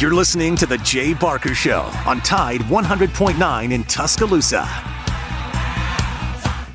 [0.00, 4.68] You're listening to The Jay Barker Show on Tide 100.9 in Tuscaloosa.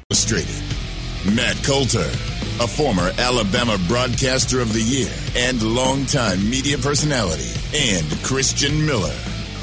[0.09, 0.63] Illustrated.
[1.35, 2.07] Matt Coulter,
[2.61, 9.13] a former Alabama Broadcaster of the Year and longtime media personality, and Christian Miller,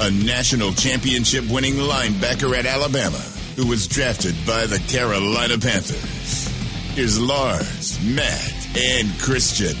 [0.01, 3.17] a national championship winning linebacker at Alabama
[3.55, 6.47] who was drafted by the Carolina Panthers.
[6.93, 9.75] Here's Lars, Matt, and Christian.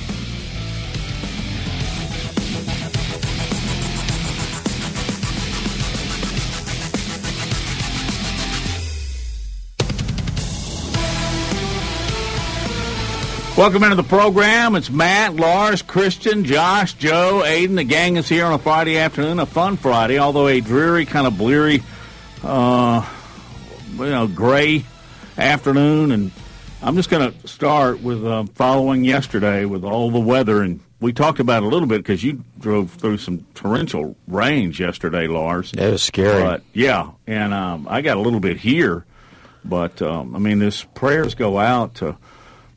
[13.57, 14.75] Welcome into the program.
[14.75, 17.75] It's Matt, Lars, Christian, Josh, Joe, Aiden.
[17.75, 21.25] The gang is here on a Friday afternoon, a fun Friday, although a dreary, kind
[21.25, 21.81] of bleary,
[22.43, 23.03] uh,
[23.93, 24.85] you know, gray
[25.39, 26.11] afternoon.
[26.11, 26.31] And
[26.83, 30.61] I'm just going to start with uh, following yesterday with all the weather.
[30.61, 34.79] And we talked about it a little bit because you drove through some torrential rains
[34.79, 35.73] yesterday, Lars.
[35.73, 36.43] It was scary.
[36.43, 39.03] But, yeah, and um, I got a little bit here.
[39.65, 42.17] But, um, I mean, this prayers go out to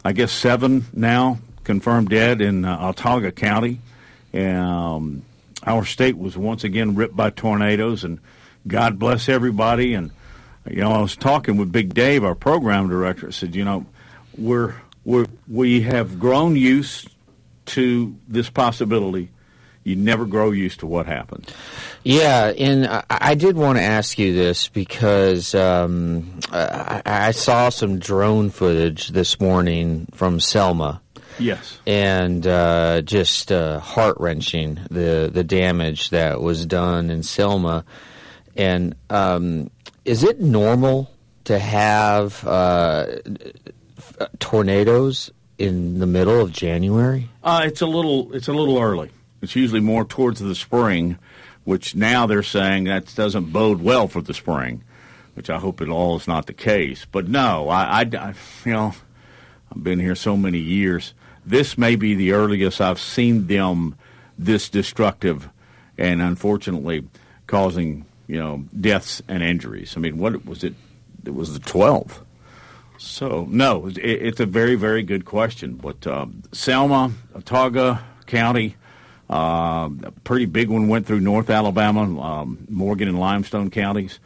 [0.04, 3.80] I guess seven now confirmed dead in uh, County.
[4.32, 5.22] Um,
[5.64, 8.18] our state was once again ripped by tornadoes, and
[8.66, 9.94] God bless everybody.
[9.94, 10.10] And
[10.68, 13.30] you know, I was talking with Big Dave, our program director.
[13.30, 13.84] Said, you know,
[14.38, 17.08] we're we we have grown used
[17.66, 19.30] to this possibility
[19.84, 21.48] you never grow used to what happens.
[22.02, 27.68] Yeah, and I, I did want to ask you this because um, I, I, saw
[27.68, 31.02] some drone footage this morning from Selma.
[31.38, 37.84] Yes, and uh, just uh, heart wrenching the the damage that was done in Selma.
[38.56, 39.70] And um,
[40.04, 41.10] is it normal
[41.44, 43.06] to have uh,
[44.38, 47.28] tornadoes in the middle of January?
[47.42, 49.10] Uh, it's a little it's a little early.
[49.42, 51.18] It's usually more towards the spring,
[51.64, 54.83] which now they're saying that doesn't bode well for the spring,
[55.34, 57.06] which I hope it all is not the case.
[57.11, 58.34] But no, I, I, I
[58.65, 58.93] you know,
[59.70, 61.15] I've been here so many years.
[61.44, 63.97] This may be the earliest I've seen them
[64.38, 65.49] this destructive,
[65.99, 67.06] and unfortunately,
[67.47, 69.94] causing you know deaths and injuries.
[69.97, 70.75] I mean, what was it?
[71.25, 72.20] It was the 12th.
[72.99, 75.75] So no, it, it's a very very good question.
[75.75, 78.76] But um, Selma, Autauga County
[79.30, 84.18] uh, a pretty big one went through North Alabama, um, Morgan and Limestone counties.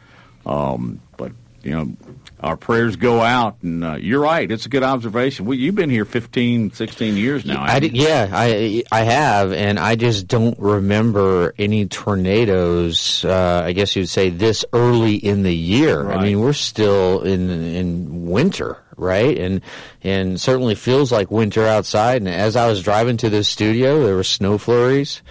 [0.45, 1.93] Um, but you know,
[2.39, 4.49] our prayers go out, and uh, you're right.
[4.49, 5.45] It's a good observation.
[5.45, 7.61] Well, you've been here 15, 16 years now.
[7.61, 13.23] I yeah, I I have, and I just don't remember any tornadoes.
[13.23, 16.01] Uh, I guess you'd say this early in the year.
[16.01, 16.17] Right.
[16.17, 19.37] I mean, we're still in in winter right?
[19.37, 19.61] And
[20.03, 22.21] and certainly feels like winter outside.
[22.21, 25.21] And as I was driving to this studio, there were snow flurries.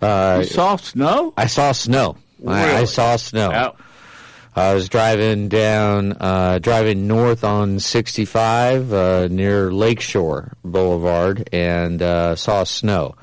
[0.00, 1.32] Uh, you saw snow?
[1.36, 2.16] I saw snow.
[2.38, 2.60] Really?
[2.60, 3.74] I, I, saw snow.
[4.54, 12.36] I was driving down, uh, driving north on 65 uh, near Lakeshore Boulevard, and uh,
[12.36, 13.16] saw snow.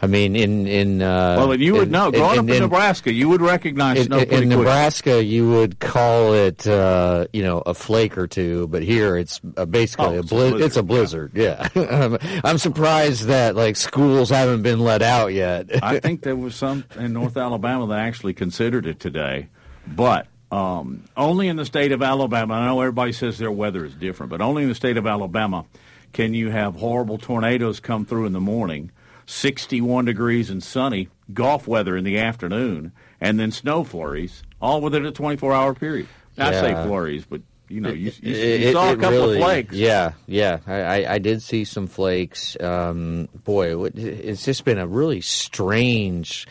[0.00, 2.12] I mean, in in uh, well, you would in, know.
[2.12, 6.34] Growing in, up in, in, Nebraska, you would recognize snow in, Nebraska, you would call
[6.34, 10.22] it, uh, you know, a flake or two, but here it's uh, basically oh, a
[10.22, 10.60] blizzard.
[10.60, 11.32] It's a blizzard.
[11.34, 12.16] Yeah, yeah.
[12.44, 15.66] I'm surprised that like schools haven't been let out yet.
[15.82, 19.48] I think there was some in North Alabama that actually considered it today,
[19.84, 22.54] but um, only in the state of Alabama.
[22.54, 25.64] I know everybody says their weather is different, but only in the state of Alabama
[26.12, 28.92] can you have horrible tornadoes come through in the morning
[29.28, 35.04] 61 degrees and sunny, golf weather in the afternoon, and then snow flurries, all within
[35.04, 36.08] a 24 hour period.
[36.36, 36.48] yeah.
[36.48, 39.74] I say flurries, but you know, you, you, you saw a couple really, of flakes.
[39.74, 42.56] Yeah, yeah, I, I did see some flakes.
[42.58, 46.46] Um, boy, it's just been a really strange.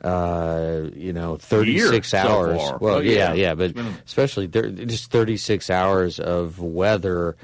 [0.00, 2.60] Uh, you know, 36 hours.
[2.60, 7.36] So well, oh, yeah, yeah, yeah, but especially just 36 hours of weather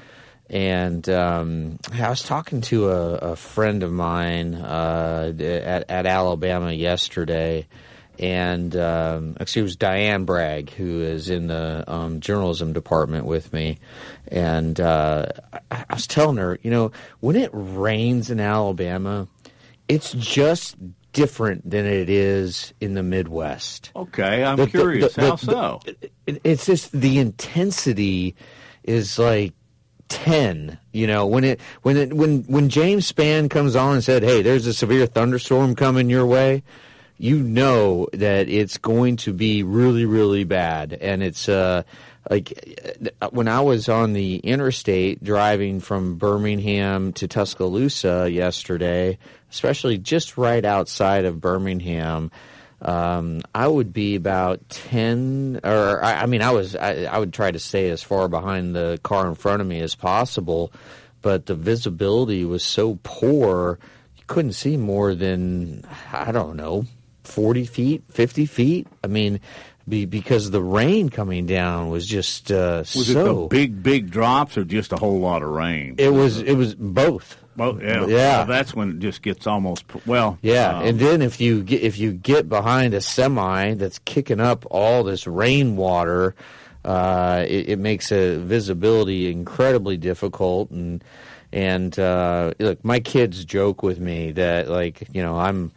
[0.49, 6.71] and um, I was talking to a, a friend of mine uh, at, at, Alabama
[6.71, 7.67] yesterday,
[8.17, 13.53] and um, actually it was Diane Bragg who is in the um, journalism department with
[13.53, 13.77] me,
[14.27, 15.27] and uh,
[15.69, 19.27] I, I was telling her, you know, when it rains in Alabama,
[19.87, 20.75] it's just
[21.13, 23.91] different than it is in the Midwest.
[23.95, 25.13] Okay, I'm the, curious.
[25.13, 25.79] The, the, How so?
[26.25, 28.35] it's just the intensity
[28.83, 29.53] is like
[30.09, 34.23] 10 you know when it when it when when james spann comes on and said
[34.23, 36.63] hey there's a severe thunderstorm coming your way
[37.19, 40.93] you know that it's going to be really really bad.
[40.93, 41.83] And it's uh
[42.29, 42.53] like
[43.21, 49.17] uh, when i was on the interstate driving from birmingham to tuscaloosa yesterday
[49.49, 52.29] especially just right outside of birmingham
[52.81, 57.33] um, I would be about ten, or I, I mean, I was I, I would
[57.33, 60.71] try to stay as far behind the car in front of me as possible,
[61.21, 63.79] but the visibility was so poor,
[64.17, 65.83] you couldn't see more than
[66.13, 66.85] I don't know,
[67.23, 68.87] forty feet, fifty feet.
[69.03, 69.41] I mean,
[69.87, 74.11] be, because the rain coming down was just uh, Was so it the big, big
[74.11, 75.95] drops or just a whole lot of rain?
[75.97, 77.37] It was it was both.
[77.59, 78.37] Well, yeah, Yeah.
[78.37, 80.37] Well, that's when it just gets almost well.
[80.41, 84.39] Yeah, um, and then if you get if you get behind a semi that's kicking
[84.39, 86.35] up all this rainwater,
[86.85, 90.71] uh, it, it makes a visibility incredibly difficult.
[90.71, 91.03] And
[91.51, 95.71] and uh, look, my kids joke with me that like you know I'm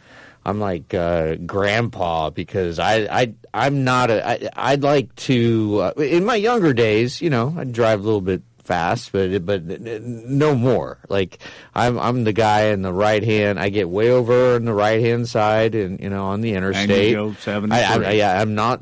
[0.44, 6.00] I'm like uh, grandpa because I I I'm not a I, I'd like to uh,
[6.00, 10.54] in my younger days you know I'd drive a little bit fast but but no
[10.54, 11.38] more like
[11.74, 15.00] I'm I'm the guy in the right hand I get way over on the right
[15.00, 17.76] hand side and you know on the interstate go 73.
[17.76, 18.80] I, I, yeah I'm not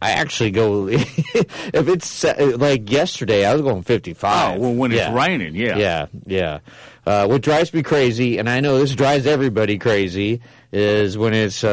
[0.00, 4.98] I actually go if it's like yesterday I was going 55 Oh well, when it's
[5.00, 5.14] Yeah.
[5.14, 6.58] raining, yeah, Yeah, yeah.
[7.06, 10.40] Uh, what drives me crazy, and I know this drives everybody crazy,
[10.72, 11.68] is when it's a,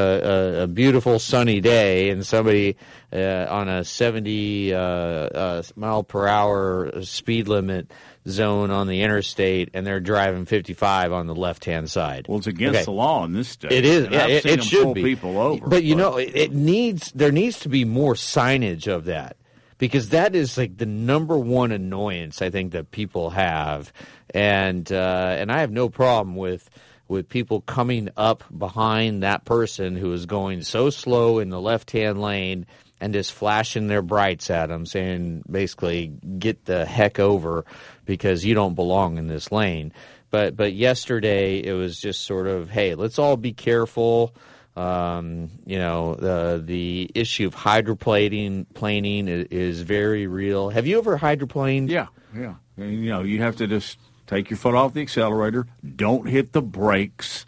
[0.60, 2.76] a, a beautiful sunny day and somebody
[3.14, 7.90] uh, on a 70 uh, uh, mile per hour speed limit
[8.28, 12.28] zone on the interstate and they're driving 55 on the left hand side.
[12.28, 12.86] Well, it's against Okay.
[12.86, 13.72] the law in this state.
[13.72, 14.08] It is.
[14.12, 15.02] Yeah, it, it should pull be.
[15.02, 15.66] people over.
[15.68, 19.38] but you know, it, it needs there needs to be more signage of that
[19.82, 23.92] because that is like the number one annoyance I think that people have,
[24.30, 26.70] and uh, and I have no problem with
[27.08, 31.90] with people coming up behind that person who is going so slow in the left
[31.90, 32.68] hand lane
[33.02, 37.66] and just flashing their brights at them, saying basically get the heck over
[38.06, 39.94] because you don't belong in this lane.
[40.30, 44.36] But but yesterday it was just sort of hey, let's all be careful.
[44.76, 50.70] Um, you know the the issue of hydroplaning planing is, is very real.
[50.70, 51.90] Have you ever hydroplaned?
[51.90, 52.56] Yeah, yeah.
[52.78, 53.98] And, you know, you have to just
[54.28, 55.68] take your foot off the accelerator.
[55.98, 57.46] Don't hit the brakes.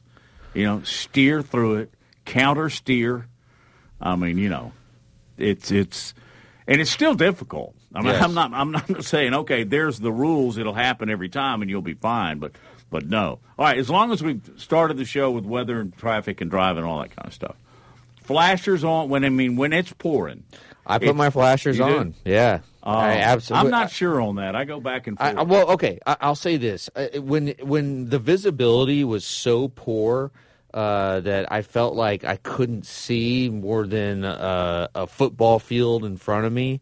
[0.54, 1.94] You know, steer through it.
[2.26, 3.28] Counter steer.
[4.02, 4.74] I mean, you know,
[5.38, 6.14] it's it's
[6.68, 7.74] and it's still difficult.
[7.96, 8.22] I mean, Yes.
[8.24, 10.58] I'm not I'm not saying okay, there's the rules.
[10.58, 12.40] It'll happen every time, and you'll be fine.
[12.40, 12.52] But
[12.94, 13.40] but no.
[13.58, 16.84] All right, as long as we've started the show with weather and traffic and driving
[16.84, 17.56] and all that kind of stuff.
[18.22, 20.44] Flashers on when I mean when it's pouring.
[20.86, 21.84] I put my flashers do?
[21.84, 22.14] on.
[22.24, 23.66] Yeah, I Uh, absolutely.
[23.66, 24.56] I'm not sure on that.
[24.56, 25.36] I go back and forth.
[25.38, 26.00] I, I- well, okay.
[26.06, 30.32] I, I'll say this: uh, when when the visibility was so poor
[30.74, 36.16] uh, that I felt like I couldn't see more than uh, a football field in
[36.18, 36.80] front of me,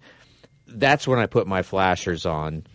[0.67, 2.65] that's when I put my flashers on.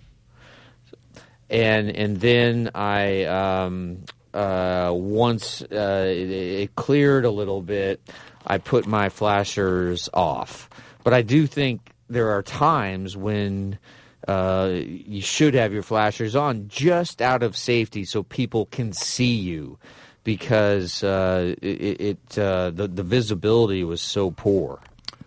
[1.49, 4.05] And and then I um,
[4.35, 8.01] uh, once uh, it, it cleared a little bit,
[8.47, 10.69] I put my flashers off.
[11.05, 13.79] But I do think there are times when
[14.29, 19.37] uh, you should have your flashers on just out of safety so people can see
[19.37, 19.79] you
[20.25, 24.81] because uh, it, it uh, the, the visibility was so poor.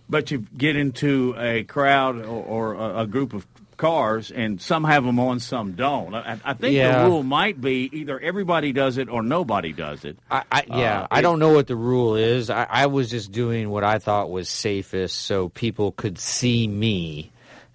[0.10, 3.48] But you get into a crowd or, or a, a group of
[3.80, 6.14] cars, and some have them on, some don't.
[6.14, 7.02] I, I think Yeah.
[7.04, 10.18] the rule might be either everybody does it or nobody does it.
[10.30, 12.52] I, I yeah, Uh, I don't know what the rule is.
[12.52, 17.31] I, I was just doing what I thought was safest so people could see me.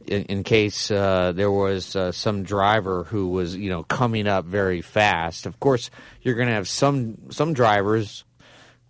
[0.07, 4.45] In, in case uh, there was uh, some driver who was, you know, coming up
[4.45, 5.47] very fast.
[5.47, 8.23] Of course, you're going to have some some drivers,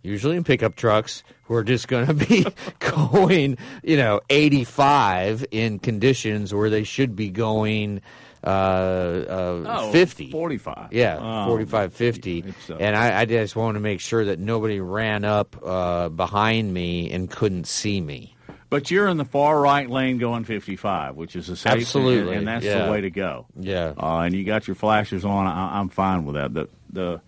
[0.03, 2.47] usually in pickup trucks, who are just going to be
[2.79, 8.01] going, you know, 85 in conditions where they should be going
[8.43, 10.31] uh, uh, Oh, 50.
[10.31, 10.93] 45.
[10.93, 12.39] Yeah, Oh, 45, 50.
[12.47, 16.09] it's, uh, and I, I just wanted to make sure that nobody ran up uh,
[16.11, 18.37] behind me and couldn't see me.
[18.71, 22.39] But you're in the far right lane going 55, which is a safe Absolutely, and,
[22.39, 22.85] and that's yeah.
[22.87, 23.47] the way to go.
[23.59, 23.95] Yeah.
[23.97, 25.47] Uh, and you got your flashers on.
[25.47, 26.53] I, I'm fine with that.
[26.53, 27.21] The the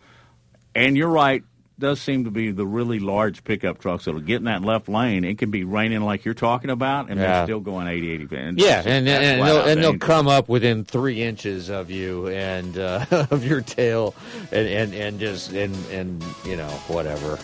[0.75, 1.44] and you're right.
[1.78, 5.25] Does seem to be the really large pickup trucks that'll get in that left lane.
[5.25, 7.26] It can be raining like you're talking about, and Yeah.
[7.26, 8.37] they're still going 80, 80.
[8.37, 12.28] And Yeah, that's- and and, they'll, and they'll come up within three inches of you
[12.28, 14.14] and uh, of your tail,
[14.52, 17.38] and, and, and just and and you know whatever.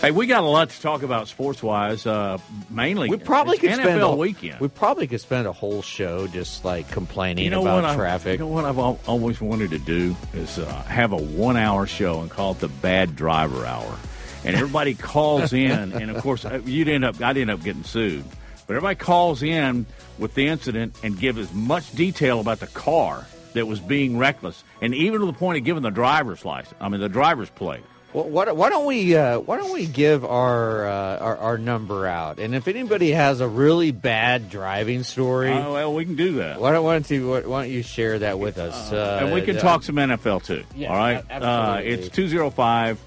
[0.00, 2.04] Hey, we got a lot to talk about sports wise.
[2.06, 2.36] Uh,
[2.68, 4.60] mainly, We probably could NFL spend a, weekend.
[4.60, 7.96] We probably could spend a whole show just like complaining you know about what I-
[7.96, 8.34] traffic.
[8.38, 12.20] you know what I've al- always wanted to do is uh, have a one-hour show
[12.20, 13.96] and call it the Bad Driver Hour,
[14.44, 17.84] and everybody calls in, and of course uh, you'd end up I'd end up getting
[17.84, 18.24] sued,
[18.66, 19.86] but everybody calls in
[20.18, 23.24] with the incident and give as much detail about the car
[23.54, 26.74] that was being reckless, and even to the point of giving the driver's license.
[26.78, 27.84] I mean the driver's plate.
[28.14, 32.06] Well, why, why don't we uh, Why don't we give our, uh, our our number
[32.06, 32.38] out?
[32.38, 36.60] And if anybody has a really bad driving story, Uh, well, we can do that.
[36.60, 38.92] why don't why don't you why don't you share that with us?
[38.92, 40.62] Uh, and we can uh, talk some NFL too.
[40.76, 41.24] Yeah, all right.
[41.28, 42.98] Uh, it's 205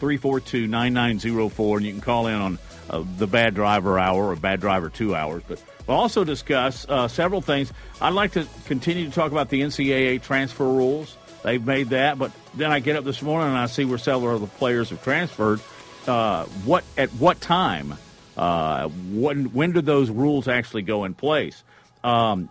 [0.00, 2.58] 342 9904, and you can call in on
[2.90, 5.42] uh, the Bad Driver Hour or Bad Driver Two Hours.
[5.46, 7.72] But we'll also discuss uh, several things.
[8.00, 11.16] I'd like to continue to talk about the NCAA transfer rules.
[11.44, 14.34] They've made that, but then I get up this morning and I see where several
[14.34, 15.60] of the players have transferred.
[16.06, 17.94] Uh, what at what time?
[18.36, 21.62] Uh, when when do those rules actually go in place?
[22.04, 22.48] Um,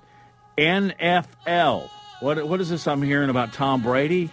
[0.57, 1.89] NFL.
[2.21, 4.29] What what is this I'm hearing about Tom Brady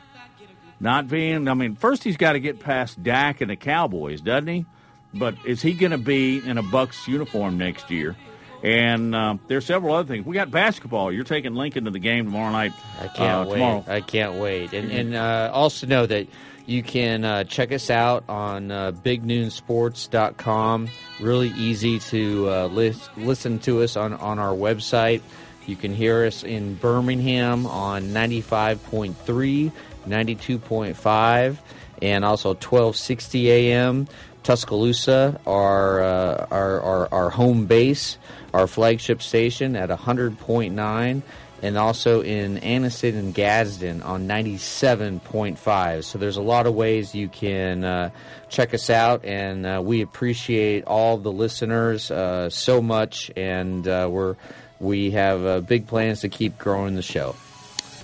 [0.81, 1.49] not being?
[1.49, 4.67] I mean, first he's got to get past Dak and the Cowboys, doesn't he?
[5.14, 8.17] But is he going to be in a Bucs uniform next year?
[8.62, 10.25] And uh, there's several other things.
[10.25, 11.11] We got basketball.
[11.11, 12.73] You're taking Lincoln to the game tomorrow night.
[13.00, 13.54] I can't uh, wait.
[13.54, 13.85] Tomorrow.
[13.88, 14.73] I can't wait.
[14.73, 16.28] And and uh, also know that
[16.66, 20.88] you can uh, check us out on uh, bignoonsports.com.
[21.21, 25.23] Really easy to uh, lis- listen to us on, on our website.
[25.66, 29.73] You can hear us in Birmingham on 95.3,
[30.09, 31.57] 92.5,
[32.00, 34.09] and also 1260 AM.
[34.42, 38.19] Tuscaloosa, our, uh, our, our, our home base,
[38.53, 41.23] our flagship station at 100.9
[41.63, 46.05] and also in Anniston and Gadsden on 97.5.
[46.05, 48.11] So there's a lot of ways you can uh,
[48.49, 54.09] check us out, and uh, we appreciate all the listeners uh, so much, and uh,
[54.11, 54.37] we're
[54.81, 57.37] we have uh, big plans to keep growing the show.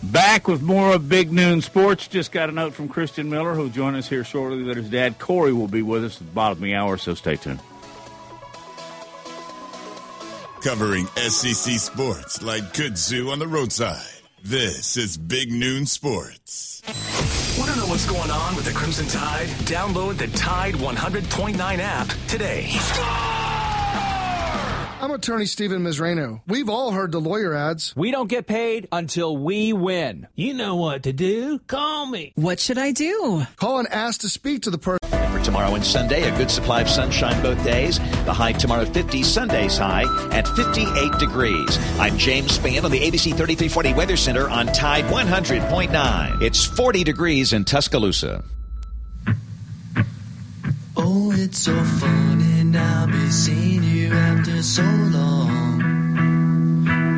[0.00, 2.06] Back with more of Big Noon Sports.
[2.06, 5.18] Just got a note from Christian Miller, who'll join us here shortly, that his dad,
[5.18, 7.58] Corey, will be with us at the bottom of the hour, so stay tuned.
[10.68, 14.04] Covering SEC sports like kudzu on the roadside.
[14.44, 16.82] This is Big Noon Sports.
[17.58, 19.46] Want to know what's going on with the Crimson Tide?
[19.64, 22.68] Download the Tide 100.9 app today.
[25.00, 26.42] I'm attorney Stephen Misrano.
[26.46, 27.96] We've all heard the lawyer ads.
[27.96, 30.28] We don't get paid until we win.
[30.34, 31.60] You know what to do.
[31.60, 32.34] Call me.
[32.34, 33.46] What should I do?
[33.56, 35.07] Call and ask to speak to the person.
[35.48, 37.98] Tomorrow and Sunday, a good supply of sunshine both days.
[38.26, 41.78] The high tomorrow 50, Sunday's high at 58 degrees.
[41.98, 46.42] I'm James Spann on the ABC 3340 Weather Center on Tide 100.9.
[46.42, 48.44] It's 40 degrees in Tuscaloosa.
[50.98, 55.78] Oh, it's so funny now be seeing you after so long.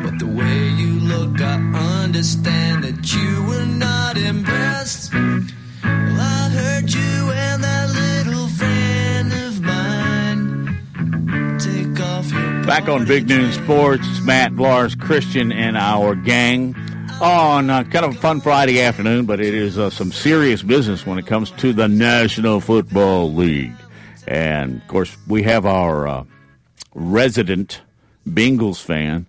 [0.03, 5.13] But the way you look, I understand that you were not impressed.
[5.13, 7.40] Well, I heard you
[12.71, 16.73] Back on Big Noon Sports, Matt, Lars, Christian, and our gang
[17.19, 21.05] on uh, kind of a fun Friday afternoon, but it is uh, some serious business
[21.05, 23.73] when it comes to the National Football League.
[24.25, 26.23] And of course, we have our uh,
[26.95, 27.81] resident
[28.25, 29.25] Bengals fan.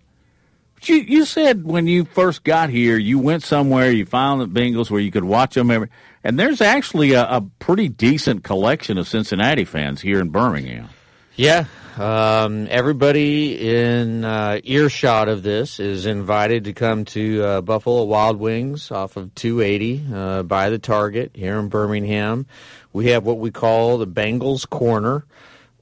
[0.85, 4.89] You, you said when you first got here, you went somewhere, you found the Bengals
[4.89, 5.89] where you could watch them every.
[6.23, 10.91] And there's actually a, a pretty decent collection of Cincinnati fans here in Birmingham.
[11.35, 11.65] Yeah.
[11.99, 18.39] Um, everybody in uh, earshot of this is invited to come to uh, Buffalo Wild
[18.39, 22.47] Wings off of 280 uh, by the Target here in Birmingham.
[22.95, 25.27] We have what we call the Bengals Corner,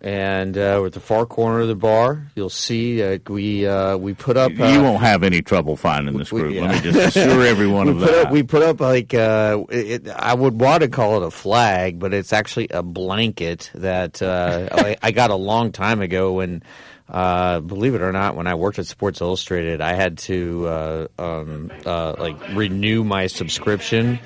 [0.00, 2.26] and uh, we're at the far corner of the bar.
[2.34, 4.52] You'll see uh, we uh, we put up.
[4.52, 6.54] you uh, won't have any trouble finding this we- group.
[6.54, 6.62] yeah.
[6.62, 8.26] Let me just assure everyone we of that.
[8.26, 11.98] Up, we put up like uh, it, I would want to call it a flag,
[11.98, 16.32] but it's actually a blanket that uh, I, I got a long time ago.
[16.32, 16.62] When,
[17.08, 21.06] uh, believe it or not, when I worked at Sports Illustrated, I had to uh,
[21.18, 24.18] um, uh, like renew my subscription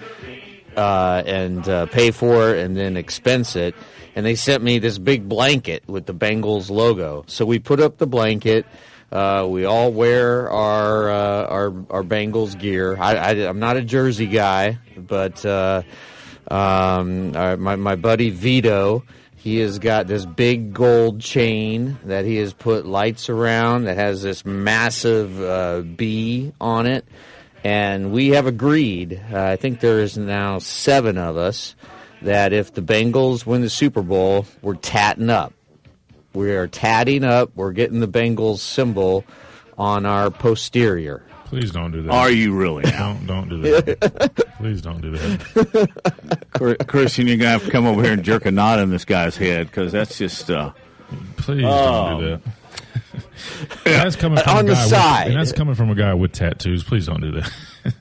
[0.77, 3.75] uh, and uh, pay for and then expense it.
[4.17, 7.25] And they sent me this big blanket with the Bengals logo.
[7.27, 8.65] So we put up the blanket.
[9.11, 12.97] Uh, we all wear our uh, our our Bengals gear.
[12.99, 15.83] I, am not a jersey guy, but uh,
[16.49, 19.05] um, my my buddy Vito,
[19.37, 24.23] he has got this big gold chain that he has put lights around that has
[24.23, 27.05] this massive uh, bee on it
[27.65, 29.21] and we have agreed.
[29.33, 31.75] Uh, I think there is now seven of us
[32.23, 35.53] that if the Bengals win the Super Bowl, we're tatting up.
[36.33, 37.51] We are tatting up.
[37.55, 39.25] We're getting the Bengals symbol
[39.79, 41.23] on our posterior.
[41.47, 42.11] Please don't do that.
[42.13, 42.83] Are you really?
[42.85, 44.45] Don't don't do that.
[44.59, 46.41] Please don't do that.
[46.55, 49.05] Chris- Christian, you're gonna have to come over here and jerk a knot in this
[49.05, 50.51] guy's head because that's just.
[50.51, 50.73] Uh,
[51.37, 52.09] Please Oh.
[52.11, 52.41] don't do that.
[52.95, 55.25] And that's coming from On a the guy side.
[55.27, 56.85] With, and that's coming from a guy with tattoos.
[56.85, 57.53] Please don't do that.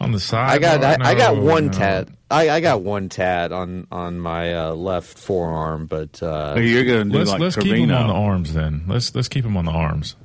[0.00, 1.72] On the side, I got I, no, I got one no.
[1.72, 2.08] tat.
[2.30, 7.08] I, I got one tat on on my uh, left forearm, but uh, You're going
[7.08, 8.84] to do Let's like let's keep him on the arms then.
[8.86, 10.16] Let's let's keep him on the arms.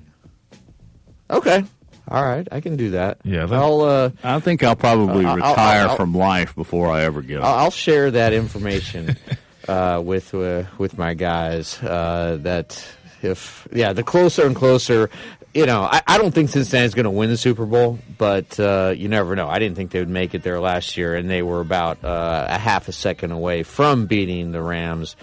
[1.29, 1.63] okay,
[2.07, 3.19] all right, I can do that.
[3.23, 6.89] Yeah, that- I'll uh, I think I'll probably Uh, retire I'll- I'll- from life before
[6.91, 7.43] I ever get it.
[7.43, 9.17] I'll I'll share that information
[9.67, 11.81] uh, with uh, with my guys.
[11.83, 12.87] Uh, that
[13.25, 15.09] if yeah, the closer and closer,
[15.53, 18.93] you know, I, I don't think Cincinnati's going to win the Super Bowl, but uh,
[18.95, 19.49] you never know.
[19.49, 22.45] I didn't think they would make it there last year, and they were about uh,
[22.49, 25.15] a half a second away from beating the Rams.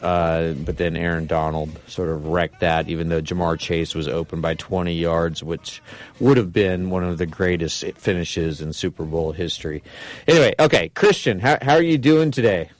[0.00, 4.42] Uh, but then Aaron Donald sort of wrecked that, even though Ja'Marr Chase was open
[4.42, 5.82] by 20 yards, which
[6.20, 9.82] would have been one of the greatest finishes in Super Bowl history.
[10.28, 12.70] Anyway, okay, Christian, how, how are you doing today?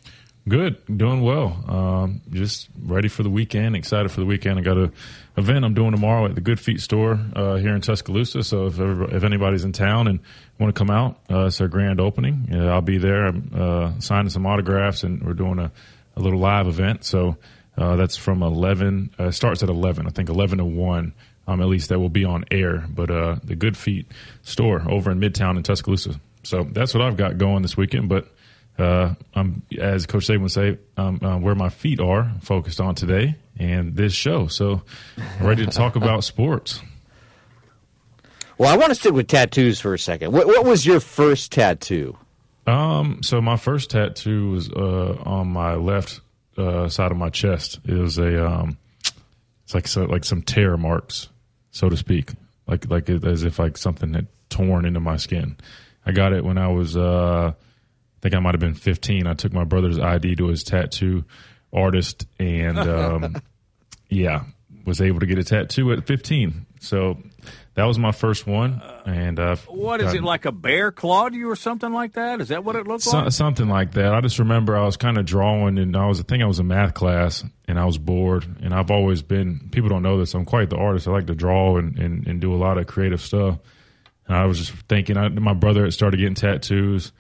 [0.49, 1.65] Good, doing well.
[1.67, 3.75] Um, just ready for the weekend.
[3.75, 4.61] Excited for the weekend.
[4.61, 4.93] I got a
[5.37, 8.45] event I'm doing tomorrow at the Good Feet store uh, here in Tuscaloosa.
[8.45, 10.21] So if if anybody's in town and
[10.61, 12.49] want to come out, uh, it's our grand opening.
[12.53, 13.27] Uh, I'll be there.
[13.27, 15.73] I'm uh, signing some autographs, and we're doing a,
[16.15, 17.05] a little live event.
[17.05, 17.39] So
[17.77, 19.15] uh, that's from 11.
[19.19, 20.07] Uh, starts at 11.
[20.07, 21.13] I think 11 to 1.
[21.49, 22.87] Um, at least that will be on air.
[22.89, 24.07] But uh, the Good Feet
[24.43, 26.21] store over in Midtown in Tuscaloosa.
[26.45, 28.09] So that's what I've got going this weekend.
[28.09, 28.29] But
[28.79, 32.95] uh, I'm, as Coach Saban would say, um, uh, where my feet are focused on
[32.95, 34.47] today and this show.
[34.49, 34.83] So,
[35.41, 36.83] ready to talk about sports.
[38.59, 40.33] Well, I want to stick with tattoos for a second.
[40.33, 42.17] What, what was your first tattoo?
[42.67, 46.21] Um, so my first tattoo was uh, on my left
[46.57, 47.81] uh, side of my chest.
[47.85, 48.79] It was a um,
[49.65, 51.29] it's like so, like some tear marks,
[51.71, 52.33] so to speak,
[52.67, 55.57] like like as if like something had torn into my skin.
[56.05, 57.53] I got it when I was uh,
[58.27, 59.27] think I might have been 15.
[59.27, 61.25] I took my brother's ID to his tattoo
[61.73, 63.37] artist, and um,
[64.09, 64.45] yeah,
[64.85, 66.67] was able to get a tattoo at 15.
[66.81, 67.19] So
[67.75, 71.51] that was my first one, and uh, What is it like a bear clawed you
[71.51, 72.41] or something like that?
[72.41, 73.33] Is that what it looks So, like?
[73.33, 74.15] something like that.
[74.15, 76.59] I just remember I was kind of drawing, and I was I think I was
[76.61, 78.45] in math class, and I was bored.
[78.63, 79.69] And I've always been.
[79.73, 80.35] People don't know this.
[80.35, 81.07] I'm quite the artist.
[81.09, 83.59] I like to draw and, and, and do a lot of creative stuff.
[84.29, 85.17] And I was just thinking.
[85.17, 87.13] I, my brother had started getting tattoos,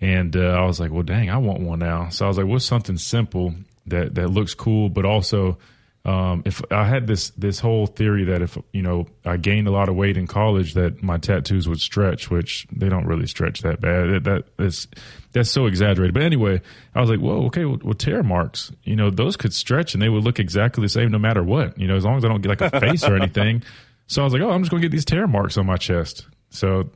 [0.00, 2.46] and uh, I was like, "Well, dang, I want one now." So I was like,
[2.46, 3.54] "What's something simple
[3.86, 5.58] that that looks cool, but also."
[6.04, 9.72] Um, if I had this this whole theory that if you know I gained a
[9.72, 13.62] lot of weight in college, that my tattoos would stretch, which they don't really stretch
[13.62, 14.10] that bad.
[14.10, 14.86] That, that that's
[15.32, 16.14] that's so exaggerated.
[16.14, 16.60] But anyway,
[16.94, 20.02] I was like, whoa, okay, well, well, tear marks, you know, those could stretch and
[20.02, 22.28] they would look exactly the same no matter what, you know, as long as I
[22.28, 23.62] don't get like a face or anything.
[24.08, 26.26] So I was like, oh, I'm just gonna get these tear marks on my chest.
[26.50, 26.90] So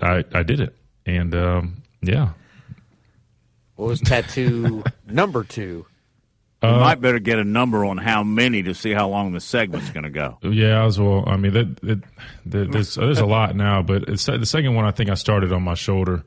[0.00, 2.30] I I did it, and um, yeah,
[3.76, 5.86] What was tattoo number two?
[6.62, 9.40] you Uh, might better get a number on how many to see how long the
[9.40, 10.38] segment's going to go.
[10.42, 11.24] Yeah, as well.
[11.26, 12.02] I mean, that, that,
[12.46, 14.84] that there's there's a lot now, but it's the second one.
[14.86, 16.24] I think I started on my shoulder,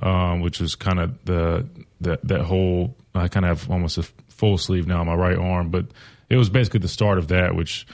[0.00, 1.66] um, which was kind of the
[2.00, 2.96] that that whole.
[3.14, 5.86] I kind of have almost a full sleeve now on my right arm, but
[6.30, 7.54] it was basically the start of that.
[7.56, 7.84] Which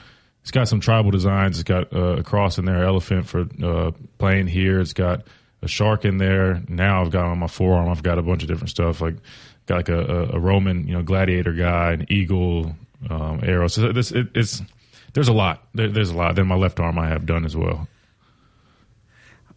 [0.42, 1.58] it's got some tribal designs.
[1.58, 4.78] It's got uh, a cross in there, elephant for uh, playing here.
[4.78, 5.22] It's got
[5.62, 6.62] a shark in there.
[6.68, 7.88] Now I've got on my forearm.
[7.88, 9.16] I've got a bunch of different stuff like
[9.66, 12.74] got like a, a, a Roman, you know, gladiator guy, an eagle,
[13.10, 13.68] um, arrow.
[13.68, 14.62] So this it, it's
[15.14, 15.64] there's a lot.
[15.74, 16.36] There, there's a lot.
[16.36, 17.88] Then my left arm I have done as well.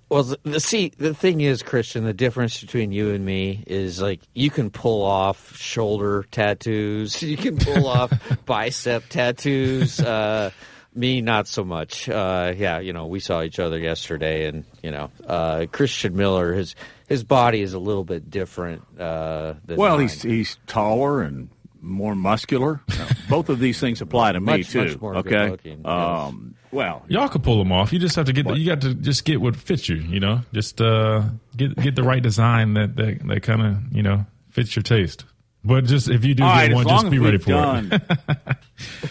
[0.09, 4.01] Well, the, the see, the thing is, Christian, the difference between you and me is
[4.01, 8.11] like you can pull off shoulder tattoos, you can pull off
[8.45, 10.01] bicep tattoos.
[10.01, 10.51] Uh,
[10.93, 12.09] me, not so much.
[12.09, 16.53] Uh, yeah, you know, we saw each other yesterday, and you know, uh, Christian Miller,
[16.53, 16.75] his
[17.07, 18.83] his body is a little bit different.
[18.99, 20.07] Uh, than Well, mine.
[20.07, 21.49] he's he's taller and
[21.81, 22.81] more muscular.
[22.89, 24.85] Now, Both of these things apply to me Much, too.
[24.85, 25.29] much more okay.
[25.29, 25.87] good-looking, yes.
[25.87, 27.91] Um, well, Y'all could pull them off.
[27.91, 28.47] You just have to get.
[28.47, 29.95] The, you got to just get what fits you.
[29.97, 31.23] You know, just uh,
[31.57, 35.25] get get the right design that that, that kind of you know fits your taste.
[35.63, 36.73] But just if you do all get right.
[36.73, 37.91] one, As long just as be ready we've for done,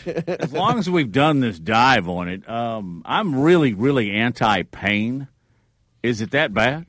[0.06, 0.40] it.
[0.42, 5.28] as long as we've done this dive on it, um, I'm really, really anti-pain.
[6.02, 6.86] Is it that bad?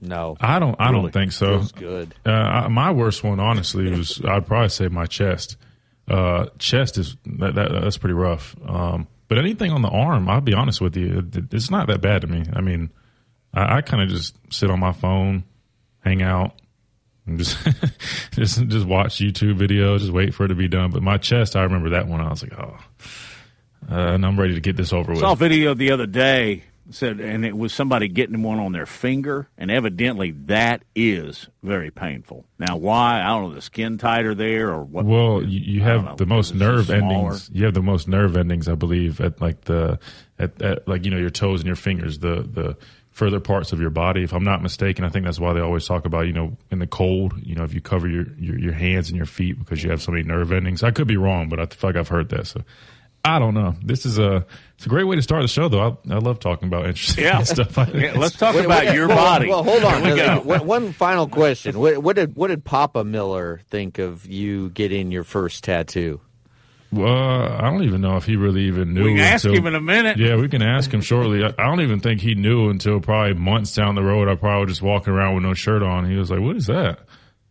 [0.00, 0.74] no, I don't.
[0.80, 1.02] I Really?
[1.04, 1.58] don't think so.
[1.58, 2.14] feels good.
[2.26, 5.56] Uh, I, my worst one, honestly, was I'd probably say my chest.
[6.08, 8.54] Uh, chest is that, that that's pretty rough.
[8.66, 12.00] Um, but anything on the arm, I'll be honest with you, it, it's not that
[12.02, 12.44] bad to me.
[12.52, 12.90] I mean,
[13.54, 15.44] I, I kind of just sit on my phone,
[16.00, 16.52] hang out,
[17.26, 17.58] and just
[18.32, 20.90] just just watch YouTube videos, just wait for it to be done.
[20.90, 22.20] But my chest, I remember that one.
[22.20, 22.78] I was like, oh,
[23.90, 25.20] uh, and I'm ready to get this over with.
[25.20, 28.86] saw a video the other day said, and it was somebody getting one on their
[28.86, 32.44] finger, and evidently that is very painful.
[32.58, 33.22] Now, why?
[33.22, 33.54] I don't know.
[33.54, 35.04] The skin tighter there, or what?
[35.04, 37.50] Well, you, you have know, the most nerve endings.
[37.52, 39.98] You have the most nerve endings, I believe, at like the
[40.38, 42.18] at, at like you know your toes and your fingers.
[42.18, 42.76] The the
[43.14, 44.22] further parts of your body.
[44.24, 46.80] If I'm not mistaken, I think that's why they always talk about, you know, in
[46.80, 49.82] the cold, you know, if you cover your, your, your hands and your feet because
[49.82, 50.82] you have so many nerve endings.
[50.82, 52.46] I could be wrong, but I feel like I've heard that.
[52.48, 52.60] So
[53.24, 53.74] I don't know.
[53.82, 54.44] This is a
[54.76, 55.96] it's a great way to start the show, though.
[56.10, 57.42] I, I love talking about interesting Yeah.
[57.44, 57.76] stuff.
[57.94, 59.48] Yeah, let's talk Wait, about wait, your well, body.
[59.48, 60.02] Well, hold on.
[60.02, 60.40] Here we go.
[60.40, 61.78] One- One final question.
[61.78, 66.20] What, what did what did Papa Miller think of you getting your first tattoo?
[66.94, 69.04] Well, I don't even know if he really even knew.
[69.04, 70.18] We can ask him in a minute.
[70.18, 71.44] Yeah, we can ask him shortly.
[71.44, 74.28] I, I don't even think he knew until probably months down the road.
[74.28, 76.08] I probably was just walking around with no shirt on.
[76.08, 77.00] He was like, "What is that?"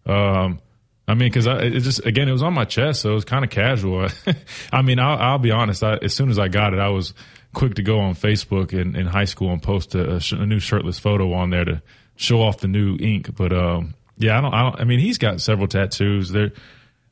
[0.06, 0.60] Um,
[1.08, 3.44] I mean, because it just again, it was on my chest, so it was kind
[3.44, 4.08] of casual.
[4.72, 5.84] I mean, I'll, I'll be honest.
[5.84, 7.14] I, as soon as I got it, I was
[7.54, 10.46] quick to go on Facebook in, in high school and post a, a, sh- a
[10.46, 11.82] new shirtless photo on there to
[12.16, 13.36] show off the new ink.
[13.36, 14.80] But um, yeah, I don't, I don't.
[14.80, 16.30] I mean, he's got several tattoos.
[16.30, 16.52] They're,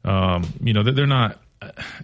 [0.06, 1.41] um, you know, they're, they're not.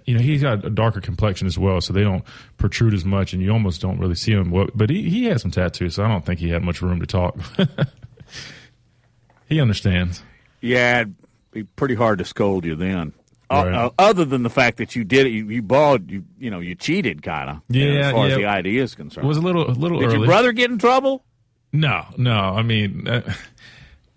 [0.05, 2.23] You know, he's got a darker complexion as well, so they don't
[2.57, 4.51] protrude as much, and you almost don't really see him.
[4.75, 7.07] But he he has some tattoos, so I don't think he had much room to
[7.07, 7.35] talk.
[9.49, 10.21] he understands.
[10.61, 11.15] Yeah, it'd
[11.51, 13.13] be pretty hard to scold you then.
[13.49, 13.73] Uh, Right.
[13.75, 16.59] uh, other than the fact that you did it, you, you balled, you you know,
[16.59, 17.61] you cheated, kind of.
[17.69, 18.33] Yeah, as far yeah.
[18.33, 19.25] as the idea is concerned.
[19.25, 20.17] It was a little a little did early.
[20.17, 21.23] your brother get in trouble?
[21.71, 22.33] No, no.
[22.33, 23.21] I mean, uh,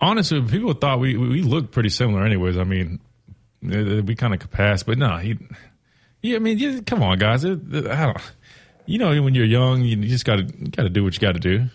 [0.01, 2.59] honestly, people thought we we looked pretty similar, anyways.
[2.59, 2.99] I mean,
[3.63, 5.39] we kind of passed, but no, he.
[6.23, 7.45] Yeah, I mean, yeah, come on, guys.
[7.45, 8.19] It, it- I don't.
[8.87, 11.33] You know, when you're young, you just got to got to do what you got
[11.33, 11.67] to do.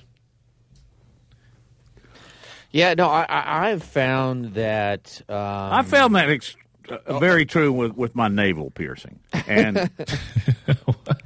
[2.72, 6.58] Yeah, no, I, I I've found that um, I found that ex-
[6.90, 9.20] uh, very true with, with my navel piercing.
[9.48, 9.78] And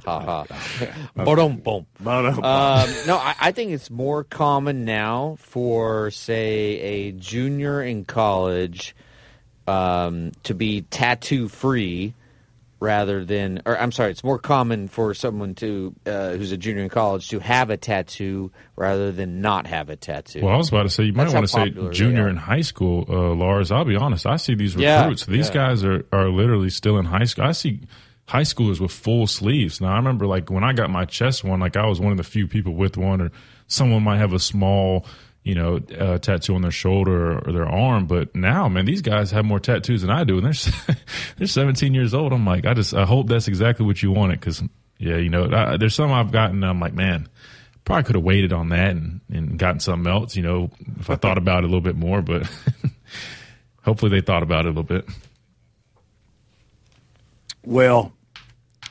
[0.04, 0.44] Haha.
[1.16, 1.86] Ba-dum, bum.
[1.98, 2.44] Ba-dum, bum.
[2.44, 8.94] Um, no, I, I think it's more common now for, say, a junior in college
[9.70, 12.14] um, to be tattoo free
[12.80, 16.82] rather than, or I'm sorry, it's more common for someone to uh, who's a junior
[16.82, 20.40] in college to have a tattoo rather than not have a tattoo.
[20.42, 23.04] Well, I was about to say you might want to say junior in high school,
[23.08, 23.70] uh, Lars.
[23.70, 24.26] I'll be honest.
[24.26, 25.26] I see these Yeah, recruits.
[25.26, 25.54] These yeah.
[25.54, 27.44] guys are are literally still in high school.
[27.44, 27.80] I see
[28.26, 29.80] high schoolers with full sleeves.
[29.80, 32.16] Now I remember like when I got my chest one, like I was one of
[32.16, 33.30] the few people with one, or
[33.66, 35.04] someone might have a small.
[35.50, 39.32] You know, uh, tattoo on their shoulder or their arm, but now, man, these guys
[39.32, 40.96] have more tattoos than I do, and they're
[41.38, 42.32] they're 17 years old.
[42.32, 44.62] I'm like, I just, I hope that's exactly what you wanted, because
[44.98, 46.62] yeah, you know, I, there's some I've gotten.
[46.62, 47.28] I'm like, man,
[47.84, 51.16] probably could have waited on that and, and gotten something else, you know, if I
[51.16, 52.48] thought about it a little bit more, but
[53.82, 55.08] hopefully they thought about it a little bit.
[57.64, 58.12] Well,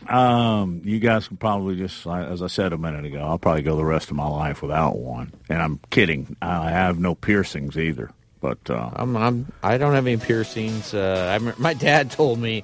[0.10, 3.76] um, you guys can probably just, as I said a minute ago, I'll probably go
[3.76, 5.34] the rest of my life without one.
[5.50, 6.36] And I'm kidding.
[6.42, 8.12] I have no piercings either.
[8.42, 10.94] But uh, I'm, I'm I don't have any piercings.
[10.94, 12.64] Uh, I my dad told me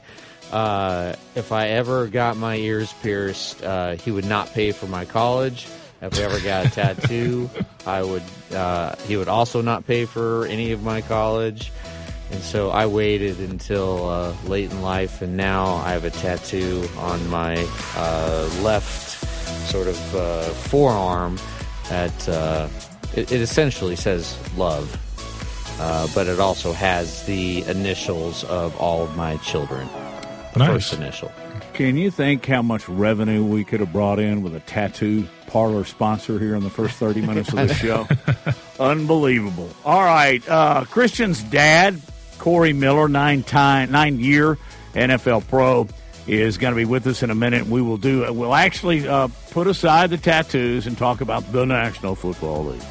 [0.51, 5.05] uh, if I ever got my ears pierced, uh, he would not pay for my
[5.05, 5.67] college.
[6.01, 7.49] If I ever got a tattoo,
[7.86, 8.23] I would.
[8.53, 11.71] Uh, he would also not pay for any of my college.
[12.31, 16.88] And so I waited until uh, late in life, and now I have a tattoo
[16.97, 17.55] on my
[17.95, 19.11] uh, left
[19.69, 21.38] sort of uh, forearm.
[21.89, 22.67] That uh,
[23.13, 24.99] it, it essentially says love
[25.79, 29.88] uh, but it also has the initials of all of my children.
[30.53, 30.69] The Nice.
[30.69, 31.31] first initial.
[31.73, 35.83] can you think how much revenue we could have brought in with a tattoo parlor
[35.83, 38.07] sponsor here in the first 30 minutes of the show?
[38.79, 39.69] Unbelievable.
[39.83, 40.41] All right.
[40.47, 41.99] Uh, Christian's dad,
[42.39, 44.57] Corey Miller, nine time, nine year
[44.93, 45.87] NFL pro,
[46.27, 47.67] is going to be with us in a minute.
[47.67, 48.31] We will do.
[48.33, 52.81] We'll actually uh, put aside the tattoos and talk about the National Football League.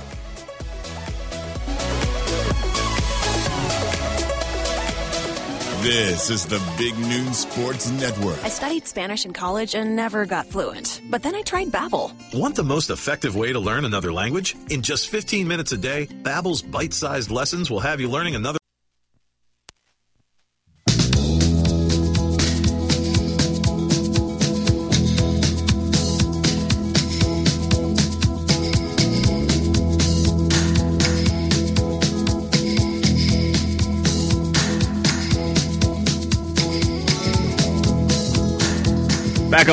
[5.85, 8.43] This is the Big Noon Sports Network.
[8.43, 11.03] I studied Spanish in college and never got fluent.
[11.11, 12.11] But then I tried Babbel.
[12.33, 14.57] Want the most effective way to learn another language?
[14.71, 18.59] In just 15 minutes a day, Babbel's bite-sized lessons will have you learning another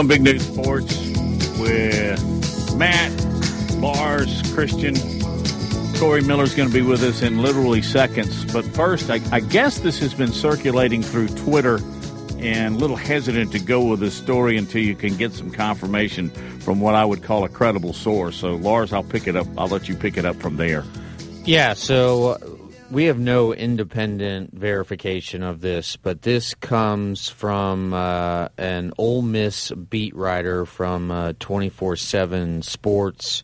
[0.08, 0.96] Big Noon Sports
[1.60, 3.12] with Matt,
[3.76, 4.96] Lars, Christian.
[5.98, 8.52] Corey Miller's going to be with us in literally seconds.
[8.52, 11.80] But first, I, I guess this has been circulating through Twitter
[12.40, 16.30] and a little hesitant to go with this story until you can get some confirmation
[16.60, 18.38] from what I would call a credible source.
[18.38, 19.48] So, Lars, I'll pick it up.
[19.58, 20.84] I'll let you pick it up from there.
[21.46, 22.38] Yeah, so
[22.92, 29.72] we have no independent verification of this, but this comes from uh, an Ole Miss
[29.72, 33.44] beat writer from uh, 24 7 Sports.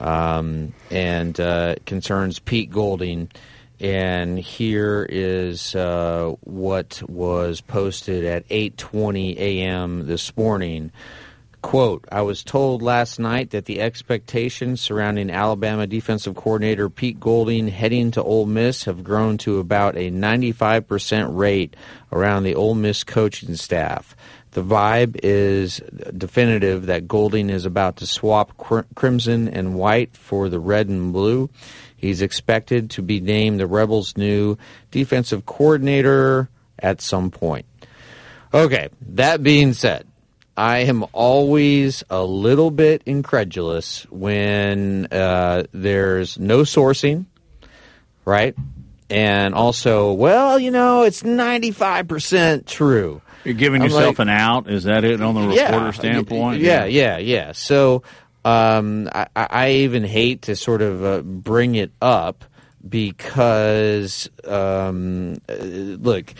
[0.00, 3.30] um, and uh, concerns Pete Golding.
[3.78, 10.06] And here is uh, what was posted at 8:20 a.m.
[10.06, 10.92] this morning.
[11.62, 17.68] Quote, I was told last night that the expectations surrounding Alabama defensive coordinator Pete Golding
[17.68, 21.76] heading to Ole Miss have grown to about a 95% rate
[22.12, 24.16] around the Ole Miss coaching staff.
[24.52, 25.80] The vibe is
[26.16, 31.12] definitive that Golding is about to swap cr- crimson and white for the red and
[31.12, 31.50] blue.
[31.94, 34.56] He's expected to be named the Rebels' new
[34.90, 37.66] defensive coordinator at some point.
[38.52, 40.09] Okay, that being said,
[40.56, 47.26] I am always a little bit incredulous when uh, there's no sourcing,
[48.24, 48.54] right?
[49.08, 53.22] And also, well, you know, it's 95% true.
[53.44, 54.68] You're giving I'm yourself like- an out.
[54.70, 56.60] Is that it on the reporter Yeah, standpoint?
[56.60, 57.52] Yeah, yeah, yeah.
[57.52, 58.02] So
[58.44, 62.44] um, I, I even hate to sort of uh, bring it up
[62.86, 66.32] because, um, uh, look,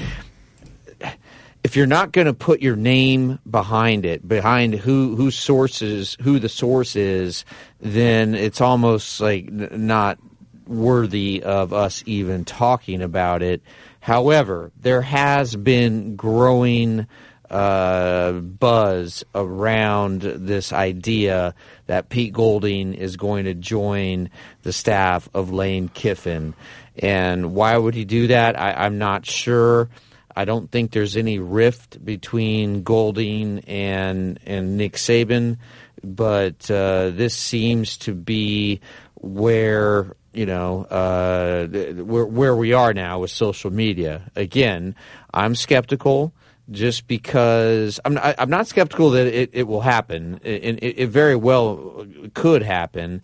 [1.62, 6.38] if you're not going to put your name behind it, behind who who sources, who
[6.38, 7.44] the source is,
[7.81, 10.18] then it's almost like not
[10.66, 13.61] worthy of us even talking about it.
[14.01, 17.07] However, there has been growing
[17.51, 21.55] uh, buzz around this idea
[21.87, 24.31] that Pete Golding is going to join
[24.62, 26.55] the staff of Lane Kiffin.
[26.96, 28.59] And why would he do that?
[28.59, 29.88] I, I'm not sure.
[30.36, 35.58] I don't think there's any rift between Golding and and Nick Saban,
[36.02, 38.80] but uh, this seems to be
[39.14, 44.30] where you know uh, where where we are now with social media.
[44.36, 44.94] Again,
[45.32, 46.32] I'm skeptical
[46.70, 51.06] just because I'm not, I'm not skeptical that it, it will happen, and it, it
[51.08, 53.22] very well could happen.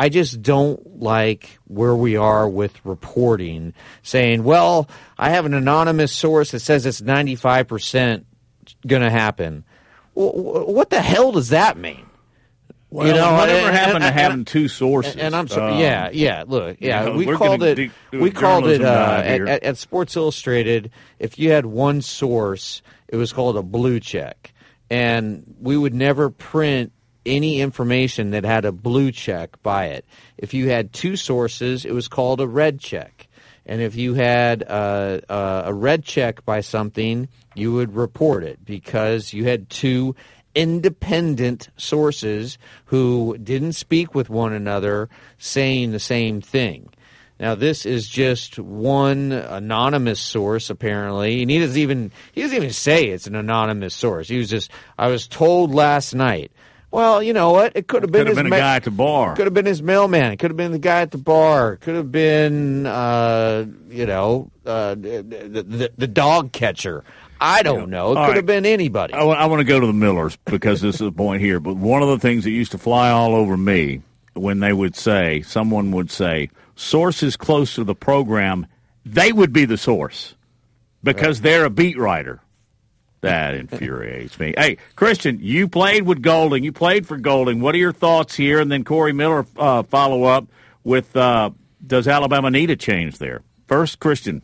[0.00, 6.10] I just don't like where we are with reporting, saying, "Well, I have an anonymous
[6.12, 8.24] source that says it's 95 percent
[8.86, 9.64] going to happen."
[10.14, 12.06] Wh- wh- What the hell does that mean?
[12.88, 15.16] Well, You know, whatever and- happened to and- having two sources?
[15.16, 15.74] And I'm sorry.
[15.74, 16.44] Um, yeah, yeah.
[16.46, 17.04] Look, yeah.
[17.04, 17.74] you know, we called it.
[17.74, 20.90] do- do we called it journalism uh, dive at, at, at Sports Illustrated.
[21.18, 24.52] If you had one source, it was called a blue check,
[24.88, 26.90] and we would never print
[27.26, 30.04] any information that had a blue check by it.
[30.38, 33.28] If you had two sources, it was called a red check.
[33.66, 38.64] And if you had uh, uh, a red check by something, you would report it
[38.64, 40.16] because you had two
[40.54, 46.88] independent sources who didn't speak with one another saying the same thing.
[47.38, 52.72] Now this is just one anonymous source apparently, and he doesn't even he doesn't even
[52.72, 54.28] say it's an anonymous source.
[54.28, 56.52] He was just I was told last night.
[56.90, 57.76] Well, you know what?
[57.76, 59.36] It could have been Could have his been a guy at the bar.
[59.36, 60.32] Could have been his mailman.
[60.32, 61.76] It could have been the guy at the bar.
[61.76, 67.04] Could have been uh, you know uh, the, the the dog catcher.
[67.40, 68.12] I don't know.
[68.12, 69.14] It All could have been anybody.
[69.14, 71.58] I want to go to the Millers because this is the point here.
[71.58, 74.02] But one of the things that used to fly all over me
[74.34, 78.66] when they would say, someone would say, sources close to the program,
[79.06, 80.34] they would be the source
[81.02, 82.40] because they're a beat writer.
[83.22, 84.54] That infuriates me.
[84.56, 86.64] Hey, Christian, you played with Golding.
[86.64, 87.60] You played for Golding.
[87.60, 88.60] What are your thoughts here?
[88.60, 90.46] And then Corey Miller uh, follow up
[90.84, 91.50] with uh,
[91.86, 93.42] Does Alabama need a change there?
[93.66, 94.42] First, Christian.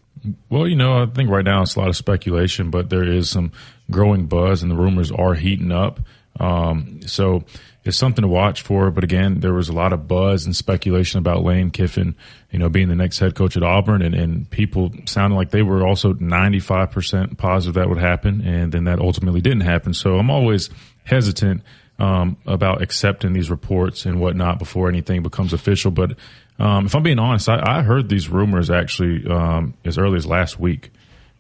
[0.50, 3.30] Well, you know, I think right now it's a lot of speculation, but there is
[3.30, 3.52] some
[3.90, 6.00] growing buzz, and the rumors are heating up.
[6.38, 7.44] Um, so
[7.85, 8.90] it's something to watch for.
[8.90, 12.16] But again, there was a lot of buzz and speculation about Lane Kiffin,
[12.51, 15.62] you know, being the next head coach at Auburn, and, and people sounded like they
[15.62, 19.94] were also 95% positive that would happen, and then that ultimately didn't happen.
[19.94, 20.68] So I'm always
[21.05, 21.62] hesitant
[21.99, 25.90] um, about accepting these reports and whatnot before anything becomes official.
[25.90, 26.16] But
[26.59, 30.27] um, if I'm being honest, I, I heard these rumors actually um, as early as
[30.27, 30.90] last week,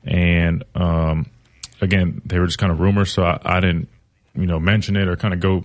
[0.04, 1.26] and um,
[1.80, 3.88] again, they were just kind of rumors, so I, I didn't,
[4.36, 5.64] you know, mention it or kind of go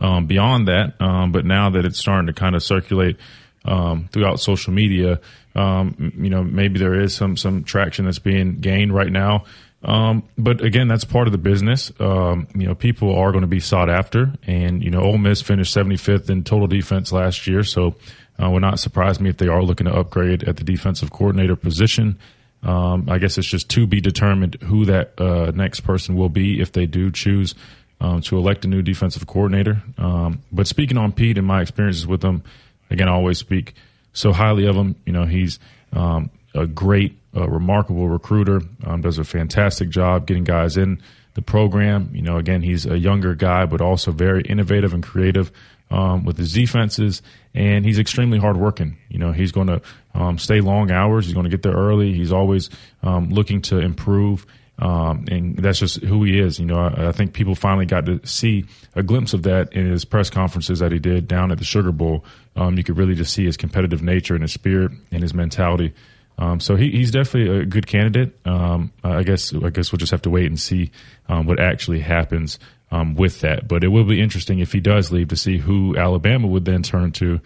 [0.00, 1.00] um, beyond that.
[1.00, 3.16] Um, but now that it's starting to kind of circulate
[3.64, 5.20] um, throughout social media,
[5.54, 9.44] um, you know, maybe there is some some traction that's being gained right now.
[9.82, 11.92] Um, but again, that's part of the business.
[12.00, 15.42] Um, you know, people are going to be sought after, and you know, Ole Miss
[15.42, 17.94] finished 75th in total defense last year, so
[18.42, 21.56] uh, would not surprise me if they are looking to upgrade at the defensive coordinator
[21.56, 22.18] position.
[22.62, 26.72] I guess it's just to be determined who that uh, next person will be if
[26.72, 27.54] they do choose
[28.00, 29.82] um, to elect a new defensive coordinator.
[29.98, 32.42] Um, but speaking on Pete and my experiences with him,
[32.90, 33.74] again, I always speak
[34.12, 34.96] so highly of him.
[35.04, 35.58] You know, he's
[35.92, 38.60] um, a great, uh, remarkable recruiter.
[38.84, 41.00] Um, does a fantastic job getting guys in
[41.34, 42.10] the program.
[42.12, 45.52] You know, again, he's a younger guy, but also very innovative and creative
[45.90, 47.22] um, with his defenses,
[47.54, 48.96] and he's extremely hardworking.
[49.08, 49.80] You know, he's going to
[50.14, 51.26] um, stay long hours.
[51.26, 52.12] He's going to get there early.
[52.12, 52.70] He's always
[53.02, 54.46] um, looking to improve.
[54.78, 56.58] Um, and that's just who he is.
[56.58, 59.86] You know, I, I, think people finally got to see a glimpse of that in
[59.86, 62.24] his press conferences that he did down at the Sugar Bowl.
[62.56, 65.94] Um, you could really just see his competitive nature and his spirit and his mentality.
[66.36, 68.36] Um, so he, he's definitely a good candidate.
[68.46, 70.90] Um, I guess I guess we'll just have to wait and see
[71.30, 72.58] um, what actually happens
[72.90, 73.66] um, with that.
[73.66, 76.82] But it will be interesting if he does leave to see who Alabama would then
[76.82, 77.40] turn to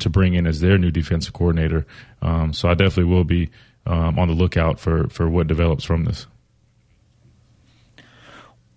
[0.00, 1.86] to bring in as their new defensive coordinator.
[2.50, 3.48] so I definitely will be
[3.86, 6.26] on the lookout for for what develops from this.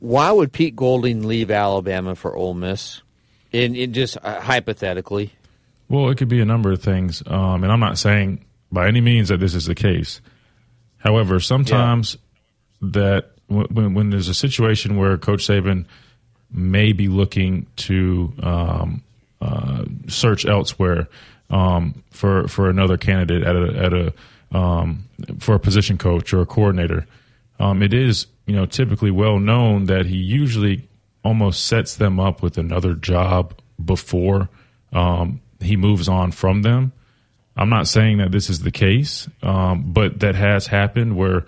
[0.01, 3.03] Why would Pete Golding leave Alabama for Ole Miss?
[3.51, 5.31] In, just uh, hypothetically.
[5.89, 8.99] Well, it could be a number of things, um, and I'm not saying by any
[8.99, 10.19] means that this is the case.
[10.97, 12.17] However, sometimes
[12.81, 12.89] yeah.
[12.93, 15.85] that when, when there's a situation where Coach Saban
[16.51, 19.03] may be looking to um,
[19.39, 21.09] uh, search elsewhere
[21.51, 24.13] um, for for another candidate at a at a
[24.57, 27.05] um, for a position coach or a coordinator,
[27.59, 30.89] um, it is you know, typically well known that he usually
[31.23, 34.49] almost sets them up with another job before
[34.91, 36.91] um, he moves on from them.
[37.55, 41.45] I'm not saying that this is the case, um, but that has happened where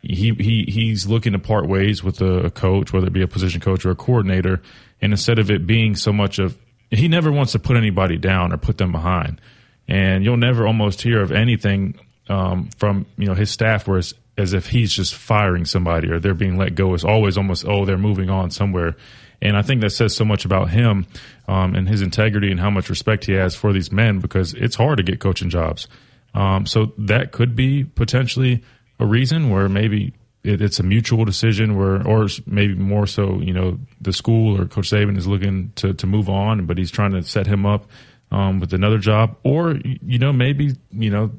[0.00, 3.28] he, he he's looking to part ways with a, a, coach, whether it be a
[3.28, 4.60] position coach or a coordinator,
[5.00, 6.58] and instead of it being so much of
[6.90, 9.40] he never wants to put anybody down or put them behind,
[9.86, 14.12] and you'll never almost hear of anything um, from you know his staff where it's
[14.42, 16.92] as if he's just firing somebody or they're being let go.
[16.92, 18.96] It's always almost, oh, they're moving on somewhere.
[19.40, 21.06] And I think that says so much about him
[21.48, 24.76] um, and his integrity and how much respect he has for these men because it's
[24.76, 25.88] hard to get coaching jobs.
[26.34, 28.62] Um, so that could be potentially
[28.98, 33.52] a reason where maybe it, it's a mutual decision where, or maybe more so, you
[33.52, 37.12] know, the school or Coach Saban is looking to, to move on, but he's trying
[37.12, 37.86] to set him up
[38.30, 39.36] um, with another job.
[39.42, 41.32] Or, you know, maybe, you know,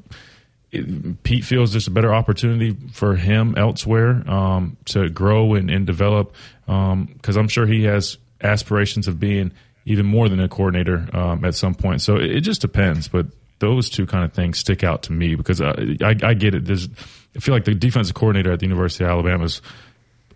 [1.22, 6.34] Pete feels there's a better opportunity for him elsewhere um, to grow and, and develop
[6.66, 9.52] because um, I'm sure he has aspirations of being
[9.86, 12.00] even more than a coordinator um, at some point.
[12.00, 13.26] So it, it, just depends, but
[13.58, 16.64] those two kind of things stick out to me because I, I, I get it.
[16.64, 16.88] There's,
[17.36, 19.60] I feel like the defensive coordinator at the University of Alabama is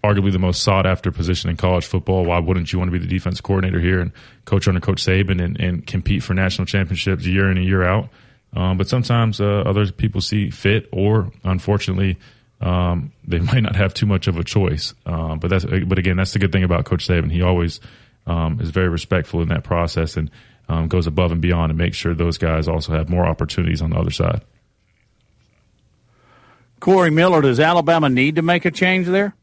[0.05, 2.25] arguably the most sought after position in college football.
[2.25, 4.13] Why wouldn't you want to be the defense coordinator here and
[4.45, 8.09] coach under Coach Saban and, and compete for national championships year in and year out?
[8.55, 12.19] Um, but sometimes uh, other people see fit, or unfortunately,
[12.61, 14.95] um, they might not have too much of a choice.
[15.07, 17.31] Uh, but that's but again, that's the good thing about Coach Saban.
[17.31, 17.81] He always
[18.27, 20.31] um, is very respectful in that process and
[20.69, 23.91] um, goes above and beyond and makes sure those guys also have more opportunities on
[23.91, 24.43] the other side.
[26.81, 29.35] Corey Miller, does Alabama need to make a change there?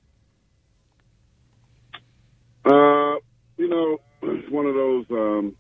[2.63, 3.17] Uh,
[3.57, 5.55] you know, it's one of those um,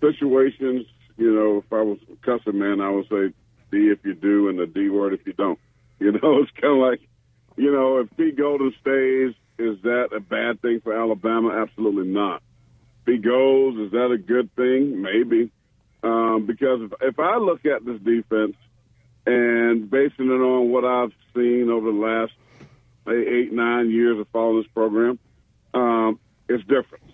[0.00, 3.32] situations you know, if I was cussing man, I would say
[3.70, 5.58] D if you do and the D word if you don't.
[6.00, 7.00] You know, it's kind of like,
[7.56, 11.50] you know, if Pete Golding stays, is that a bad thing for Alabama?
[11.50, 12.42] Absolutely not.
[13.06, 15.00] If he goes, is that a good thing?
[15.00, 15.52] Maybe.
[16.02, 18.56] Um, because if, if I look at this defense
[19.24, 22.32] and basing it on what I've seen over the last
[23.08, 25.18] eight, nine years of following this program,
[25.72, 27.04] um, it's different.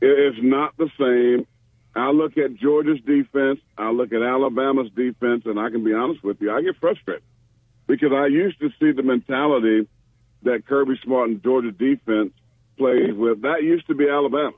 [0.00, 1.46] It's not the same.
[1.94, 6.22] I look at Georgia's defense, I look at Alabama's defense, and I can be honest
[6.22, 7.22] with you, I get frustrated
[7.86, 9.88] because I used to see the mentality
[10.42, 12.32] that Kirby Smart and Georgia defense
[12.78, 13.42] plays with.
[13.42, 14.56] That used to be Alabama.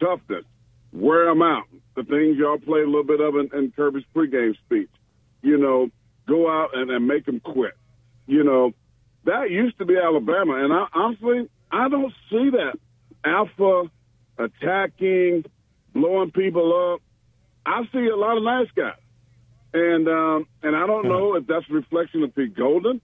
[0.00, 0.44] Toughness,
[0.92, 1.64] wear them out.
[1.94, 4.90] The things y'all play a little bit of in, in Kirby's pregame speech.
[5.42, 5.90] You know,
[6.26, 7.74] go out and, and make them quit.
[8.26, 8.72] You know,
[9.24, 10.64] that used to be Alabama.
[10.64, 12.78] And I, honestly, I don't see that
[13.24, 13.90] alpha
[14.38, 15.44] attacking
[15.94, 17.00] blowing people up.
[17.64, 19.00] I see a lot of nice guys,
[19.72, 23.00] and um, and I don't know if that's a reflection of Pete Golding,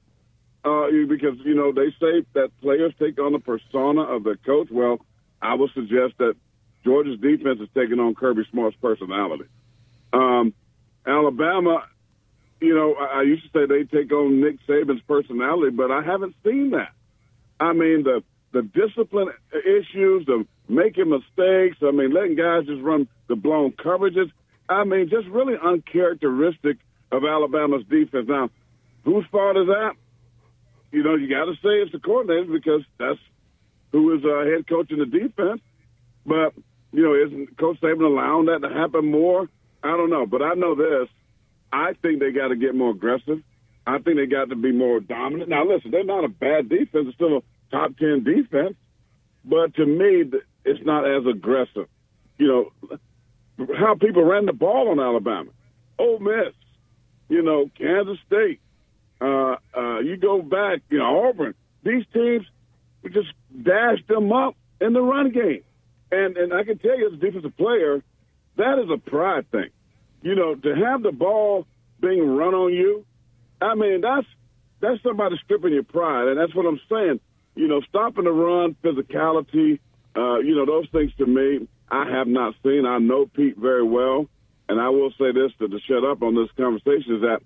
[0.64, 4.68] uh, because you know they say that players take on the persona of the coach.
[4.70, 4.98] Well,
[5.40, 6.34] I would suggest that
[6.84, 9.44] Georgia's defense is taking on Kirby Smart's personality.
[10.12, 10.52] Um,
[11.06, 11.84] Alabama,
[12.60, 16.02] you know, I, I used to say they take on Nick Saban's personality, but I
[16.02, 16.92] haven't seen that.
[17.58, 18.22] I mean, the
[18.52, 21.78] the discipline issues, the making mistakes.
[21.82, 24.30] I mean, letting guys just run the blown coverages.
[24.68, 26.78] I mean, just really uncharacteristic
[27.12, 28.26] of Alabama's defense.
[28.28, 28.50] Now,
[29.04, 29.92] whose fault is that?
[30.92, 33.18] You know, you got to say it's the coordinator because that's
[33.92, 35.60] who is uh, head coach in the defense.
[36.26, 36.54] But
[36.92, 39.48] you know, isn't Coach Saban allowing that to happen more?
[39.82, 41.08] I don't know, but I know this.
[41.72, 43.42] I think they got to get more aggressive.
[43.86, 45.48] I think they got to be more dominant.
[45.48, 48.74] Now, listen, they're not a bad defense; they're still a top ten defense,
[49.44, 50.24] but to me,
[50.64, 51.88] it's not as aggressive.
[52.38, 52.98] You know
[53.78, 55.50] how people ran the ball on Alabama,
[55.98, 56.54] Ole Miss,
[57.28, 58.60] you know, Kansas State.
[59.20, 61.54] Uh, uh, you go back, you know, Auburn.
[61.84, 62.46] These teams
[63.02, 65.62] we just dashed them up in the run game,
[66.10, 68.02] and and I can tell you as a defensive player,
[68.56, 69.70] that is a pride thing.
[70.22, 71.66] You know, to have the ball
[72.00, 73.04] being run on you,
[73.60, 74.26] I mean that's
[74.80, 77.20] that's somebody stripping your pride, and that's what I'm saying.
[77.60, 79.80] You know, stopping the run, physicality,
[80.16, 82.86] uh, you know, those things to me, I have not seen.
[82.86, 84.28] I know Pete very well,
[84.66, 87.40] and I will say this to, to shut up on this conversation is that,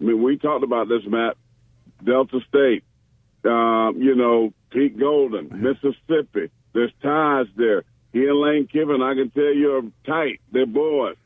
[0.00, 1.36] I mean, we talked about this, Matt,
[2.02, 2.84] Delta State,
[3.44, 6.50] um, you know, Pete Golding, Mississippi.
[6.72, 7.84] There's ties there.
[8.14, 10.40] He and Lane Kiffin, I can tell you, are tight.
[10.50, 11.16] They're boys.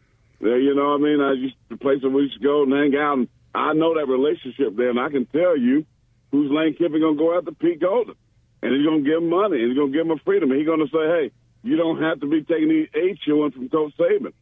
[0.40, 1.20] They're, you know what I mean?
[1.20, 3.94] I used to place where we used to go and hang out, and I know
[3.94, 5.86] that relationship there, and I can tell you
[6.32, 8.16] who's Lane Kiffin going to go after Pete Golding.
[8.64, 10.50] And he's going to give him money, he's going to give him a freedom.
[10.50, 11.30] He's going to say, hey,
[11.62, 14.32] you don't have to be taking these eight chewing from Coach Saban.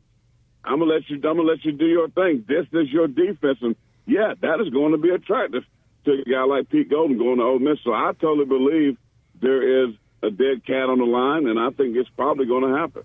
[0.64, 1.16] I'm gonna let you.
[1.16, 2.44] I'm gonna let you do your thing.
[2.46, 3.74] This is your defense, and
[4.06, 5.64] yeah, that is going to be attractive
[6.04, 7.78] to a guy like Pete Golding going to Ole Miss.
[7.84, 8.96] So I totally believe
[9.40, 12.78] there is a dead cat on the line, and I think it's probably going to
[12.78, 13.02] happen.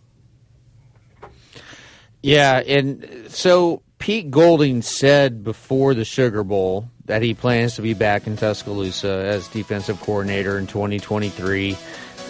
[2.22, 7.94] Yeah, and so Pete Golding said before the Sugar Bowl that he plans to be
[7.94, 11.78] back in Tuscaloosa as defensive coordinator in 2023.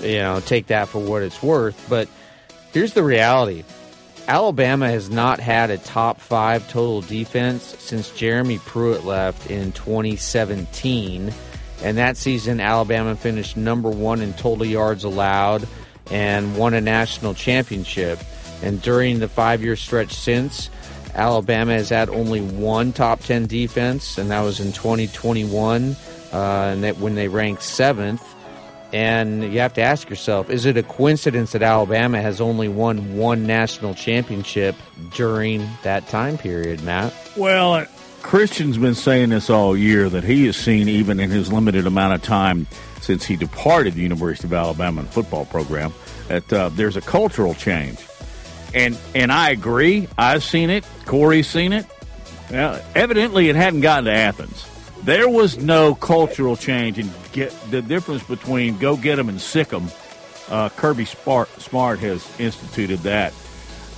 [0.01, 1.87] You know, take that for what it's worth.
[1.89, 2.07] But
[2.71, 3.63] here's the reality
[4.27, 11.33] Alabama has not had a top five total defense since Jeremy Pruitt left in 2017.
[11.83, 15.67] And that season, Alabama finished number one in total yards allowed
[16.11, 18.19] and won a national championship.
[18.61, 20.69] And during the five year stretch since,
[21.17, 25.95] Alabama has had only one top 10 defense, and that was in 2021,
[26.31, 28.23] uh, and that when they ranked seventh.
[28.93, 33.17] And you have to ask yourself is it a coincidence that Alabama has only won
[33.17, 34.75] one national championship
[35.13, 37.13] during that time period, Matt?
[37.35, 37.85] Well, uh,
[38.21, 42.13] Christian's been saying this all year that he has seen, even in his limited amount
[42.13, 42.67] of time
[43.01, 45.93] since he departed the University of Alabama football program,
[46.27, 48.05] that uh, there's a cultural change.
[48.73, 50.07] And, and I agree.
[50.17, 50.85] I've seen it.
[51.05, 51.85] Corey's seen it.
[52.51, 54.65] Well, evidently, it hadn't gotten to Athens.
[55.03, 59.69] There was no cultural change and get the difference between go get them and sick
[59.69, 59.89] them.
[60.49, 63.33] Uh, Kirby Smart, Smart has instituted that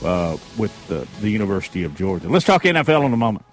[0.03, 2.27] uh, with the, the University of Georgia.
[2.27, 3.45] Let's talk NFL in a moment.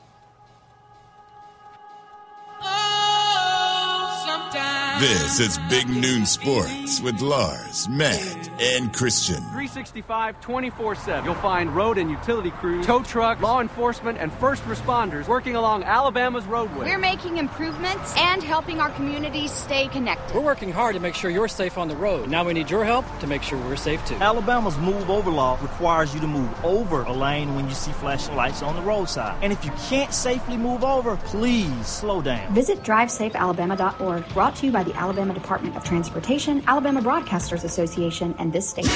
[5.01, 9.36] This is Big Noon Sports with Lars, Matt, and Christian.
[9.36, 11.24] 365 24 7.
[11.26, 15.84] You'll find road and utility crews, tow trucks, law enforcement, and first responders working along
[15.84, 16.86] Alabama's roadway.
[16.86, 20.34] We're making improvements and helping our communities stay connected.
[20.34, 22.30] We're working hard to make sure you're safe on the road.
[22.30, 24.14] Now we need your help to make sure we're safe too.
[24.14, 28.34] Alabama's move over law requires you to move over a lane when you see flashing
[28.34, 29.36] lights on the roadside.
[29.42, 32.55] And if you can't safely move over, please slow down.
[32.55, 38.53] Visit drivesafealabama.org, brought to you by the Alabama Department of Transportation, Alabama Broadcasters Association, and
[38.53, 38.93] this station.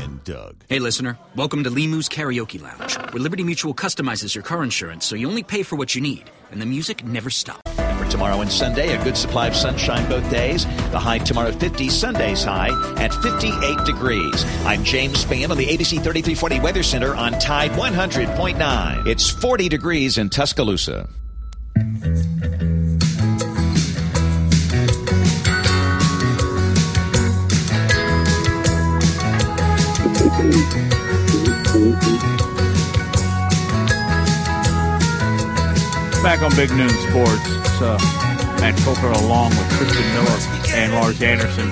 [0.00, 0.56] And Doug.
[0.68, 1.18] Hey, listener.
[1.34, 5.42] Welcome to Limu's Karaoke Lounge, where Liberty Mutual customizes your car insurance so you only
[5.42, 7.60] pay for what you need, and the music never stops.
[7.78, 10.66] And for tomorrow and Sunday, a good supply of sunshine both days.
[10.92, 12.70] The high tomorrow 50, Sunday's high
[13.02, 14.44] at 58 degrees.
[14.64, 19.06] I'm James Spann on the ABC 3340 Weather Center on Tide 100.9.
[19.08, 21.08] It's 40 degrees in Tuscaloosa.
[36.24, 37.96] Back on Big Noon Sports, it's, uh,
[38.58, 40.38] Matt Coulter along with Christian Miller
[40.74, 41.70] and Lars Anderson.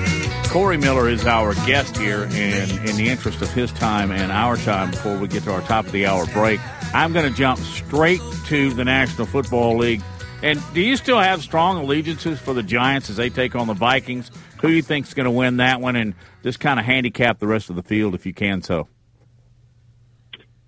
[0.49, 4.55] Corey Miller is our guest here, and in the interest of his time and our
[4.55, 6.61] time before we get to our top of the hour break,
[6.93, 10.01] I'm going to jump straight to the National Football League.
[10.41, 13.73] And do you still have strong allegiances for the Giants as they take on the
[13.73, 14.31] Vikings?
[14.63, 15.97] Who you think's going to win that one?
[15.97, 18.87] And just kind of handicap the rest of the field if you can so.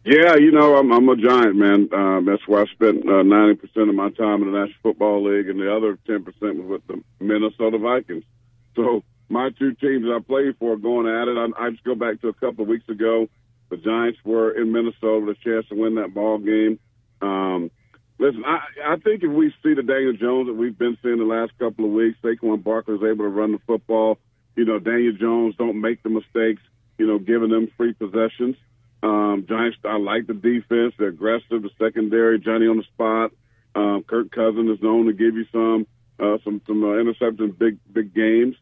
[0.04, 1.90] Yeah, you know, I'm, I'm a giant man.
[1.92, 5.24] Uh, that's why I spent uh, ninety percent of my time in the National Football
[5.24, 8.26] League, and the other ten percent was with the Minnesota Vikings.
[8.76, 11.38] So my two teams I played for going at it.
[11.38, 13.28] I, I just go back to a couple of weeks ago.
[13.70, 16.78] The Giants were in Minnesota, the chance to win that ball game.
[17.22, 17.72] Um,
[18.18, 21.26] listen, I, I think if we see the Daniel Jones that we've been seeing the
[21.26, 24.18] last couple of weeks, Saquon Barkley is able to run the football.
[24.56, 26.62] You know, Daniel Jones don't make the mistakes.
[26.98, 28.56] You know, giving them free possessions.
[29.04, 30.94] Um, Giants, I like the defense.
[30.98, 31.62] They're aggressive.
[31.62, 33.32] The secondary, Johnny on the spot.
[33.76, 35.86] Um, Kirk Cousins is known to give you some.
[36.20, 38.56] uh, some some uh, interceptions, big big games.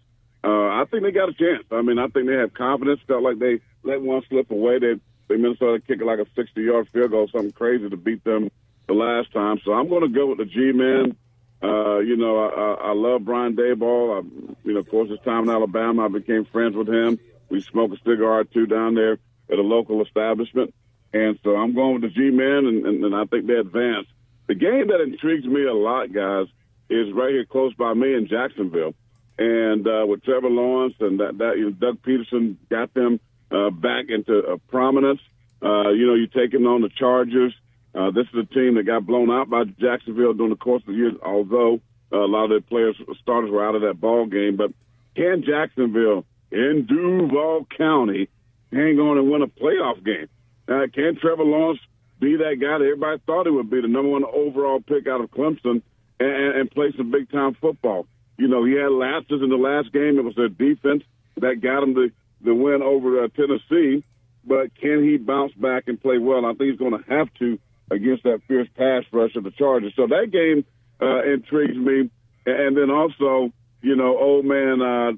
[0.43, 1.63] Uh, I think they got a chance.
[1.71, 2.99] I mean, I think they have confidence.
[3.07, 4.79] Felt like they let one slip away.
[4.79, 4.93] They
[5.29, 8.49] they Minnesota kicked like a 60 yard field goal, something crazy to beat them
[8.87, 9.59] the last time.
[9.63, 11.15] So I'm going to go with the G men.
[11.61, 14.21] Uh, you know, I, I, love Brian Daboll.
[14.21, 17.17] I, you know, of course, his time in Alabama, I became friends with him.
[17.49, 19.13] We smoke a cigar or two down there
[19.49, 20.73] at a local establishment.
[21.13, 24.07] And so I'm going with the G men, and, and, and I think they advance.
[24.47, 26.47] The game that intrigues me a lot, guys,
[26.89, 28.93] is right here close by me in Jacksonville.
[29.37, 33.19] And uh, with Trevor Lawrence and that, that you know, Doug Pederson got them
[33.51, 35.21] uh, back into uh, prominence.
[35.61, 37.53] Uh, you know, you're taking on the Chargers.
[37.95, 40.87] Uh, this is a team that got blown out by Jacksonville during the course of
[40.87, 41.79] the year, although
[42.11, 44.55] uh, a lot of their players, starters were out of that ball game.
[44.55, 44.71] But
[45.15, 48.29] can Jacksonville in Duval County
[48.71, 50.27] hang on and win a playoff game?
[50.67, 51.79] Uh, can Trevor Lawrence
[52.19, 55.21] be that guy that everybody thought he would be, the number one overall pick out
[55.21, 55.81] of Clemson,
[56.19, 58.07] and, and play some big time football?
[58.37, 60.17] You know, he had lapses in the last game.
[60.17, 61.03] It was their defense
[61.37, 64.03] that got him the, the win over uh, Tennessee.
[64.45, 66.45] But can he bounce back and play well?
[66.45, 67.59] I think he's going to have to
[67.91, 69.93] against that fierce pass rush of the Chargers.
[69.95, 70.65] So that game
[71.01, 72.09] uh, intrigues me.
[72.45, 75.11] And then also, you know, old man uh,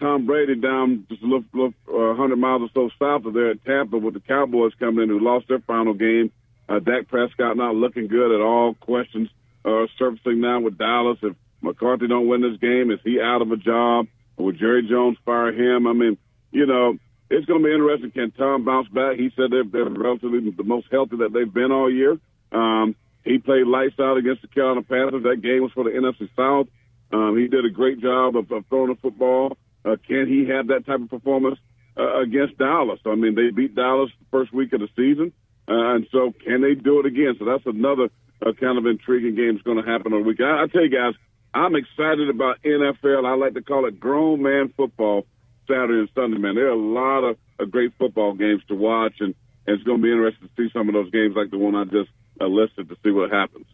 [0.00, 3.50] Tom Brady down just a little, little uh, 100 miles or so south of there
[3.50, 6.32] at Tampa with the Cowboys coming in who lost their final game.
[6.68, 8.74] Uh, Dak Prescott not looking good at all.
[8.74, 9.28] Questions
[9.64, 11.18] are surfacing now with Dallas.
[11.22, 14.06] If McCarthy don't win this game, is he out of a job?
[14.36, 15.86] Or would Jerry Jones fire him?
[15.86, 16.16] I mean,
[16.52, 16.96] you know,
[17.30, 18.10] it's going to be interesting.
[18.10, 19.16] Can Tom bounce back?
[19.16, 22.18] He said they're, they're relatively the most healthy that they've been all year.
[22.50, 25.22] Um, he played lights out against the Carolina Panthers.
[25.22, 26.66] That game was for the NFC South.
[27.12, 29.56] Um, he did a great job of, of throwing the football.
[29.84, 31.58] Uh, can he have that type of performance
[31.96, 33.00] uh, against Dallas?
[33.06, 35.32] I mean, they beat Dallas the first week of the season,
[35.68, 37.36] uh, and so can they do it again?
[37.38, 38.10] So that's another
[38.44, 40.48] uh, kind of intriguing game that's going to happen on the weekend.
[40.48, 41.14] I, I tell you guys,
[41.54, 43.26] I'm excited about NFL.
[43.26, 45.26] I like to call it grown man football
[45.70, 46.54] Saturday and Sunday, man.
[46.54, 49.34] There are a lot of, of great football games to watch, and,
[49.66, 51.76] and it's going to be interesting to see some of those games like the one
[51.76, 52.10] I just
[52.40, 53.66] uh, listed to see what happens.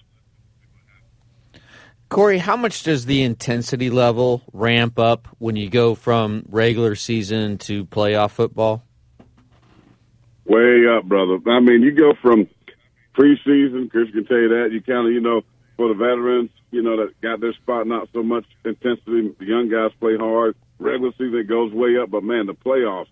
[2.08, 7.58] Corey, how much does the intensity level ramp up when you go from regular season
[7.58, 8.84] to playoff football?
[10.44, 11.38] Way up, brother.
[11.50, 12.46] I mean, you go from
[13.16, 14.68] preseason, Chris can tell you that.
[14.70, 15.42] You kind of, you know,
[15.76, 19.34] for the veterans, you know, that got their spot, not so much intensity.
[19.38, 20.54] The young guys play hard.
[20.78, 23.08] Regular season, it goes way up, but man, the playoffs,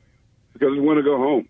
[0.52, 1.48] because it's when to go home.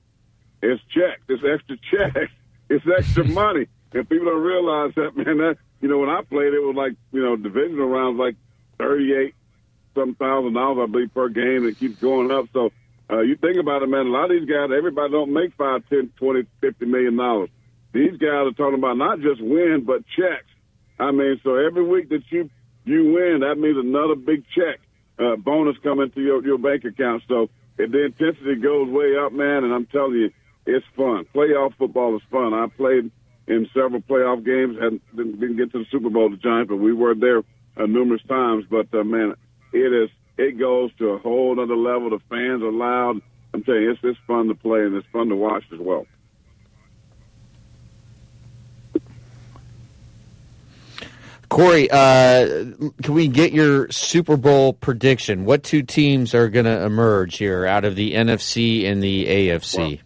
[0.63, 1.23] It's checks.
[1.29, 2.33] It's extra checks.
[2.71, 3.67] It's extra money.
[3.93, 6.95] And people don't realize that, man, that, you know, when I played, it was like,
[7.13, 8.37] you know, divisional rounds, like
[8.79, 9.35] 38
[9.95, 11.67] some thousand dollars, I believe, per game.
[11.67, 12.47] It keeps going up.
[12.53, 12.71] So,
[13.11, 15.89] uh, you think about it, man, a lot of these guys, everybody don't make five,
[15.89, 17.51] ten, twenty, fifty million dollars.
[17.93, 20.51] These guys are talking about not just win, but checks.
[20.99, 22.51] I mean, so every week that you,
[22.85, 24.81] you win, that means another big check,
[25.19, 27.23] uh, bonus coming to your, your bank account.
[27.29, 30.31] So the intensity goes way up, man, and I'm telling you,
[30.67, 31.27] it's fun.
[31.35, 32.55] Playoff football is fun.
[32.55, 33.11] I played
[33.47, 34.77] in several playoff games.
[34.81, 37.39] Hadn't didn't, didn't get to the Super Bowl, the Giants, but we were there
[37.77, 38.65] uh, numerous times.
[38.71, 39.35] But uh, man,
[39.73, 42.11] it is it goes to a whole other level.
[42.11, 43.21] The fans are loud.
[43.53, 46.07] I'm telling you, it's it's fun to play and it's fun to watch as well.
[51.55, 52.47] Corey, uh,
[53.01, 55.45] can we get your Super Bowl prediction?
[55.45, 60.01] What two teams are going to emerge here out of the NFC and the AFC?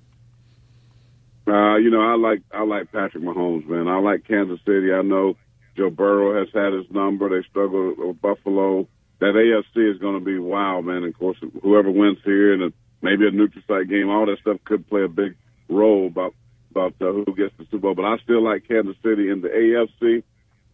[1.47, 3.89] Uh, you know, I like I like Patrick Mahomes, man.
[3.89, 4.93] I like Kansas City.
[4.93, 5.37] I know
[5.75, 7.31] Joe Burrow has had his number.
[7.31, 8.87] They struggle with Buffalo.
[9.21, 11.03] That AFC is going to be wild, man.
[11.05, 14.87] Of course, whoever wins here and maybe a neutral site game, all that stuff could
[14.87, 15.35] play a big
[15.71, 16.35] role about
[16.71, 17.95] about uh, who gets the Super Bowl.
[17.95, 20.25] But I still like Kansas City in the AFC.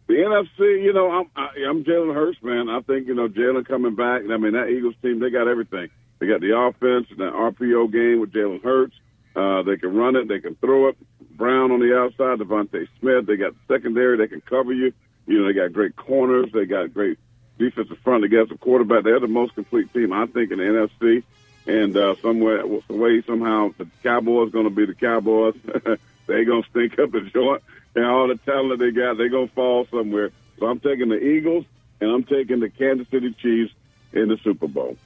[0.07, 2.69] The NFC, you know, I'm I, I'm Jalen Hurts, man.
[2.69, 4.21] I think you know Jalen coming back.
[4.29, 5.89] I mean, that Eagles team, they got everything.
[6.19, 8.95] They got the offense and that RPO game with Jalen Hurts.
[9.35, 10.27] Uh, they can run it.
[10.27, 10.97] They can throw it.
[11.31, 13.25] Brown on the outside, DeVonta Smith.
[13.25, 14.17] They got secondary.
[14.17, 14.93] They can cover you.
[15.27, 16.49] You know, they got great corners.
[16.53, 17.17] They got great
[17.57, 18.29] defensive front.
[18.29, 19.03] Got the quarterback.
[19.03, 21.23] They're the most complete team, I think, in the NFC.
[21.67, 25.55] And uh, somewhere, some way, somehow, the Cowboys going to be the Cowboys.
[26.27, 27.63] they going to stink up the joint.
[27.95, 30.31] And all the talent they got, they're going to fall somewhere.
[30.59, 31.65] So I'm taking the Eagles,
[32.01, 33.73] and I'm taking the Kansas City Chiefs
[34.13, 34.97] in the Super Bowl.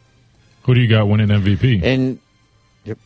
[0.64, 1.84] Who do you got winning MVP?
[1.84, 2.20] And
[2.84, 2.98] yep.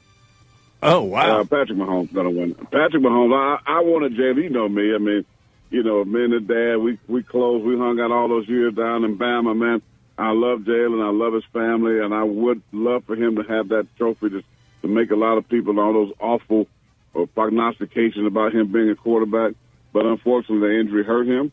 [0.82, 2.56] Oh wow, uh, Patrick Mahomes gonna win.
[2.56, 3.34] Patrick Mahomes.
[3.34, 4.38] I, I wanted James.
[4.38, 4.94] You know me.
[4.94, 5.26] I mean,
[5.70, 6.78] you know, me and dad.
[6.78, 7.64] We we close.
[7.64, 9.56] We hung out all those years down in Bama.
[9.56, 9.82] Man,
[10.18, 11.06] I love Jalen.
[11.06, 14.44] I love his family, and I would love for him to have that trophy to
[14.82, 16.68] to make a lot of people all those awful
[17.14, 19.54] or prognostications about him being a quarterback.
[19.94, 21.52] But unfortunately, the injury hurt him.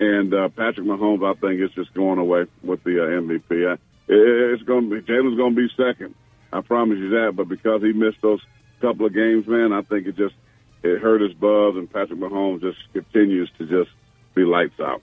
[0.00, 3.50] And uh, Patrick Mahomes, I think, is just going away with the uh, MVP.
[3.50, 6.14] It, it's going to be Jalen's going to be second.
[6.52, 7.32] I promise you that.
[7.36, 8.40] But because he missed those
[8.80, 10.34] couple of games, man, I think it just
[10.82, 13.90] it hurt his buzz, and Patrick Mahomes just continues to just
[14.34, 15.02] be lights out.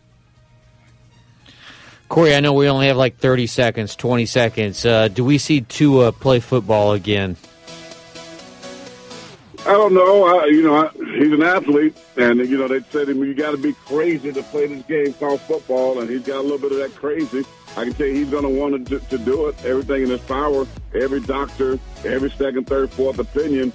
[2.10, 4.86] Corey, I know we only have like 30 seconds, 20 seconds.
[4.86, 7.38] Uh, do we see Tua play football again?
[9.66, 10.40] I don't know.
[10.40, 13.34] I, you know, I, he's an athlete, and you know they said to him, "You
[13.34, 16.58] got to be crazy to play this game called football," and he's got a little
[16.58, 17.46] bit of that crazy.
[17.76, 19.64] I can tell you, he's going to want to, to do it.
[19.66, 23.72] Everything in his power, every doctor, every second, third, fourth opinion,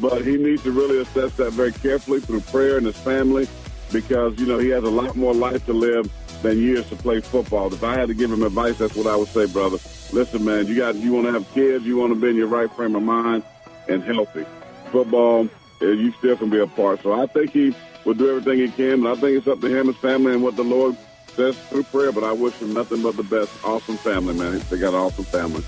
[0.00, 3.48] but he needs to really assess that very carefully through prayer and his family,
[3.92, 6.10] because you know he has a lot more life to live
[6.42, 7.74] than years to play football.
[7.74, 9.78] If I had to give him advice, that's what I would say, brother.
[10.12, 12.46] Listen, man, you got you want to have kids, you want to be in your
[12.46, 13.42] right frame of mind
[13.88, 14.46] and healthy
[14.94, 15.48] football,
[15.80, 17.02] you still can be a part.
[17.02, 17.74] So I think he
[18.04, 19.02] will do everything he can.
[19.02, 20.96] But I think it's up to him, and his family, and what the Lord
[21.34, 22.12] says through prayer.
[22.12, 23.50] But I wish him nothing but the best.
[23.64, 24.62] Awesome family, man.
[24.70, 25.62] They got an awesome family.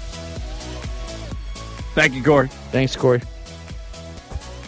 [1.96, 2.48] Thank you, Corey.
[2.70, 3.20] Thanks, Corey.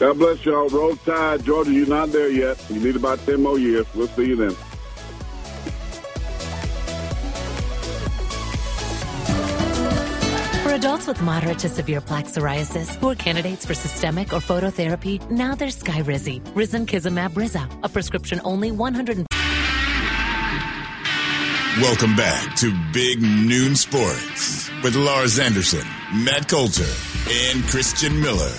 [0.01, 0.69] God bless y'all.
[0.69, 1.45] Roll Tide.
[1.45, 2.59] Georgia, you're not there yet.
[2.69, 3.87] You need about 10 more years.
[3.95, 4.57] We'll see you then.
[10.79, 15.57] Adults with moderate to severe plaque psoriasis who are candidates for systemic or phototherapy, now
[15.57, 19.27] there's Skyrizi, Risankizumab Riza, a prescription-only 100.
[21.83, 26.93] Welcome back to Big Noon Sports with Lars Anderson, Matt Coulter,
[27.29, 28.53] and Christian Miller.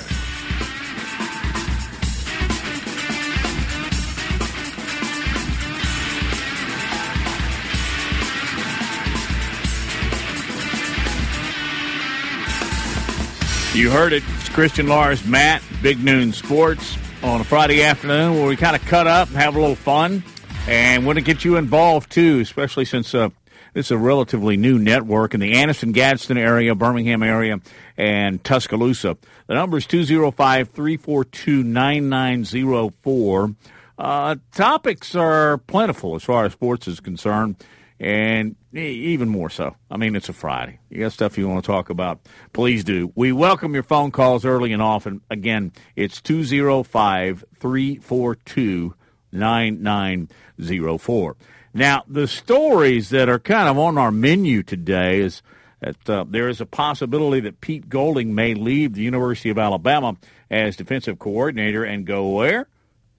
[13.74, 14.24] You heard it.
[14.40, 18.84] It's Christian Lars, Matt, Big Noon Sports on a Friday afternoon where we kind of
[18.86, 20.24] cut up and have a little fun
[20.68, 23.30] and want to get you involved too, especially since uh,
[23.76, 27.60] it's a relatively new network in the Anniston Gadsden area, Birmingham area,
[27.96, 29.18] and Tuscaloosa.
[29.46, 33.56] The number is 205 342 9904.
[34.00, 37.56] Uh, topics are plentiful as far as sports is concerned
[38.00, 39.76] and even more so.
[39.92, 40.80] I mean, it's a Friday.
[40.90, 42.22] You got stuff you want to talk about,
[42.54, 43.12] please do.
[43.16, 45.22] We welcome your phone calls early and often.
[45.30, 48.96] Again, it's 205 342
[49.32, 51.36] 9904.
[51.74, 55.42] Now, the stories that are kind of on our menu today is
[55.82, 60.18] that uh, there is a possibility that Pete Golding may leave the University of Alabama
[60.50, 62.68] as defensive coordinator and go where?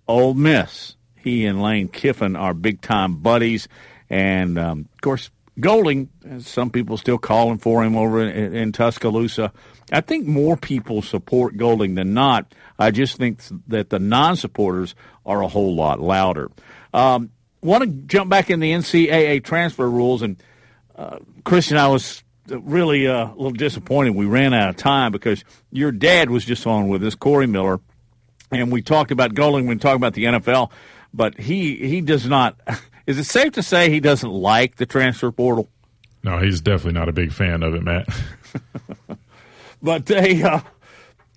[0.08, 0.96] Ole Miss.
[1.16, 3.68] He and Lane Kiffin are big time buddies.
[4.10, 6.08] And um, of course, Golding,
[6.40, 9.52] some people still calling for him over in, in, Tuscaloosa.
[9.92, 12.54] I think more people support Golding than not.
[12.78, 14.94] I just think that the non supporters
[15.26, 16.50] are a whole lot louder.
[16.94, 17.30] Um,
[17.62, 20.42] Want to jump back in the NCAA transfer rules, and
[20.96, 25.44] uh, Christian, I was really uh, a little disappointed we ran out of time because
[25.70, 27.80] your dad was just on with us, Corey Miller,
[28.50, 29.66] and we talked about Golding.
[29.66, 30.70] We talked about the NFL,
[31.12, 32.58] but he he does not.
[33.10, 35.68] Is it safe to say he doesn't like the transfer portal?
[36.22, 38.08] No, he's definitely not a big fan of it, Matt.
[39.82, 40.60] but they, uh,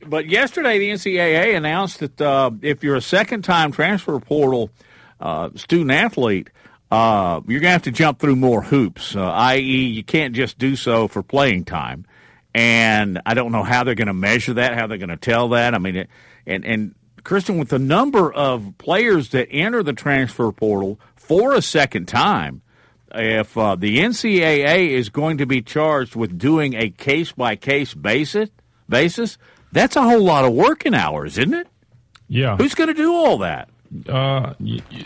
[0.06, 4.70] but yesterday the NCAA announced that uh, if you're a second-time transfer portal
[5.20, 6.52] uh, student athlete,
[6.92, 9.16] uh, you're going to have to jump through more hoops.
[9.16, 12.06] Uh, i.e., you can't just do so for playing time.
[12.54, 15.50] And I don't know how they're going to measure that, how they're going to tell
[15.50, 15.74] that.
[15.74, 16.10] I mean, it,
[16.46, 16.94] and and
[17.24, 22.62] Christian, with the number of players that enter the transfer portal for a second time,
[23.14, 27.94] if uh, the NCAA is going to be charged with doing a case by case
[27.94, 28.50] basis,
[28.90, 29.38] basis,
[29.72, 31.68] that's a whole lot of working hours, isn't it?
[32.28, 32.58] Yeah.
[32.58, 33.70] Who's going to do all that?
[34.10, 34.54] Uh,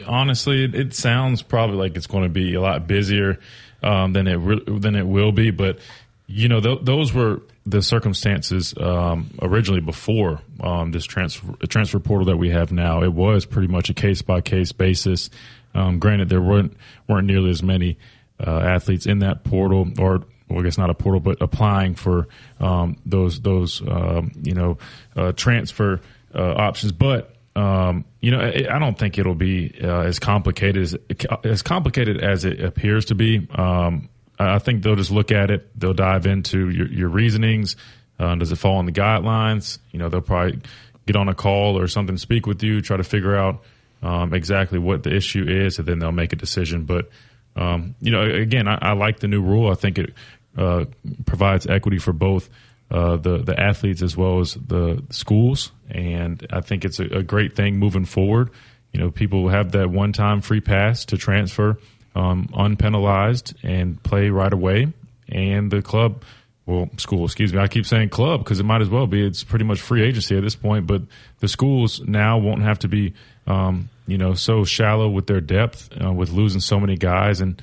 [0.05, 3.37] honestly, it, it, sounds probably like it's going to be a lot busier
[3.83, 5.51] um, than it re- than it will be.
[5.51, 5.79] But
[6.25, 12.25] you know, th- those were the circumstances um, originally before um, this transfer transfer portal
[12.25, 13.03] that we have now.
[13.03, 15.29] It was pretty much a case by case basis.
[15.73, 16.75] Um, granted, there weren't
[17.07, 17.97] weren't nearly as many
[18.45, 22.29] uh, athletes in that portal, or well, I guess not a portal, but applying for
[22.59, 24.77] um, those those um, you know
[25.15, 25.99] uh, transfer
[26.33, 26.93] uh, options.
[26.93, 30.95] But um, you know, I, don't think it'll be uh, as complicated as
[31.43, 33.45] as complicated as it appears to be.
[33.53, 34.09] Um,
[34.39, 35.67] I think they'll just look at it.
[35.79, 37.75] They'll dive into your, your reasonings.
[38.19, 39.79] Uh, does it fall in the guidelines?
[39.91, 40.61] You know, they'll probably
[41.05, 43.63] get on a call or something, speak with you, try to figure out
[44.03, 46.83] um, exactly what the issue is, and then they'll make a decision.
[46.83, 47.09] But
[47.55, 49.71] um, you know, again, I, I, like the new rule.
[49.71, 50.13] I think it
[50.55, 50.85] uh,
[51.25, 52.49] provides equity for both
[52.91, 57.23] uh, the the athletes as well as the schools, and I think it's a, a
[57.23, 58.51] great thing moving forward.
[58.93, 61.79] You know, people have that one time free pass to transfer
[62.17, 64.91] um, unpenalized and play right away.
[65.29, 66.23] And the club,
[66.65, 69.25] well, school, excuse me, I keep saying club because it might as well be.
[69.25, 70.87] It's pretty much free agency at this point.
[70.87, 71.03] But
[71.39, 73.13] the schools now won't have to be,
[73.45, 77.61] um, you know, so shallow with their depth uh, with losing so many guys and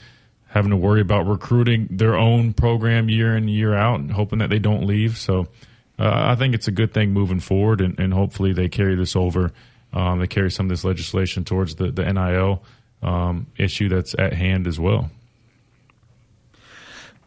[0.48, 4.50] having to worry about recruiting their own program year in year out and hoping that
[4.50, 5.18] they don't leave.
[5.18, 5.48] So
[5.98, 9.16] uh, I think it's a good thing moving forward, and, and hopefully they carry this
[9.16, 9.52] over.
[9.92, 12.62] Um, they carry some of this legislation towards the, the NIL
[13.04, 15.10] um, issue that's at hand as well.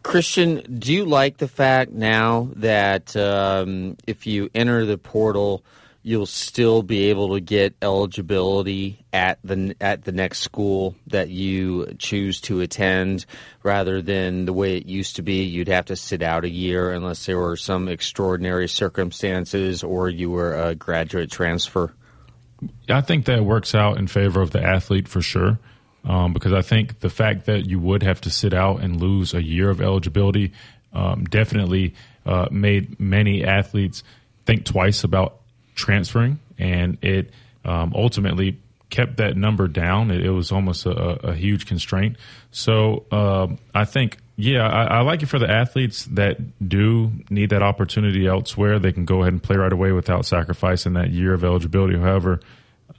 [0.02, 5.62] Christian, do you like the fact now that um, if you enter the portal,
[6.02, 11.94] you'll still be able to get eligibility at the at the next school that you
[11.98, 13.26] choose to attend,
[13.62, 15.42] rather than the way it used to be.
[15.42, 20.30] You'd have to sit out a year unless there were some extraordinary circumstances or you
[20.30, 21.92] were a graduate transfer.
[22.88, 25.58] I think that works out in favor of the athlete for sure.
[26.04, 29.34] Um, because I think the fact that you would have to sit out and lose
[29.34, 30.52] a year of eligibility
[30.92, 31.94] um, definitely
[32.24, 34.02] uh, made many athletes
[34.46, 35.40] think twice about
[35.74, 37.30] transferring, and it
[37.64, 38.58] um, ultimately
[38.90, 40.10] kept that number down.
[40.10, 42.16] It, it was almost a, a, huge constraint.
[42.50, 47.50] So uh, I think, yeah, I, I, like it for the athletes that do need
[47.50, 48.78] that opportunity elsewhere.
[48.78, 51.98] They can go ahead and play right away without sacrificing that year of eligibility.
[51.98, 52.38] However,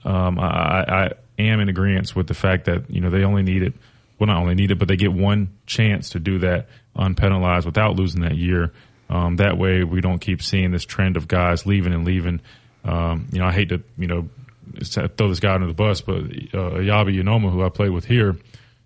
[0.04, 3.62] um, I, I am in agreement with the fact that you know they only need
[3.62, 3.72] it.
[4.18, 7.96] Well, not only need it, but they get one chance to do that unpenalized without
[7.96, 8.70] losing that year.
[9.08, 12.42] Um, that way, we don't keep seeing this trend of guys leaving and leaving.
[12.84, 14.28] Um, you know, I hate to you know
[14.84, 18.36] throw this guy under the bus, but uh, Eyabi Anoma, who I played with here,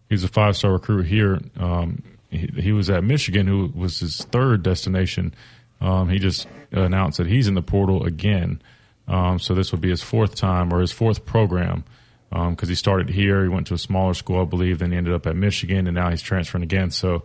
[0.08, 1.40] he's a five star recruit here.
[1.58, 2.00] Um,
[2.34, 5.34] he, he, was at Michigan, who was his third destination.
[5.80, 8.60] Um, he just announced that he's in the portal again.
[9.06, 11.84] Um, so this will be his fourth time or his fourth program
[12.30, 13.42] because um, he started here.
[13.42, 14.78] He went to a smaller school, I believe.
[14.78, 16.90] Then he ended up at Michigan, and now he's transferring again.
[16.90, 17.22] So,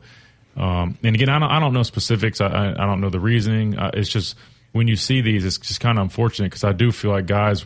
[0.55, 2.41] um, and again, I don't, I don't know specifics.
[2.41, 3.78] I, I, I don't know the reasoning.
[3.78, 4.36] Uh, it's just
[4.72, 7.66] when you see these, it's just kind of unfortunate because I do feel like guys,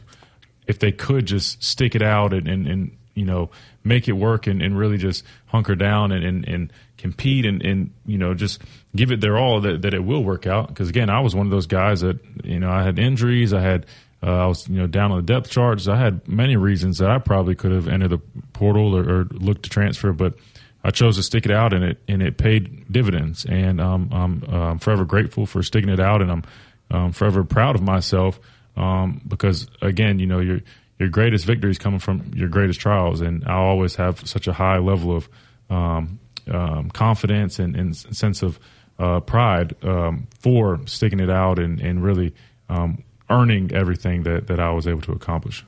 [0.67, 3.49] if they could just stick it out and, and, and you know
[3.83, 7.91] make it work and, and really just hunker down and, and, and compete and, and
[8.05, 8.61] you know just
[8.95, 11.45] give it their all that, that it will work out because again I was one
[11.45, 13.85] of those guys that you know I had injuries I had
[14.25, 15.89] uh, I was, you know, down on the depth charts.
[15.89, 18.19] I had many reasons that I probably could have entered the
[18.53, 20.35] portal or, or looked to transfer, but
[20.81, 23.45] I chose to stick it out, and it and it paid dividends.
[23.45, 26.43] And um, I'm, uh, I'm forever grateful for sticking it out, and I'm
[26.89, 28.39] um, forever proud of myself
[28.77, 30.61] um, because, again, you know, your
[30.99, 34.77] your greatest victories coming from your greatest trials, and I always have such a high
[34.77, 35.29] level of
[35.69, 36.19] um,
[36.51, 38.59] um, confidence and, and, sense of
[38.99, 42.33] uh, pride um, for sticking it out and and really
[42.69, 45.65] um, earning everything that, that I was able to accomplish.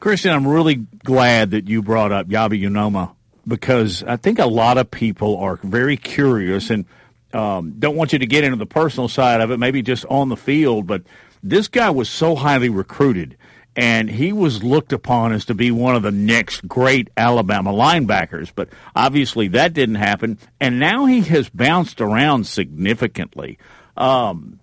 [0.00, 3.14] Christian, I'm really glad that you brought up Yabi Anoma
[3.46, 6.84] because I think a lot of people are very curious and
[7.32, 10.28] um, don't want you to get into the personal side of it, maybe just on
[10.28, 10.86] the field.
[10.86, 11.02] But
[11.42, 13.36] this guy was so highly recruited,
[13.76, 18.50] and he was looked upon as to be one of the next great Alabama linebackers.
[18.54, 23.58] But obviously that didn't happen, and now he has bounced around significantly.
[23.96, 24.60] Um,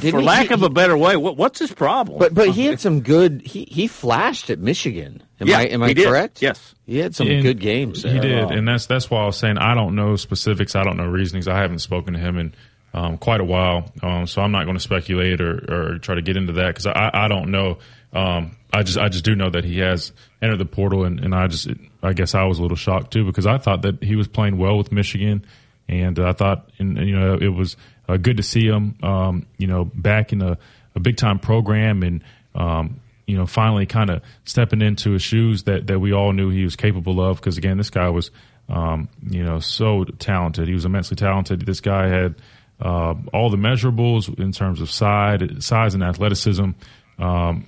[0.00, 2.18] for lack he, of a better way, what, what's his problem?
[2.18, 3.42] But but he had some good.
[3.42, 5.22] He he flashed at Michigan.
[5.40, 6.36] Am yeah, I am I correct?
[6.36, 6.46] Did.
[6.46, 8.02] Yes, he had some and good games.
[8.02, 10.74] He did, and that's that's why I was saying I don't know specifics.
[10.74, 11.48] I don't know reasonings.
[11.48, 12.54] I haven't spoken to him in
[12.92, 16.22] um, quite a while, um, so I'm not going to speculate or, or try to
[16.22, 17.78] get into that because I, I don't know.
[18.12, 21.34] Um, I just I just do know that he has entered the portal, and, and
[21.34, 21.68] I just
[22.02, 24.58] I guess I was a little shocked too because I thought that he was playing
[24.58, 25.44] well with Michigan,
[25.88, 27.76] and I thought and you know it was
[28.08, 30.58] uh, good to see him, um, you know, back in a,
[30.94, 32.22] a big time program and,
[32.54, 36.50] um, you know, finally kind of stepping into his shoes that, that we all knew
[36.50, 37.36] he was capable of.
[37.36, 38.30] Because again, this guy was,
[38.68, 40.68] um, you know, so talented.
[40.68, 41.64] He was immensely talented.
[41.64, 42.34] This guy had
[42.80, 46.70] uh, all the measurables in terms of size, size and athleticism.
[47.18, 47.66] Um,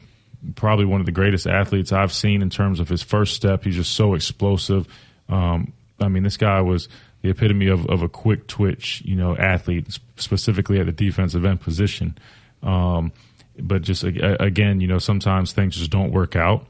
[0.54, 3.64] probably one of the greatest athletes I've seen in terms of his first step.
[3.64, 4.86] He's just so explosive.
[5.28, 6.88] Um, I mean, this guy was
[7.22, 11.60] the epitome of, of a quick twitch, you know, athlete, specifically at the defensive end
[11.60, 12.18] position.
[12.62, 13.12] Um,
[13.58, 16.66] but just again, you know, sometimes things just don't work out.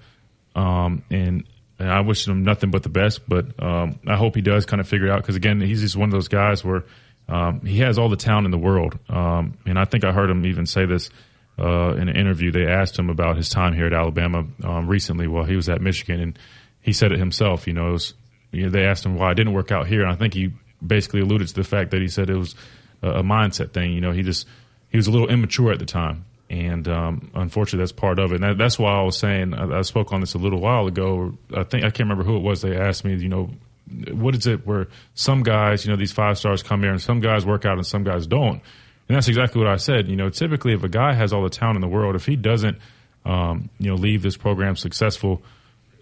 [0.55, 1.45] Um, and,
[1.79, 3.29] and, I wish him nothing but the best.
[3.29, 5.97] But um, I hope he does kind of figure it out because again, he's just
[5.97, 6.85] one of those guys where
[7.29, 8.99] um, he has all the talent in the world.
[9.09, 11.11] Um, and I think I heard him even say this
[11.59, 12.50] uh, in an interview.
[12.50, 15.80] They asked him about his time here at Alabama um, recently while he was at
[15.80, 16.38] Michigan, and
[16.80, 17.66] he said it himself.
[17.66, 18.14] You know, was
[18.52, 20.52] you know, they asked him why it didn't work out here, and I think he
[20.84, 22.55] basically alluded to the fact that he said it was
[23.02, 23.92] a, a mindset thing.
[23.92, 24.46] You know, he just
[24.90, 28.36] he was a little immature at the time, and um, unfortunately, that's part of it.
[28.36, 30.86] And that, that's why I was saying I, I spoke on this a little while
[30.86, 31.36] ago.
[31.55, 32.62] I think I can't remember who it was.
[32.62, 33.50] They asked me, you know,
[34.12, 37.20] what is it where some guys, you know, these five stars come here and some
[37.20, 38.62] guys work out and some guys don't.
[39.09, 40.09] And that's exactly what I said.
[40.09, 42.36] You know, typically if a guy has all the talent in the world, if he
[42.36, 42.78] doesn't,
[43.24, 45.42] um, you know, leave this program successful,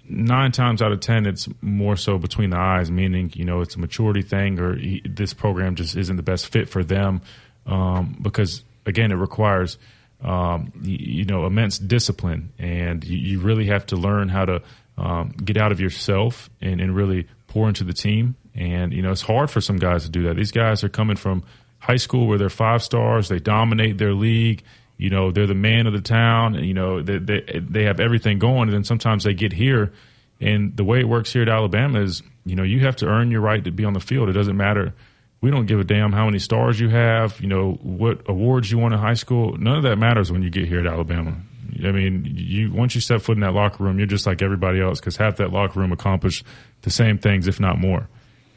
[0.08, 3.76] nine times out of ten, it's more so between the eyes, meaning you know it's
[3.76, 7.22] a maturity thing, or he, this program just isn't the best fit for them
[7.66, 9.78] um, because again, it requires
[10.22, 14.62] um, you, you, know immense discipline, and you, you, really have to learn how to
[14.96, 18.36] um, get out of yourself and, and really pour into the team.
[18.54, 20.36] And you know it's hard for some guys to do that.
[20.36, 21.42] These guys are coming from
[21.82, 24.62] high school where they're five stars, they dominate their league
[25.02, 27.98] you know they're the man of the town and you know they, they they have
[27.98, 29.92] everything going and then sometimes they get here
[30.40, 33.30] and the way it works here at Alabama is you know you have to earn
[33.30, 34.28] your right to be on the field.
[34.28, 34.94] It doesn't matter.
[35.40, 38.78] We don't give a damn how many stars you have you know what awards you
[38.78, 39.56] won in high school.
[39.58, 41.36] None of that matters when you get here at Alabama.
[41.84, 44.80] I mean you once you step foot in that locker room you're just like everybody
[44.80, 46.44] else cuz half that locker room accomplished
[46.82, 48.08] the same things if not more.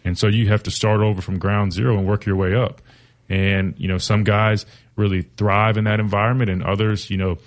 [0.03, 2.82] And so you have to start over from ground zero and work your way up
[3.30, 4.65] and you know some guys
[4.95, 7.38] really thrive in that environment, and others, you know,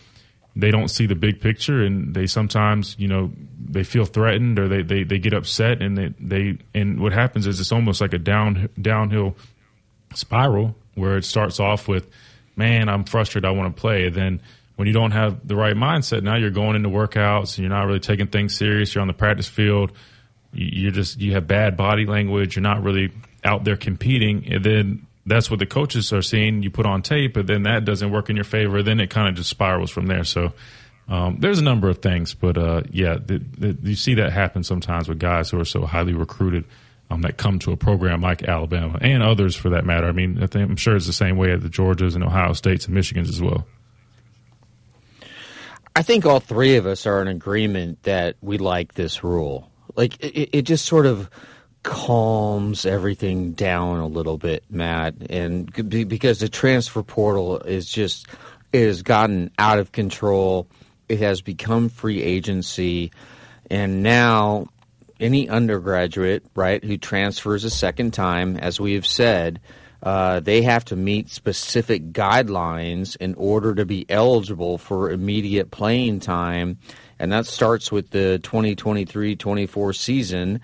[0.54, 4.68] they don't see the big picture, and they sometimes, you know, they feel threatened or
[4.68, 8.12] they they, they get upset, and they, they and what happens is it's almost like
[8.12, 9.36] a down downhill
[10.14, 12.08] spiral where it starts off with,
[12.56, 14.40] man, I'm frustrated, I want to play, then
[14.78, 17.86] when you don't have the right mindset, now you're going into workouts and you're not
[17.86, 18.94] really taking things serious.
[18.94, 19.90] You're on the practice field.
[20.52, 22.54] You're just you have bad body language.
[22.54, 23.10] You're not really
[23.44, 26.62] out there competing, and then that's what the coaches are seeing.
[26.62, 28.82] You put on tape, but then that doesn't work in your favor.
[28.82, 30.24] Then it kind of just spirals from there.
[30.24, 30.52] So
[31.08, 34.62] um, there's a number of things, but uh, yeah, the, the, you see that happen
[34.62, 36.64] sometimes with guys who are so highly recruited
[37.10, 40.06] um, that come to a program like Alabama and others for that matter.
[40.06, 42.52] I mean, I think, I'm sure it's the same way at the Georgias and Ohio
[42.52, 43.66] States and Michigans as well.
[45.96, 49.70] I think all three of us are in agreement that we like this rule.
[49.96, 51.30] Like it, it just sort of
[51.88, 58.26] calms everything down a little bit, Matt, and because the transfer portal is just
[58.74, 60.68] it has gotten out of control.
[61.08, 63.10] It has become free agency,
[63.70, 64.68] and now
[65.18, 69.58] any undergraduate, right, who transfers a second time, as we have said,
[70.02, 76.20] uh, they have to meet specific guidelines in order to be eligible for immediate playing
[76.20, 76.76] time.
[77.18, 80.60] And that starts with the 2023 24 season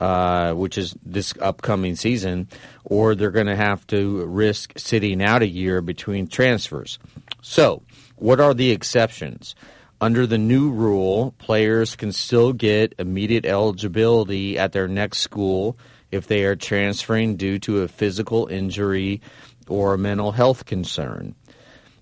[0.00, 2.48] uh, which is this upcoming season,
[2.84, 6.98] or they're going to have to risk sitting out a year between transfers.
[7.42, 7.82] So,
[8.16, 9.54] what are the exceptions?
[10.00, 15.78] Under the new rule, players can still get immediate eligibility at their next school
[16.10, 19.22] if they are transferring due to a physical injury
[19.68, 21.34] or a mental health concern.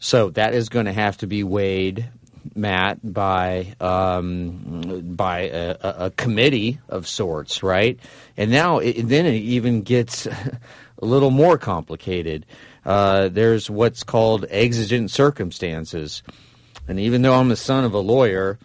[0.00, 2.10] So that is going to have to be weighed
[2.54, 7.98] Matt, by um, by a, a, committee of sorts, right?
[8.36, 10.26] And now, it, then it even gets
[10.98, 12.46] a little more complicated.
[12.84, 16.22] Uh, there's what's called exigent circumstances,
[16.86, 18.58] and even though I'm the son of a lawyer,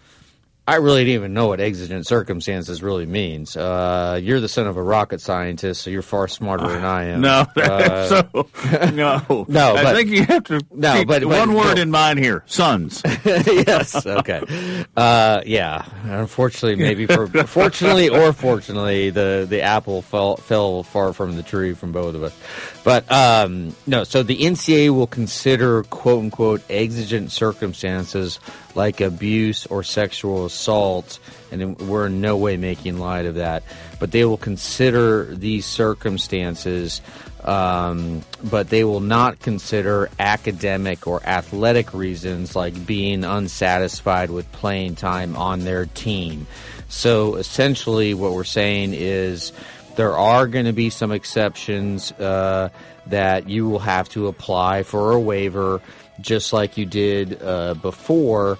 [0.69, 3.57] I really didn't even know what exigent circumstances really means.
[3.57, 7.21] Uh, you're the son of a rocket scientist, so you're far smarter than I am.
[7.21, 8.49] No, uh, so
[8.93, 9.75] no, no.
[9.75, 11.81] I think you have to no, keep but, one but, word no.
[11.81, 13.01] in mind here: sons.
[13.25, 14.05] yes.
[14.05, 14.85] Okay.
[14.95, 15.85] Uh, yeah.
[16.03, 21.73] Unfortunately, maybe for fortunately or fortunately, the the apple fell fell far from the tree
[21.73, 22.37] from both of us.
[22.83, 24.03] But um, no.
[24.03, 28.39] So the NCAA will consider quote unquote exigent circumstances
[28.75, 31.19] like abuse or sexual assault,
[31.51, 33.63] and we're in no way making light of that.
[33.99, 37.01] But they will consider these circumstances,
[37.43, 44.95] um, but they will not consider academic or athletic reasons like being unsatisfied with playing
[44.95, 46.47] time on their team.
[46.89, 49.51] So essentially, what we're saying is
[49.95, 52.69] there are going to be some exceptions uh,
[53.07, 55.81] that you will have to apply for a waiver
[56.21, 58.57] just like you did uh, before.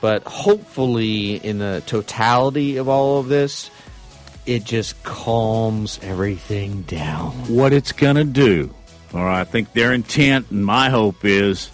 [0.00, 3.70] But hopefully, in the totality of all of this,
[4.46, 7.32] it just calms everything down.
[7.48, 8.72] What it's going to do,
[9.12, 11.70] or I think their intent and my hope is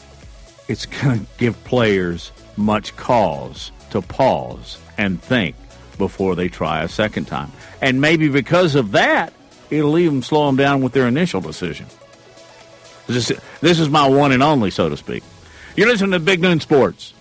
[0.68, 5.57] it's going to give players much cause to pause and think
[5.99, 7.53] before they try a second time.
[7.80, 9.32] And maybe because of that,
[9.70, 11.87] it'll even slow them down with their initial decision.
[13.07, 15.23] This, this is my one and only, so to speak.
[15.77, 17.13] You're listening to Big Noon Sports.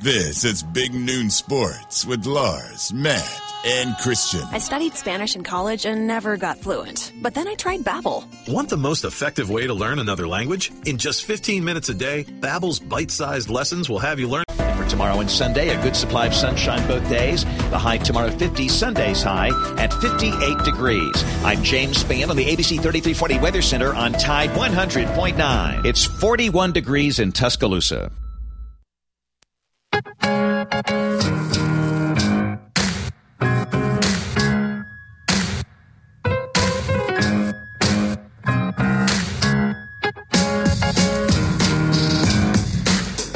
[0.00, 4.42] This is Big Noon Sports with Lars, Matt, and Christian.
[4.50, 7.12] I studied Spanish in college and never got fluent.
[7.22, 8.26] But then I tried Babbel.
[8.48, 10.72] Want the most effective way to learn another language?
[10.84, 14.44] In just 15 minutes a day, Babbel's bite-sized lessons will have you learn.
[14.84, 17.44] For tomorrow and Sunday, a good supply of sunshine both days.
[17.70, 21.24] The high tomorrow 50, Sunday's high at 58 degrees.
[21.42, 25.86] I'm James Spann on the ABC 3340 Weather Center on Tide 100.9.
[25.86, 28.12] It's 41 degrees in Tuscaloosa.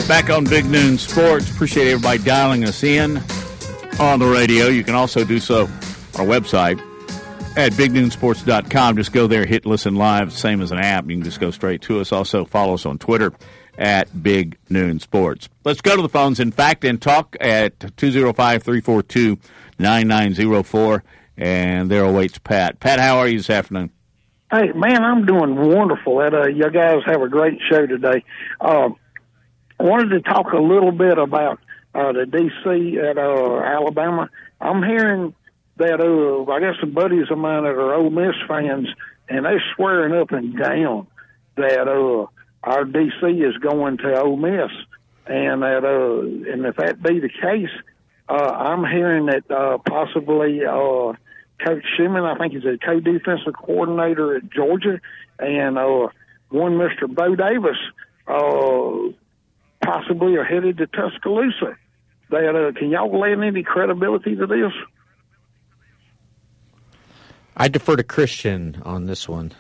[0.08, 1.50] Back on Big Noon Sports.
[1.50, 3.18] Appreciate everybody dialing us in
[4.00, 4.68] on the radio.
[4.68, 5.70] You can also do so on
[6.18, 6.80] our website
[7.58, 8.96] at bignoonsports.com.
[8.96, 11.04] Just go there, hit listen live, same as an app.
[11.10, 12.10] You can just go straight to us.
[12.10, 13.34] Also, follow us on Twitter
[13.76, 15.50] at Big Noon Sports.
[15.62, 19.38] Let's go to the phones, in fact, and talk at 205 342
[19.78, 21.04] 9904.
[21.36, 22.80] And there awaits Pat.
[22.80, 23.90] Pat, how are you this afternoon?
[24.50, 26.16] Hey, man, I'm doing wonderful.
[26.16, 28.24] That uh, you guys have a great show today.
[28.58, 28.88] Uh,
[29.80, 31.60] I wanted to talk a little bit about
[31.94, 34.28] uh, the DC at uh, Alabama.
[34.60, 35.34] I'm hearing
[35.76, 38.88] that uh, I got some buddies of mine that are Ole Miss fans,
[39.28, 41.06] and they're swearing up and down
[41.56, 42.26] that uh,
[42.64, 44.70] our DC is going to Ole Miss,
[45.26, 47.70] and that uh, and if that be the case,
[48.28, 51.12] uh, I'm hearing that uh, possibly uh,
[51.64, 55.00] Coach Schumann, I think he's a co-defensive coordinator at Georgia,
[55.38, 56.08] and uh,
[56.50, 57.08] one Mr.
[57.08, 57.78] Bo Davis.
[58.26, 59.14] Uh,
[59.82, 61.76] possibly are headed to Tuscaloosa.
[62.30, 64.72] That uh, can y'all lend any credibility to this?
[67.56, 69.52] I defer to Christian on this one.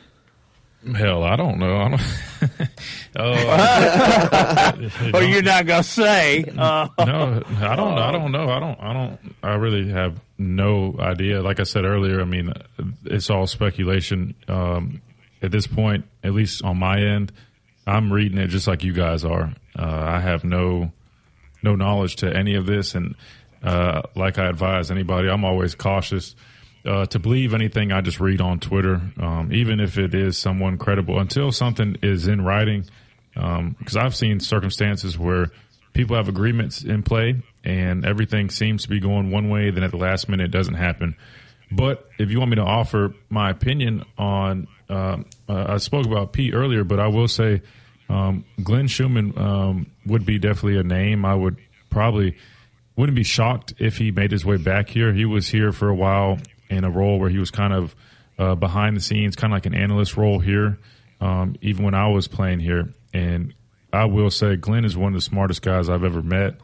[0.94, 1.76] Hell, I don't know.
[1.76, 2.00] I don't.
[3.16, 6.44] oh, oh you're not gonna say?
[6.44, 7.98] Uh, no, I don't.
[7.98, 8.48] I don't know.
[8.48, 8.80] I don't.
[8.80, 9.18] I don't.
[9.42, 11.42] I really have no idea.
[11.42, 12.52] Like I said earlier, I mean,
[13.04, 15.02] it's all speculation um,
[15.42, 16.04] at this point.
[16.22, 17.32] At least on my end,
[17.84, 19.52] I'm reading it just like you guys are.
[19.78, 20.92] Uh, I have no
[21.62, 23.14] no knowledge to any of this, and
[23.62, 26.34] uh, like I advise anybody, I'm always cautious
[26.84, 30.78] uh, to believe anything I just read on Twitter, um, even if it is someone
[30.78, 32.84] credible, until something is in writing.
[33.34, 35.50] Because um, I've seen circumstances where
[35.92, 39.90] people have agreements in play and everything seems to be going one way, then at
[39.90, 41.14] the last minute it doesn't happen.
[41.70, 46.32] But if you want me to offer my opinion on, um, uh, I spoke about
[46.32, 47.62] Pete earlier, but I will say
[48.08, 51.24] um, Glenn Schumann um, would be definitely a name.
[51.24, 51.56] I would
[51.90, 52.36] probably
[52.96, 55.12] wouldn't be shocked if he made his way back here.
[55.12, 56.38] He was here for a while
[56.68, 57.94] in a role where he was kind of
[58.38, 60.78] uh, behind the scenes, kind of like an analyst role here,
[61.20, 62.92] um, even when I was playing here.
[63.12, 63.54] And
[63.92, 66.54] I will say, Glenn is one of the smartest guys I've ever met.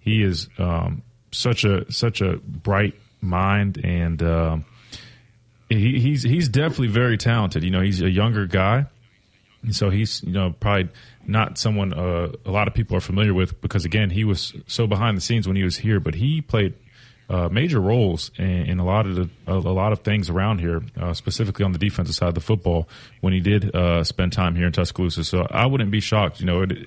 [0.00, 4.58] He is um, such a such a bright mind, and uh,
[5.68, 7.64] he, he's he's definitely very talented.
[7.64, 8.86] You know, he's a younger guy,
[9.70, 10.88] so he's you know probably
[11.26, 14.86] not someone uh, a lot of people are familiar with because again he was so
[14.86, 16.74] behind the scenes when he was here, but he played
[17.28, 20.80] uh, major roles in, in, a lot of the, a, lot of things around here,
[21.00, 22.88] uh, specifically on the defensive side of the football.
[23.20, 26.38] When he did uh, spend time here in Tuscaloosa, so I wouldn't be shocked.
[26.38, 26.86] You know, it,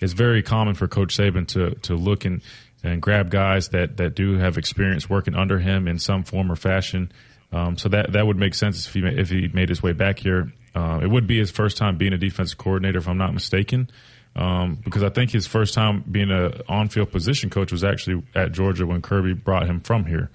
[0.00, 2.40] it's very common for Coach Saban to to look and
[2.82, 6.56] and grab guys that that do have experience working under him in some form or
[6.56, 7.10] fashion.
[7.52, 10.20] Um, so that that would make sense if he if he made his way back
[10.20, 10.52] here.
[10.74, 13.90] Uh, it would be his first time being a defensive coordinator, if I'm not mistaken
[14.36, 18.52] um, because I think his first time being a on-field position coach was actually at
[18.52, 20.30] Georgia when Kirby brought him from here.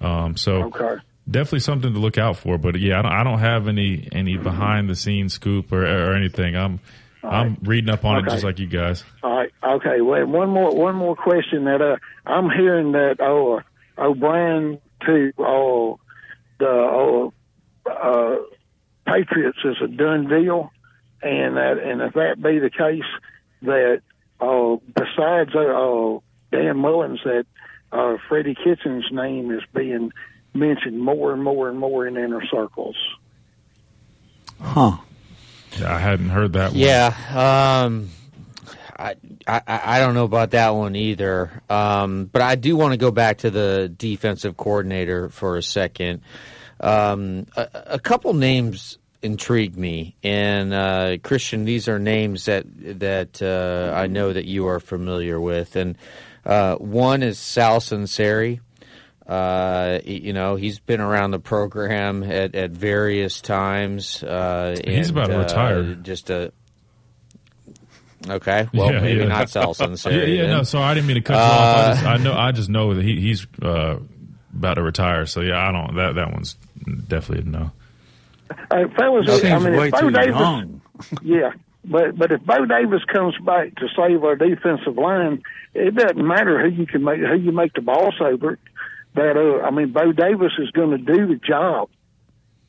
[0.00, 1.02] Um, so okay.
[1.30, 2.58] definitely something to look out for.
[2.58, 6.56] But yeah, I don't, I don't have any any behind-the-scenes scoop or, or anything.
[6.56, 6.80] I'm
[7.22, 8.26] I'm reading up on okay.
[8.26, 9.04] it just like you guys.
[9.22, 9.52] All right.
[9.62, 10.00] Okay.
[10.00, 13.60] Well, one more one more question that uh, I'm hearing that oh
[13.96, 16.00] O'Brien to oh
[16.58, 17.32] the oh
[17.86, 18.36] uh,
[19.06, 20.70] Patriots is a done deal,
[21.22, 23.04] and that and if that be the case
[23.62, 24.02] that
[24.40, 26.18] uh, besides uh,
[26.52, 27.46] Dan Mullins, that
[27.92, 30.12] uh, Freddie Kitchens' name is being
[30.54, 32.96] mentioned more and more and more in inner circles.
[34.60, 34.98] Huh.
[35.78, 36.80] Yeah, I hadn't heard that one.
[36.80, 37.14] Yeah.
[37.84, 38.10] Um,
[38.98, 39.14] I,
[39.46, 41.62] I, I don't know about that one either.
[41.68, 46.22] Um, but I do want to go back to the defensive coordinator for a second.
[46.80, 50.16] Um, a, a couple names intrigue me.
[50.22, 52.64] And uh, Christian, these are names that
[53.00, 55.76] that uh, I know that you are familiar with.
[55.76, 55.96] And
[56.44, 58.60] uh, one is Sal Sunseri.
[59.26, 64.22] Uh, you know, he's been around the program at, at various times.
[64.22, 65.94] Uh, he's and, about to uh, retire.
[65.94, 66.52] Just a
[68.28, 69.26] Okay, well Yeah, maybe yeah.
[69.26, 69.74] not Sarah.
[70.06, 70.50] Yeah, yeah, then.
[70.50, 70.62] no.
[70.62, 71.76] So I didn't mean to cut you off.
[71.76, 73.98] I, just, I know, I just know that he, he's uh,
[74.54, 75.26] about to retire.
[75.26, 75.96] So yeah, I don't.
[75.96, 76.56] That that one's
[77.08, 77.70] definitely a no.
[78.70, 80.80] Hey, fellas, That I seems mean, way if Bo too Davis, young.
[81.22, 81.50] yeah,
[81.84, 85.42] but but if Bo Davis comes back to save our defensive line,
[85.74, 88.58] it doesn't matter who you can make who you make the boss over.
[89.14, 91.88] That uh, I mean, Bo Davis is going to do the job.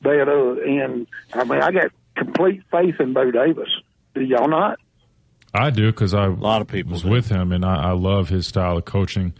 [0.02, 3.70] That uh, and I mean, I got complete faith in Bo Davis.
[4.16, 4.80] Do y'all not?
[5.54, 8.30] I do because I a lot of people was with him, and I, I love
[8.30, 9.34] his style of coaching.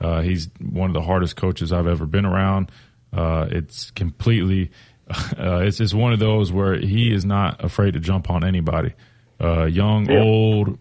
[0.00, 2.70] Uh, he's one of the hardest coaches I've ever been around.
[3.12, 4.70] Uh, it's completely,
[5.38, 8.92] uh, it's just one of those where he is not afraid to jump on anybody,
[9.40, 10.20] uh, young, Yeah.
[10.20, 10.78] old,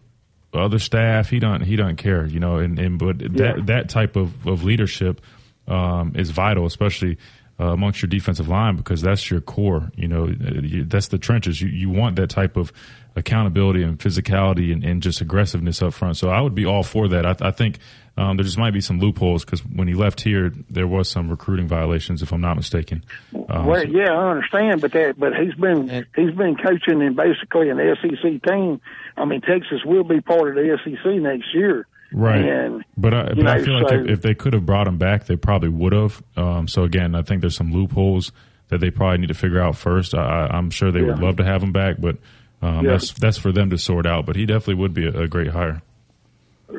[0.54, 1.30] other staff.
[1.30, 2.58] He don't he doesn't care, you know.
[2.58, 3.28] And, and but Yeah.
[3.54, 5.22] that that type of of leadership
[5.68, 7.18] um, is vital, especially.
[7.60, 9.92] Uh, amongst your defensive line because that's your core.
[9.98, 11.62] You know, uh, that's the trenches.
[11.62, 12.72] You you want that type of
[13.18, 16.16] accountability and physicality and, and just aggressiveness up front.
[16.16, 17.26] So I would be all for that.
[17.26, 17.80] I, I think
[18.16, 21.30] um, there just might be some loopholes because when he left here, there was some
[21.30, 23.04] recruiting violations, if I'm not mistaken.
[23.50, 27.14] Um, well, so- yeah, I understand, but that but he's been he's been coaching in
[27.16, 28.80] basically an SEC team.
[29.18, 31.88] I mean, Texas will be part of the SEC next year.
[32.12, 32.44] Right.
[32.44, 34.88] And but I, you but I know, feel like if, if they could have brought
[34.88, 36.24] him back, they probably would have.
[36.36, 38.32] Um, so again, I think there's some loopholes
[38.70, 40.14] that they probably need to figure out first.
[40.16, 42.18] I, I- I'm sure they would love to have him back, but
[42.62, 42.92] um, Yeah.
[42.92, 44.26] that's that's for them to sort out.
[44.26, 45.82] But he definitely would be a, a great hire.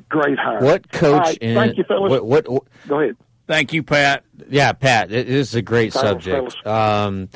[0.09, 0.61] great hire.
[0.61, 1.13] What coach?
[1.13, 2.11] All right, in, thank you, fellas.
[2.11, 3.17] What, what, what- Go ahead.
[3.47, 4.23] Thank you, Pat.
[4.49, 5.09] Yeah, Pat.
[5.09, 6.67] This is a great Thanks, subject.
[6.67, 7.29] Um,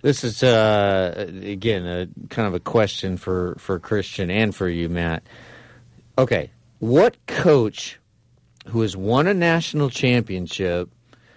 [0.00, 4.88] this is uh, again a kind of a question for for Christian and for you,
[4.88, 5.22] Matt.
[6.16, 6.50] Okay,
[6.82, 8.00] what coach
[8.66, 10.90] who has won a national championship,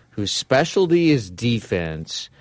[0.10, 2.32] whose specialty is defense,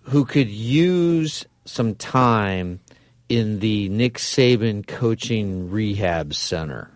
[0.00, 2.80] who could use some time
[3.28, 6.90] in the Nick Saban coaching rehab center?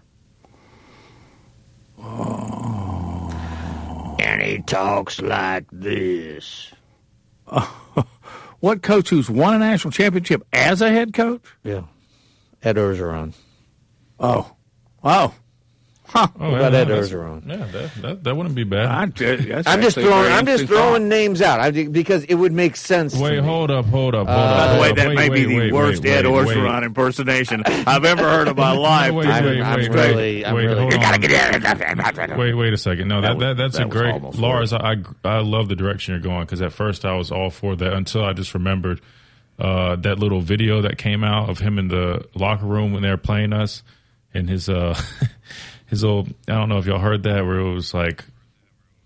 [1.99, 3.29] Oh.
[4.19, 6.73] And he talks like this.
[8.61, 11.43] what coach who's won a national championship as a head coach?
[11.63, 11.83] Yeah.
[12.63, 13.35] Ed Orgeron.
[14.19, 14.56] Oh.
[15.07, 15.33] Oh.
[16.09, 16.29] Huh.
[16.39, 17.49] Oh, What about yeah, Ed that's- Orgeron?
[17.49, 18.87] Yeah, that, that that wouldn't be bad.
[18.87, 20.33] I'm just throwing.
[20.33, 23.13] I'm just throwing names out I, because it would make sense.
[23.15, 23.43] to Wait, me.
[23.45, 24.57] hold up, hold up, hold Uh, up.
[24.69, 26.75] By the way, that Wait, may wait, be the wait, worst wait, Ed wait, Orgeron
[26.75, 26.83] wait.
[26.85, 29.15] impersonation I've ever heard in my life.
[29.15, 29.33] Wait, dude.
[29.45, 32.39] wait, I'm wait, really- wait, I'm wait, really- hold You gotta get in.
[32.39, 33.09] Wait, wait a second.
[33.09, 34.73] No, that, That that, that's that a great, almost Lars.
[34.73, 37.93] I I love the direction you're going because at first I was all for that
[37.93, 39.01] until I just remembered
[39.59, 43.11] uh, that little video that came out of him in the locker room when they
[43.11, 43.83] were playing us,
[44.37, 44.99] and his uh
[45.87, 46.29] his old.
[46.49, 48.25] I don't know if y'all heard that where it was like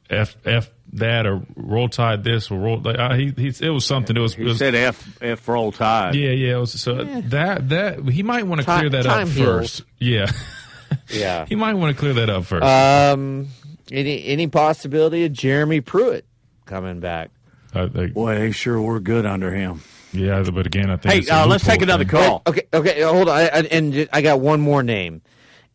[0.09, 2.81] f f that or roll tide this or roll.
[2.81, 4.17] Like, uh, he, he it was something.
[4.17, 4.35] It was.
[4.35, 6.15] He it was said F F roll tide.
[6.17, 6.57] yeah, yeah.
[6.57, 9.47] It was, so that that he might want to clear that time up heals.
[9.47, 9.83] first.
[9.99, 10.31] Yeah,
[11.09, 11.47] Yeah.
[11.47, 12.65] he might want to clear that up first.
[12.65, 13.49] Um,
[13.93, 16.25] any any possibility of Jeremy Pruitt
[16.67, 17.31] coming back?
[17.73, 19.83] I think- Boy, they sure were good under him.
[20.13, 21.13] Yeah, but again, I think.
[21.13, 22.21] Hey, it's a uh, let's take another thing.
[22.21, 22.43] call.
[22.47, 23.37] Okay, okay, hold on.
[23.37, 25.23] I, I, and I got one more name,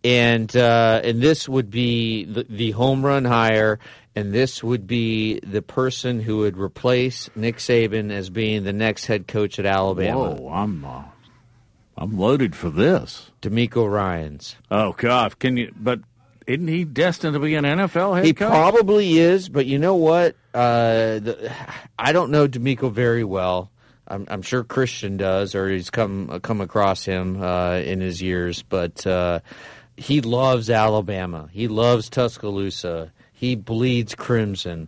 [0.04, 3.80] and uh, and this would be the, the home run hire,
[4.16, 9.06] and this would be the person who would replace Nick Saban as being the next
[9.06, 10.34] head coach at Alabama.
[10.36, 11.04] Whoa, I'm uh,
[11.98, 13.32] I'm loaded for this.
[13.42, 14.56] DeMeco Ryans.
[14.70, 15.74] Oh God, can you?
[15.78, 16.02] But
[16.46, 18.50] isn't he destined to be an NFL head He coach?
[18.50, 20.36] probably is, but you know what?
[20.54, 21.52] Uh, the,
[21.98, 23.72] I don't know DeMeco very well.
[24.08, 28.64] I'm, I'm sure Christian does, or he's come come across him uh, in his years.
[28.64, 29.40] But uh,
[29.98, 31.50] he loves Alabama.
[31.52, 33.12] He loves Tuscaloosa.
[33.34, 34.88] He bleeds crimson.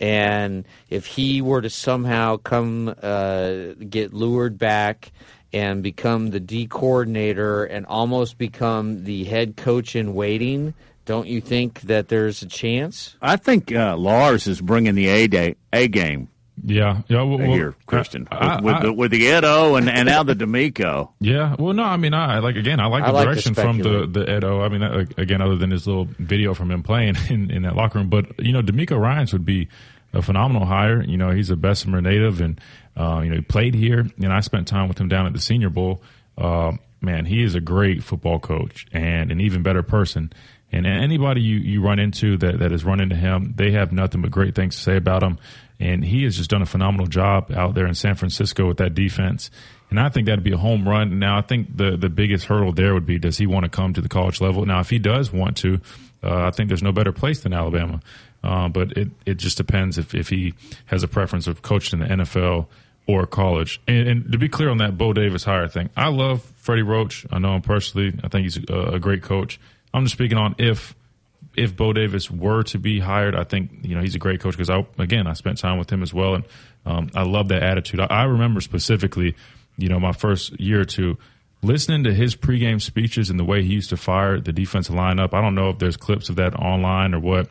[0.00, 5.10] And if he were to somehow come uh, get lured back
[5.52, 10.74] and become the D coordinator and almost become the head coach in waiting,
[11.04, 13.16] don't you think that there's a chance?
[13.20, 16.28] I think uh, Lars is bringing the A day A game
[16.64, 17.22] Yeah, yeah.
[17.22, 20.22] Well, well, here, Christian, I- with, with I- the with the Edo and and now
[20.22, 21.10] the DeMeco.
[21.20, 23.32] Yeah, well, no, I mean, I I like again, I like I the like to
[23.32, 24.62] direction from the the Edo.
[24.62, 24.82] I mean,
[25.16, 28.38] again, other than this little video from him playing in, in that locker room, but
[28.44, 29.68] you know, DeMeco Ryans would be
[30.12, 31.02] a phenomenal hire.
[31.02, 32.60] You know, he's a Bessemer native, and
[32.96, 35.40] uh, you know, he played here, and I spent time with him down at the
[35.40, 36.02] Senior Bowl.
[36.36, 40.32] Uh, man, he is a great football coach and an even better person.
[40.70, 44.20] And anybody you, you run into that, that has run into him, they have nothing
[44.20, 45.38] but great things to say about him.
[45.80, 48.94] And he has just done a phenomenal job out there in San Francisco with that
[48.94, 49.50] defense.
[49.90, 51.18] And I think that'd be a home run.
[51.18, 53.94] Now, I think the, the biggest hurdle there would be does he want to come
[53.94, 54.66] to the college level?
[54.66, 55.80] Now, if he does want to,
[56.22, 58.00] uh, I think there's no better place than Alabama.
[58.42, 60.54] Uh, but it, it just depends if, if he
[60.86, 62.66] has a preference of coaching in the NFL
[63.06, 63.80] or college.
[63.88, 67.26] And, and, to be clear on that Bo Davis hire thing, I love Freddie Roach.
[67.32, 68.18] I know him personally.
[68.22, 69.58] I think he's a, a great coach.
[69.92, 70.94] I'm just speaking on if
[71.58, 74.54] if Bo Davis were to be hired, I think you know he's a great coach
[74.54, 76.44] because I again I spent time with him as well, and
[76.86, 78.00] um, I love that attitude.
[78.00, 79.34] I, I, remember specifically,
[79.76, 81.18] you know, my first year or two,
[81.62, 85.34] listening to his pregame speeches and the way he used to fire the defensive lineup.
[85.34, 87.50] I don't know if there's clips of that online or what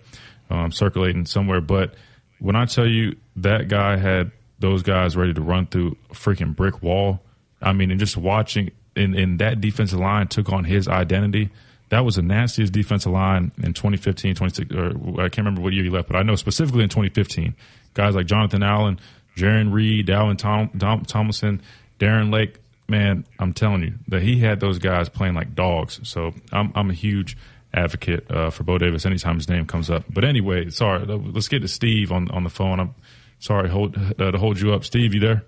[0.49, 1.93] um, circulating somewhere, but
[2.39, 6.55] when I tell you that guy had those guys ready to run through a freaking
[6.55, 7.19] brick wall,
[7.61, 11.49] I mean, and just watching, and, and that defensive line took on his identity
[11.89, 14.87] that was the nastiest defensive line in 2015, 26, or
[15.21, 17.55] I can't remember what year he left, but I know specifically in 2015,
[17.93, 18.99] guys like Jonathan Allen,
[19.35, 21.61] Jarran Reed, Dalvin Tom, Tom, Tomlinson,
[21.99, 22.57] Darren Lake.
[22.89, 25.99] Man, I'm telling you that he had those guys playing like dogs.
[26.03, 27.37] So I'm, I'm a huge
[27.73, 30.05] advocate uh, for Bo Davis anytime his name comes up.
[30.09, 32.79] But anyway, sorry, let's get to Steve on on the phone.
[32.79, 32.95] I'm
[33.39, 34.85] sorry hold, uh, to hold you up.
[34.85, 35.43] Steve, you there?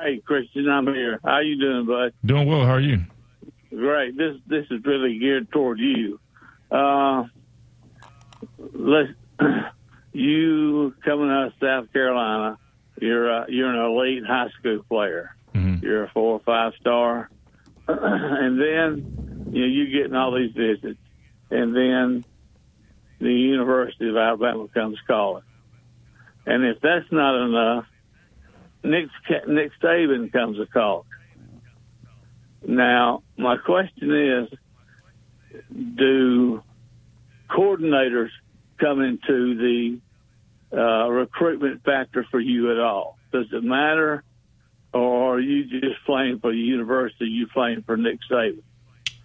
[0.00, 1.20] Hey, Christian, I'm here.
[1.24, 2.12] How you doing, bud?
[2.24, 2.64] Doing well.
[2.64, 3.00] How are you?
[3.74, 4.16] Great.
[4.16, 6.20] This this is really geared toward you.
[6.70, 7.24] Uh,
[8.58, 9.06] let
[10.12, 12.58] you coming out of South Carolina.
[13.00, 15.34] You're uh, you're an elite high school player.
[15.54, 15.84] Mm-hmm.
[15.84, 17.30] You're a four or five star,
[17.88, 21.00] and then you know you getting all these visits,
[21.50, 22.24] and then
[23.20, 25.44] the University of Alabama comes calling,
[26.44, 27.86] and if that's not enough,
[28.84, 29.08] Nick
[29.48, 31.06] Nick Saban comes a call.
[32.66, 34.58] Now, my question is
[35.96, 36.62] do
[37.50, 38.30] coordinators
[38.78, 39.98] come into the
[40.76, 43.18] uh, recruitment factor for you at all?
[43.32, 44.22] Does it matter?
[44.92, 47.26] Or are you just playing for the university?
[47.26, 48.62] You playing for Nick Saban?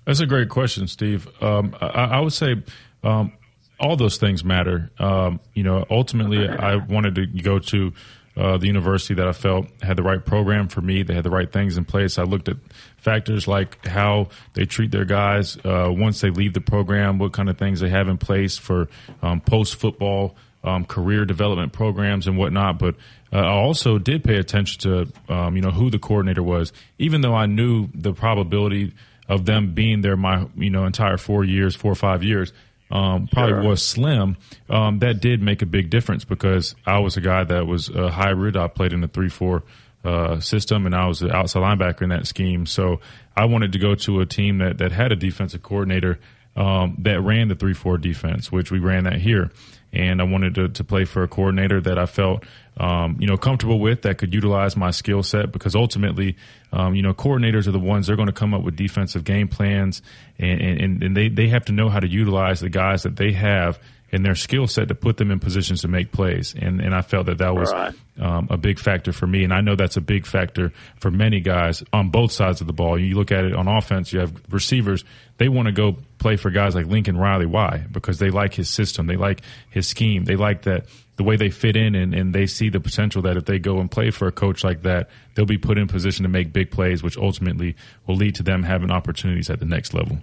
[0.05, 1.27] That's a great question, Steve.
[1.43, 2.63] Um, I, I, would say
[3.03, 3.33] um,
[3.77, 4.89] all those things matter.
[4.99, 7.93] Um, you know, ultimately, I wanted to go to
[8.37, 11.01] uh, the university that I felt had the right program for me.
[11.03, 12.19] They had the right things in place.
[12.19, 12.57] I looked at
[12.97, 17.49] factors like how they treat their guys uh, once they leave the program, what kind
[17.49, 18.89] of things they have in place for
[19.21, 22.77] um, post football um, career development programs and whatnot.
[22.77, 22.95] But
[23.33, 27.21] uh, I also did pay attention to um, you know who the coordinator was, even
[27.21, 28.93] though I knew the probability
[29.27, 32.53] of them being there my you know entire four years, four or five years
[32.91, 33.63] um, probably sure.
[33.63, 34.37] was slim,
[34.69, 38.09] um, that did make a big difference because I was a guy that was a
[38.09, 38.55] hybrid.
[38.55, 39.63] I played in a three four
[40.03, 42.65] uh, system, and I was the outside linebacker in that scheme.
[42.65, 43.01] So
[43.35, 46.19] I wanted to go to a team that that had a defensive coordinator
[46.55, 49.51] um, that ran the three four defense, which we ran that here
[49.93, 52.43] and I wanted to, to play for a coordinator that I felt
[52.79, 56.35] um, you know comfortable with that could utilize my skill set because ultimately
[56.71, 59.47] um, you know coordinators are the ones they're going to come up with defensive game
[59.47, 60.01] plans
[60.37, 63.31] and, and, and they, they have to know how to utilize the guys that they
[63.31, 63.79] have
[64.11, 66.55] and their skill set to put them in positions to make plays.
[66.57, 67.93] And and I felt that that was right.
[68.19, 69.43] um, a big factor for me.
[69.43, 72.73] And I know that's a big factor for many guys on both sides of the
[72.73, 72.97] ball.
[72.97, 75.03] You look at it on offense, you have receivers.
[75.37, 77.45] They want to go play for guys like Lincoln Riley.
[77.45, 77.85] Why?
[77.91, 79.07] Because they like his system.
[79.07, 80.23] They like his scheme.
[80.25, 80.85] They like that
[81.17, 83.79] the way they fit in and, and they see the potential that if they go
[83.79, 86.71] and play for a coach like that, they'll be put in position to make big
[86.71, 87.75] plays, which ultimately
[88.05, 90.19] will lead to them having opportunities at the next level.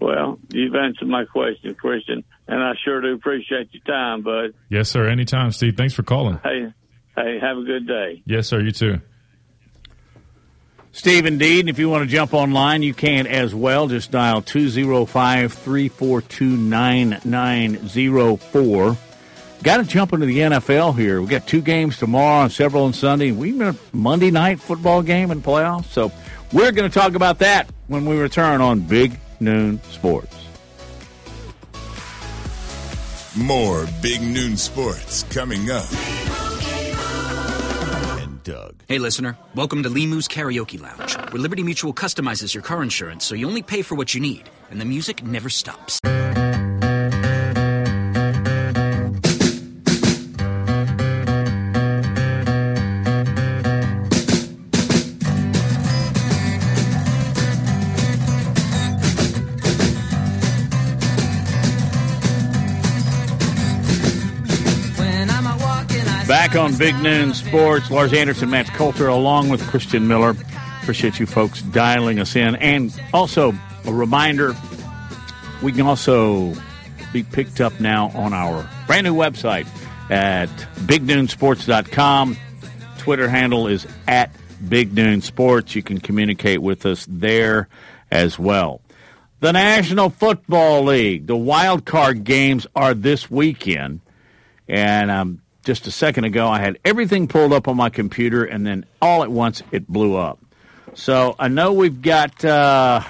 [0.00, 4.54] Well, you've answered my question, Christian, and I sure do appreciate your time, bud.
[4.68, 5.08] Yes, sir.
[5.08, 5.76] Anytime, Steve.
[5.76, 6.38] Thanks for calling.
[6.44, 6.72] Hey,
[7.16, 8.22] hey, have a good day.
[8.24, 8.60] Yes, sir.
[8.60, 9.00] You too.
[10.92, 11.60] Steve, indeed.
[11.60, 13.86] And If you want to jump online, you can as well.
[13.88, 18.96] Just dial 205 342 9904.
[19.62, 21.20] Got to jump into the NFL here.
[21.20, 23.32] We got two games tomorrow and several on Sunday.
[23.32, 25.86] We've got a Monday night football game in playoffs.
[25.86, 26.12] So
[26.52, 30.36] we're going to talk about that when we return on Big Noon Sports.
[33.36, 35.86] More Big Noon Sports coming up.
[38.20, 38.76] And Doug.
[38.88, 39.36] Hey, listener.
[39.54, 43.62] Welcome to Limu's Karaoke Lounge, where Liberty Mutual customizes your car insurance so you only
[43.62, 46.00] pay for what you need, and the music never stops.
[66.56, 70.34] On Big Noon Sports, Lars Anderson, Matt Coulter, along with Christian Miller.
[70.80, 72.56] Appreciate you folks dialing us in.
[72.56, 73.52] And also,
[73.84, 74.54] a reminder
[75.62, 76.54] we can also
[77.12, 79.66] be picked up now on our brand new website
[80.10, 80.48] at
[80.86, 82.36] bignoonsports.com.
[82.98, 84.30] Twitter handle is at
[84.68, 85.74] Big Noon Sports.
[85.74, 87.68] You can communicate with us there
[88.10, 88.80] as well.
[89.40, 94.00] The National Football League, the wild card games are this weekend.
[94.68, 96.48] And um, just a second ago.
[96.48, 100.16] I had everything pulled up on my computer, and then all at once it blew
[100.16, 100.38] up.
[100.94, 103.02] So I know we've got uh,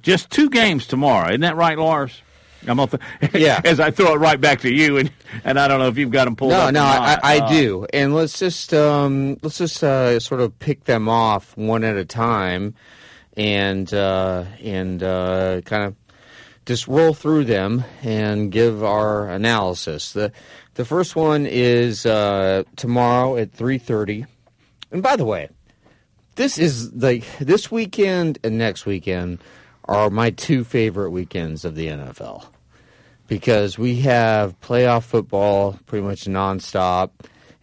[0.00, 1.28] just two games tomorrow.
[1.30, 2.22] Isn't that right, Lars?
[2.68, 2.94] I'm off
[3.34, 3.60] Yeah.
[3.64, 5.10] As I throw it right back to you, and,
[5.44, 6.72] and I don't know if you've got them pulled no, up.
[6.74, 7.18] no, I.
[7.22, 11.56] I Uh, do, and let's just um, let's just uh, sort of pick them off
[11.56, 12.74] one at a time,
[13.36, 15.94] and uh, and uh, kind of
[16.64, 20.12] just roll through them and give our analysis.
[20.12, 20.32] the
[20.76, 24.26] The first one is uh, tomorrow at three thirty,
[24.92, 25.48] and by the way,
[26.34, 29.38] this is like this weekend and next weekend
[29.86, 32.44] are my two favorite weekends of the NFL
[33.26, 37.10] because we have playoff football pretty much nonstop,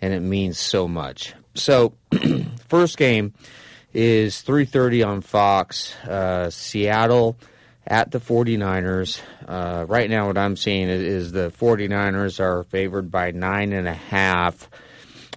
[0.01, 1.35] and it means so much.
[1.53, 1.93] So,
[2.67, 3.35] first game
[3.93, 5.95] is 3:30 on Fox.
[5.97, 7.37] Uh, Seattle
[7.85, 9.21] at the 49ers.
[9.47, 13.87] Uh, right now, what I'm seeing is, is the 49ers are favored by nine and
[13.87, 14.69] a half.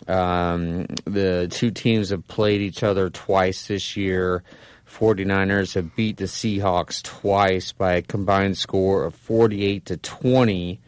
[0.07, 4.43] Um, the two teams have played each other twice this year.
[4.89, 10.81] 49ers have beat the Seahawks twice by a combined score of 48 to 20.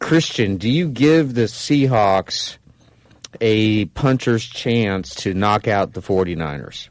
[0.00, 2.56] Christian, do you give the Seahawks
[3.40, 6.88] a puncher's chance to knock out the 49ers?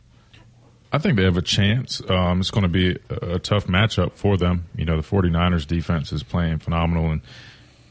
[0.92, 2.02] I think they have a chance.
[2.10, 4.66] Um, it's going to be a, a tough matchup for them.
[4.76, 7.12] You know, the 49ers defense is playing phenomenal.
[7.12, 7.22] And,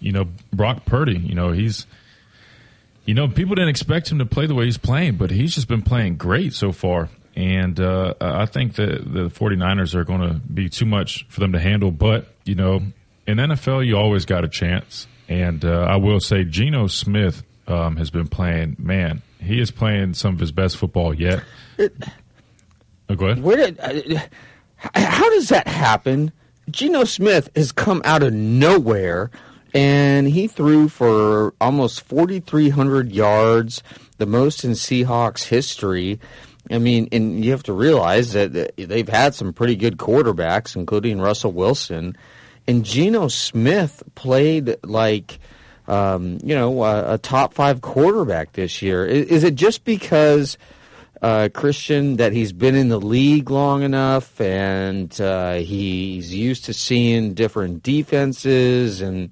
[0.01, 1.87] you know, Brock Purdy, you know, he's,
[3.07, 5.69] you know, people didn't expect him to play the way he's playing, but he's just
[5.69, 7.09] been playing great so far.
[7.37, 11.53] And uh, I think that the 49ers are going to be too much for them
[11.53, 11.91] to handle.
[11.91, 12.83] But, you know,
[13.27, 15.07] in NFL, you always got a chance.
[15.29, 20.15] And uh, I will say, Geno Smith um, has been playing, man, he is playing
[20.15, 21.43] some of his best football yet.
[23.11, 23.43] Oh, go ahead.
[23.43, 24.21] Where did uh,
[24.95, 26.33] how does that happen?
[26.71, 29.33] Geno Smith has come out of nowhere,
[29.75, 33.83] and he threw for almost 4,300 yards,
[34.19, 36.21] the most in Seahawks history.
[36.71, 41.21] I mean, and you have to realize that they've had some pretty good quarterbacks, including
[41.21, 42.17] Russell Wilson,
[42.69, 45.39] and Geno Smith played like.
[45.89, 49.05] Um, you know, a, a top five quarterback this year.
[49.05, 50.57] Is, is it just because
[51.23, 56.73] uh, Christian that he's been in the league long enough and uh, he's used to
[56.73, 59.31] seeing different defenses and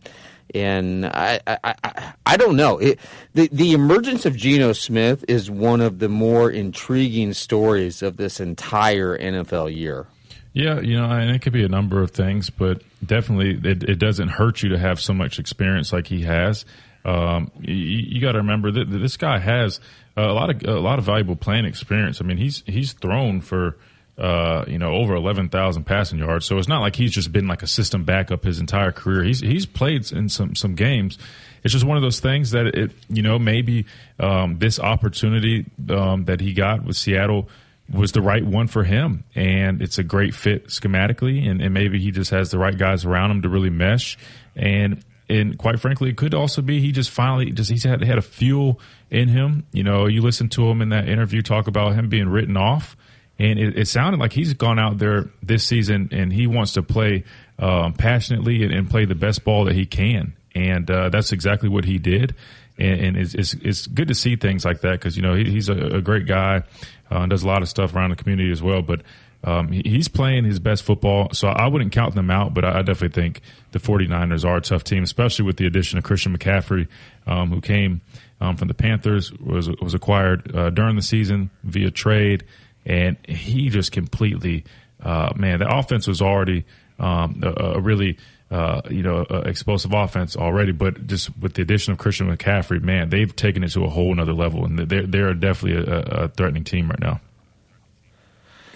[0.55, 2.99] and I I, I, I don't know it,
[3.35, 8.41] the the emergence of Geno Smith is one of the more intriguing stories of this
[8.41, 10.07] entire NFL year.
[10.55, 13.99] Yeah, you know, and it could be a number of things, but definitely it, it
[13.99, 16.65] doesn't hurt you to have so much experience like he has.
[17.09, 19.81] Um, you, you got to remember that this guy has
[20.17, 22.21] a lot of a lot of valuable playing experience.
[22.21, 23.77] I mean, he's he's thrown for
[24.19, 27.47] uh, you know over eleven thousand passing yards, so it's not like he's just been
[27.47, 29.23] like a system backup his entire career.
[29.23, 31.19] He's he's played in some some games.
[31.65, 33.87] It's just one of those things that it you know maybe
[34.19, 37.49] um, this opportunity um, that he got with Seattle
[37.91, 41.99] was the right one for him, and it's a great fit schematically, and, and maybe
[41.99, 44.19] he just has the right guys around him to really mesh.
[44.55, 48.19] And and quite frankly, it could also be he just finally just he's had had
[48.19, 48.81] a fuel
[49.11, 49.67] in him.
[49.73, 52.97] You know, you listen to him in that interview talk about him being written off,
[53.39, 56.83] and it, it sounded like he's gone out there this season and he wants to
[56.83, 57.25] play
[57.59, 61.69] um, passionately and, and play the best ball that he can, and uh, that's exactly
[61.69, 62.35] what he did.
[62.79, 65.45] And, and it's, it's, it's good to see things like that because you know he,
[65.45, 66.63] he's a, a great guy
[67.11, 68.83] uh, and does a lot of stuff around the community as well.
[68.83, 69.03] But
[69.45, 72.55] um, he's playing his best football, so I wouldn't count them out.
[72.55, 73.41] But I, definitely think
[73.71, 76.89] the 49ers are a tough team, especially with the addition of Christian McCaffrey,
[77.27, 78.01] um, who came
[78.41, 82.45] um, from the Panthers, was was acquired uh, during the season via trade,
[82.85, 84.65] and he just completely,
[85.03, 86.65] uh, man, the offense was already
[86.99, 88.19] um, a, a really
[88.51, 93.11] uh, you know, explosive offense already, but just with the addition of Christian McCaffrey, man,
[93.11, 96.65] they've taken it to a whole nother level, and they're they're definitely a, a threatening
[96.65, 97.21] team right now.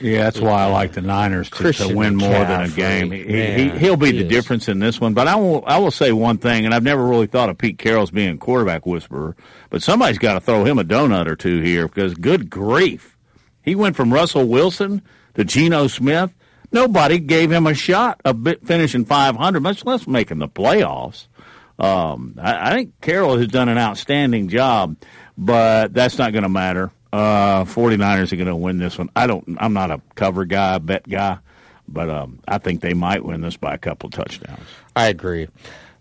[0.02, 3.12] Yeah, that's why I like the Niners to, to win more than a game.
[3.12, 4.28] He, man, he, he'll be he the is.
[4.28, 5.14] difference in this one.
[5.14, 7.78] But I will, I will say one thing, and I've never really thought of Pete
[7.78, 9.36] Carroll as being a quarterback whisperer,
[9.70, 13.16] but somebody's got to throw him a donut or two here because good grief.
[13.62, 15.02] He went from Russell Wilson
[15.34, 16.32] to Geno Smith.
[16.72, 21.26] Nobody gave him a shot of finishing 500, much less making the playoffs.
[21.78, 24.96] Um, I, I think Carroll has done an outstanding job,
[25.38, 26.90] but that's not going to matter.
[27.12, 29.10] Uh, 49ers are going to win this one.
[29.14, 31.38] I don't, I'm not a cover guy, bet guy,
[31.86, 34.66] but, um, I think they might win this by a couple touchdowns.
[34.96, 35.48] I agree.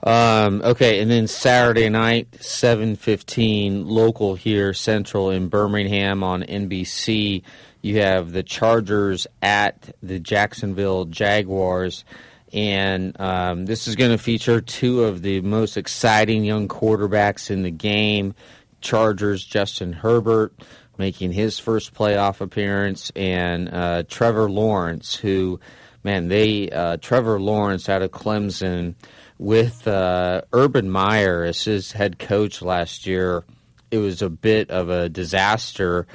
[0.04, 7.44] Um, okay, and then Saturday night, seven fifteen, local here, Central in Birmingham on NBC.
[7.84, 12.04] You have the Chargers at the Jacksonville Jaguars,
[12.52, 17.62] And um, this is going to feature two of the most exciting young quarterbacks in
[17.62, 18.34] the game
[18.82, 20.54] Chargers, Justin Herbert,
[20.98, 25.60] making his first playoff appearance, and uh, Trevor Lawrence, who,
[26.04, 28.96] man, they, uh, Trevor Lawrence out of Clemson
[29.38, 33.44] with uh, Urban Meyer as his head coach last year.
[33.90, 36.06] It was a bit of a disaster,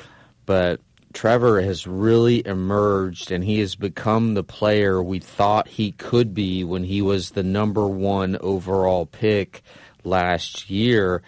[0.46, 0.80] but
[1.12, 6.62] Trevor has really emerged and he has become the player we thought he could be
[6.62, 9.62] when he was the number one overall pick
[10.04, 11.22] last year.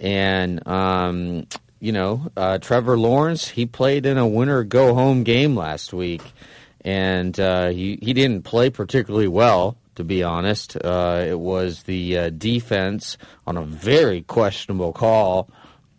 [0.00, 1.46] And, um,
[1.80, 6.22] you know, uh, Trevor Lawrence, he played in a winner go home game last week.
[6.82, 10.76] And uh, he, he didn't play particularly well, to be honest.
[10.76, 15.48] Uh, it was the uh, defense on a very questionable call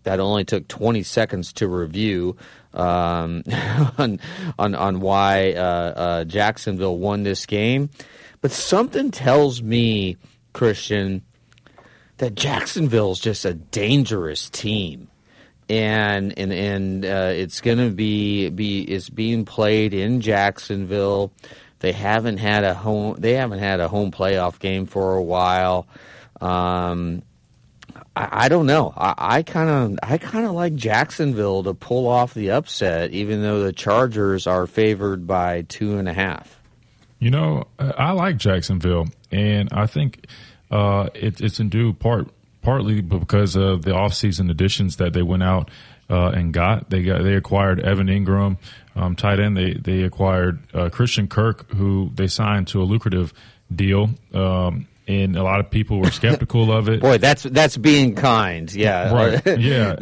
[0.03, 2.37] that only took 20 seconds to review
[2.75, 3.43] um,
[3.97, 4.19] on,
[4.59, 7.89] on on why uh, uh, Jacksonville won this game,
[8.41, 10.17] but something tells me,
[10.53, 11.23] Christian,
[12.17, 15.09] that Jacksonville is just a dangerous team,
[15.69, 21.31] and and and uh, it's going to be be is being played in Jacksonville.
[21.79, 23.15] They haven't had a home.
[23.19, 25.87] They haven't had a home playoff game for a while.
[26.41, 27.23] Um,
[28.15, 28.93] I, I don't know.
[28.95, 33.61] I kind of I kind of like Jacksonville to pull off the upset, even though
[33.63, 36.59] the Chargers are favored by two and a half.
[37.19, 40.27] You know, I like Jacksonville, and I think
[40.69, 42.27] uh, it, it's in due part
[42.65, 45.69] partly because of the offseason additions that they went out
[46.09, 46.89] uh, and got.
[46.89, 48.57] They got they acquired Evan Engram,
[48.95, 49.55] um, tight end.
[49.55, 53.33] They they acquired uh, Christian Kirk, who they signed to a lucrative
[53.73, 54.09] deal.
[54.33, 56.99] Um, and a lot of people were skeptical of it.
[57.05, 58.73] Boy, that's that's being kind.
[58.73, 59.41] Yeah, right.
[59.65, 59.95] Yeah,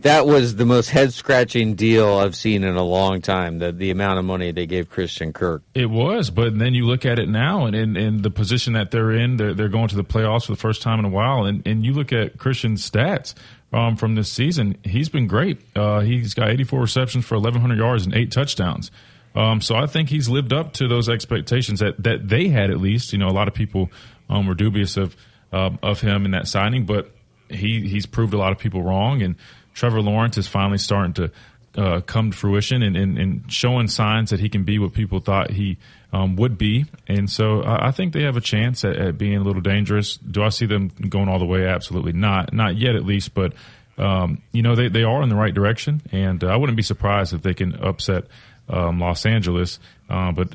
[0.00, 3.58] that was the most head scratching deal I've seen in a long time.
[3.58, 5.62] The the amount of money they gave Christian Kirk.
[5.74, 8.90] It was, but then you look at it now, and in, in the position that
[8.90, 11.44] they're in, they're, they're going to the playoffs for the first time in a while,
[11.44, 13.34] and and you look at Christian's stats.
[13.72, 15.58] Um, from this season, he's been great.
[15.76, 18.92] Uh, he's got 84 receptions for 1,100 yards and eight touchdowns.
[19.36, 22.80] Um, so I think he's lived up to those expectations that, that they had at
[22.80, 23.12] least.
[23.12, 23.90] You know, a lot of people
[24.30, 25.14] um, were dubious of
[25.52, 27.12] um, of him in that signing, but
[27.48, 29.22] he he's proved a lot of people wrong.
[29.22, 29.36] And
[29.74, 31.30] Trevor Lawrence is finally starting to
[31.76, 35.20] uh, come to fruition and, and, and, showing signs that he can be what people
[35.20, 35.76] thought he
[36.10, 36.86] um, would be.
[37.06, 40.16] And so I, I, think they have a chance at, at, being a little dangerous.
[40.16, 41.66] Do I see them going all the way?
[41.66, 42.54] Absolutely not.
[42.54, 43.52] Not yet, at least, but.
[43.98, 46.82] Um, you know they, they are in the right direction, and uh, I wouldn't be
[46.82, 48.26] surprised if they can upset
[48.68, 49.78] um, Los Angeles.
[50.08, 50.48] Uh, but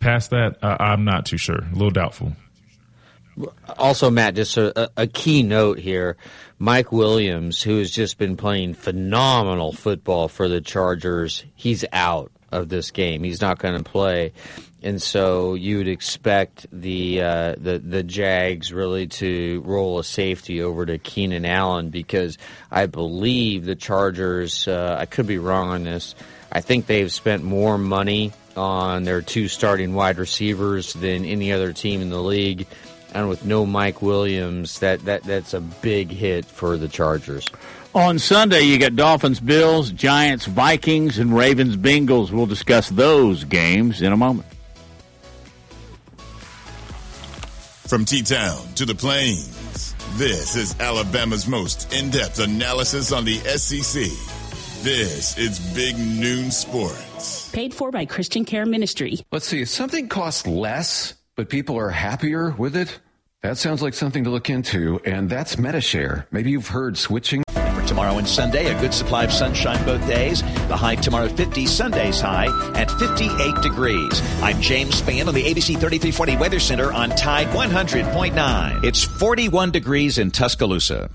[0.00, 1.58] past that, I, am not too sure.
[1.58, 2.32] A little doubtful.
[3.78, 6.16] Also, Matt, just a, a, key note here.
[6.58, 12.68] Mike Williams, who has just been playing phenomenal football for the Chargers, he's out of
[12.68, 13.22] this game.
[13.22, 14.32] He's not going to play,
[14.82, 20.62] and so you would expect the uh, the the Jags really to roll a safety
[20.62, 22.38] over to Keenan Allen because
[22.70, 24.66] I believe the Chargers.
[24.66, 26.14] Uh, I could be wrong on this
[26.50, 31.72] I think they've spent more money on their two starting wide receivers than any other
[31.72, 32.66] team in the league.
[33.14, 37.46] And with no Mike Williams, that, that that's a big hit for the Chargers.
[37.94, 42.30] On Sunday, you got Dolphins, Bills, Giants, Vikings, and Ravens, Bengals.
[42.30, 44.46] We'll discuss those games in a moment.
[47.86, 53.38] From T Town to the Plains, this is Alabama's most in depth analysis on the
[53.38, 54.37] SEC.
[54.82, 57.50] This is Big Noon Sports.
[57.50, 59.18] Paid for by Christian Care Ministry.
[59.32, 63.00] Let's see, if something costs less, but people are happier with it,
[63.42, 66.28] that sounds like something to look into, and that's Medi-Share.
[66.30, 67.42] Maybe you've heard switching.
[67.48, 70.42] For tomorrow and Sunday, a good supply of sunshine both days.
[70.68, 72.46] The high tomorrow 50, Sunday's high
[72.76, 74.22] at 58 degrees.
[74.42, 78.84] I'm James Spann on the ABC 3340 Weather Center on Tide 100.9.
[78.84, 81.10] It's 41 degrees in Tuscaloosa.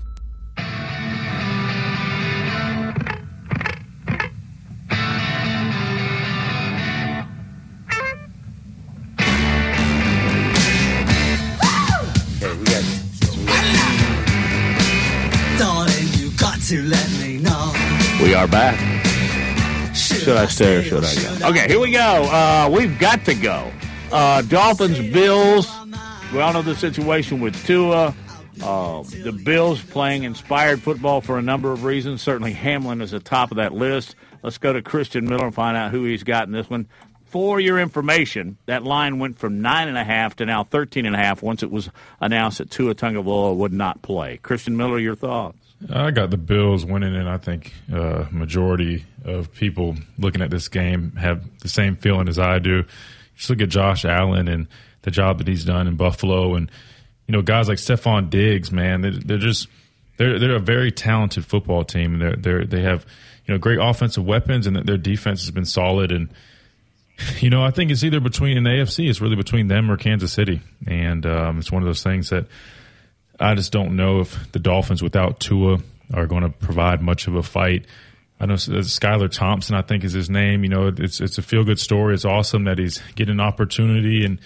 [18.46, 18.78] Back.
[19.94, 21.48] Should I stay or should I go?
[21.50, 22.00] Okay, here we go.
[22.00, 23.70] Uh, we've got to go.
[24.10, 25.70] Uh, Dolphins, Bills.
[26.32, 28.14] We all know the situation with Tua.
[28.62, 32.22] Uh, the Bills playing inspired football for a number of reasons.
[32.22, 34.16] Certainly, Hamlin is at the top of that list.
[34.42, 36.86] Let's go to Christian Miller and find out who he's got in this one.
[37.24, 41.16] For your information, that line went from nine and a half to now thirteen and
[41.16, 41.90] a half once it was
[42.20, 44.36] announced that Tua Tagovailoa would not play.
[44.36, 45.58] Christian Miller, your thoughts?
[45.92, 50.68] I got the Bills winning, and I think uh, majority of people looking at this
[50.68, 52.84] game have the same feeling as I do.
[53.36, 54.66] just look at Josh Allen and
[55.02, 56.70] the job that he's done in Buffalo, and
[57.26, 59.68] you know guys like Stefon Diggs, man, they're, they're just
[60.16, 63.04] they're they're a very talented football team, and they're they they have
[63.46, 66.12] you know great offensive weapons, and their defense has been solid.
[66.12, 66.28] And
[67.40, 70.32] you know, I think it's either between an AFC, it's really between them or Kansas
[70.32, 72.46] City, and um, it's one of those things that
[73.40, 75.78] I just don't know if the Dolphins without Tua
[76.12, 77.86] are going to provide much of a fight.
[78.40, 80.64] I know Skylar Thompson, I think is his name.
[80.64, 82.14] You know, it's it's a feel good story.
[82.14, 84.38] It's awesome that he's getting an opportunity and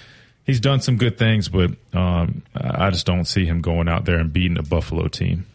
[0.44, 4.18] he's done some good things, but um, I just don't see him going out there
[4.18, 5.46] and beating a Buffalo team.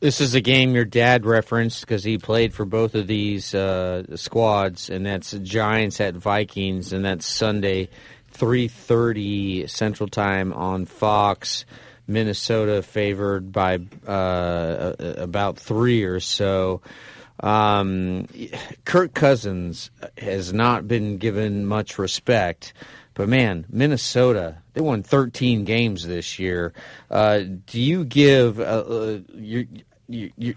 [0.00, 4.16] This is a game your dad referenced because he played for both of these uh,
[4.16, 7.88] squads, and that's Giants at Vikings, and that's Sunday,
[8.34, 11.64] three thirty Central Time on Fox.
[12.06, 16.82] Minnesota favored by uh, about three or so.
[17.40, 18.28] Um,
[18.84, 22.74] Kirk Cousins has not been given much respect,
[23.14, 26.72] but man, Minnesota they won 13 games this year.
[27.10, 29.64] Uh, do you give uh, uh your,
[30.08, 30.54] your, your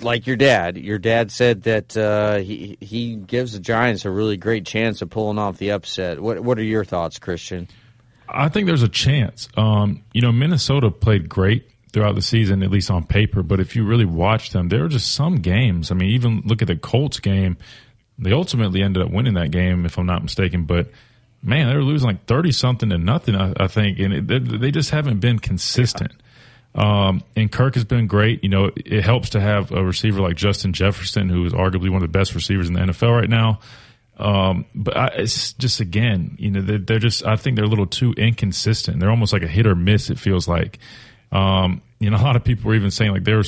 [0.00, 4.36] like your dad, your dad said that uh, he he gives the Giants a really
[4.36, 6.20] great chance of pulling off the upset.
[6.20, 7.68] What what are your thoughts, Christian?
[8.28, 9.48] I think there's a chance.
[9.56, 13.42] Um, you know, Minnesota played great throughout the season, at least on paper.
[13.42, 15.90] But if you really watch them, there are just some games.
[15.90, 17.56] I mean, even look at the Colts game.
[18.18, 20.64] They ultimately ended up winning that game, if I'm not mistaken.
[20.64, 20.90] But
[21.42, 23.34] man, they were losing like thirty something to nothing.
[23.34, 26.12] I, I think, and it, they, they, just haven't been consistent.
[26.74, 28.42] Um, and Kirk has been great.
[28.42, 32.02] You know, it helps to have a receiver like Justin Jefferson, who is arguably one
[32.02, 33.60] of the best receivers in the NFL right now.
[34.16, 37.26] Um, but I, it's just again, you know, they're, they're, just.
[37.26, 39.00] I think they're a little too inconsistent.
[39.00, 40.10] They're almost like a hit or miss.
[40.10, 40.78] It feels like.
[41.30, 43.42] Um, you know, a lot of people were even saying like they're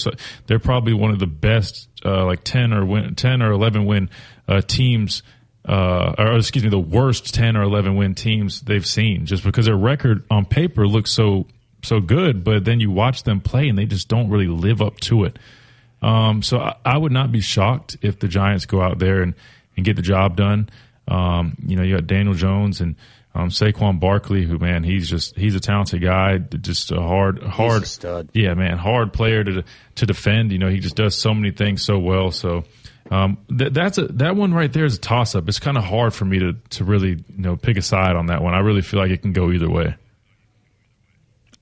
[0.46, 4.10] they're probably one of the best, uh, like ten or win, ten or eleven win
[4.48, 5.22] uh, teams.
[5.66, 9.64] Uh, or excuse me, the worst ten or eleven win teams they've seen, just because
[9.64, 11.46] their record on paper looks so
[11.84, 14.98] so good, but then you watch them play and they just don't really live up
[15.00, 15.38] to it.
[16.02, 19.34] Um, so I, I, would not be shocked if the Giants go out there and
[19.76, 20.68] and get the job done.
[21.08, 22.96] Um, you know, you got Daniel Jones and
[23.34, 27.82] um, Saquon Barkley, who man, he's just he's a talented guy, just a hard, hard,
[27.82, 28.28] a stud.
[28.32, 29.64] yeah, man, hard player to
[29.96, 30.52] to defend.
[30.52, 32.30] You know, he just does so many things so well.
[32.30, 32.64] So
[33.10, 35.48] um, th- that's a that one right there is a toss up.
[35.48, 38.26] It's kind of hard for me to to really you know pick a side on
[38.26, 38.54] that one.
[38.54, 39.96] I really feel like it can go either way.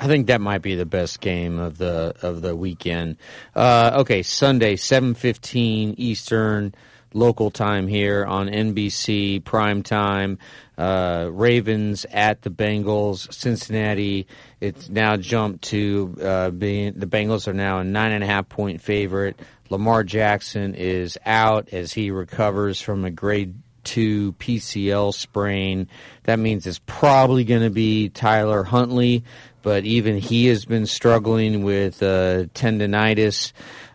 [0.03, 3.19] I think that might be the best game of the of the weekend.
[3.55, 6.75] Uh, okay, Sunday, seven fifteen Eastern
[7.15, 10.39] local time here on NBC prime time.
[10.77, 14.27] Uh, Ravens at the Bengals, Cincinnati.
[14.61, 18.49] It's now jumped to uh, being the Bengals are now a nine and a half
[18.49, 19.39] point favorite.
[19.71, 23.55] Lamar Jackson is out as he recovers from a grade
[23.85, 25.89] two PCL sprain.
[26.25, 29.25] That means it's probably going to be Tyler Huntley,
[29.63, 33.53] but even he has been struggling with uh, tendonitis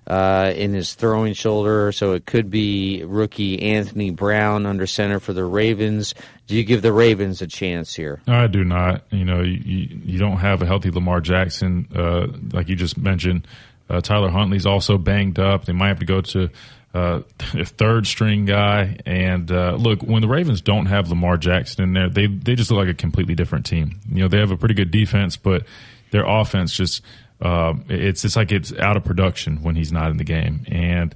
[0.07, 5.33] uh, in his throwing shoulder, so it could be rookie Anthony Brown under center for
[5.33, 6.15] the Ravens.
[6.47, 8.21] Do you give the Ravens a chance here?
[8.25, 9.03] I do not.
[9.11, 13.45] You know, you, you don't have a healthy Lamar Jackson, uh, like you just mentioned.
[13.89, 15.65] Uh, Tyler Huntley's also banged up.
[15.65, 16.49] They might have to go to
[16.93, 17.21] uh,
[17.53, 18.97] a third string guy.
[19.05, 22.71] And uh, look, when the Ravens don't have Lamar Jackson in there, they they just
[22.71, 23.99] look like a completely different team.
[24.11, 25.63] You know, they have a pretty good defense, but
[26.11, 27.01] their offense just
[27.41, 30.65] uh, it's it's like it's out of production when he's not in the game.
[30.67, 31.13] And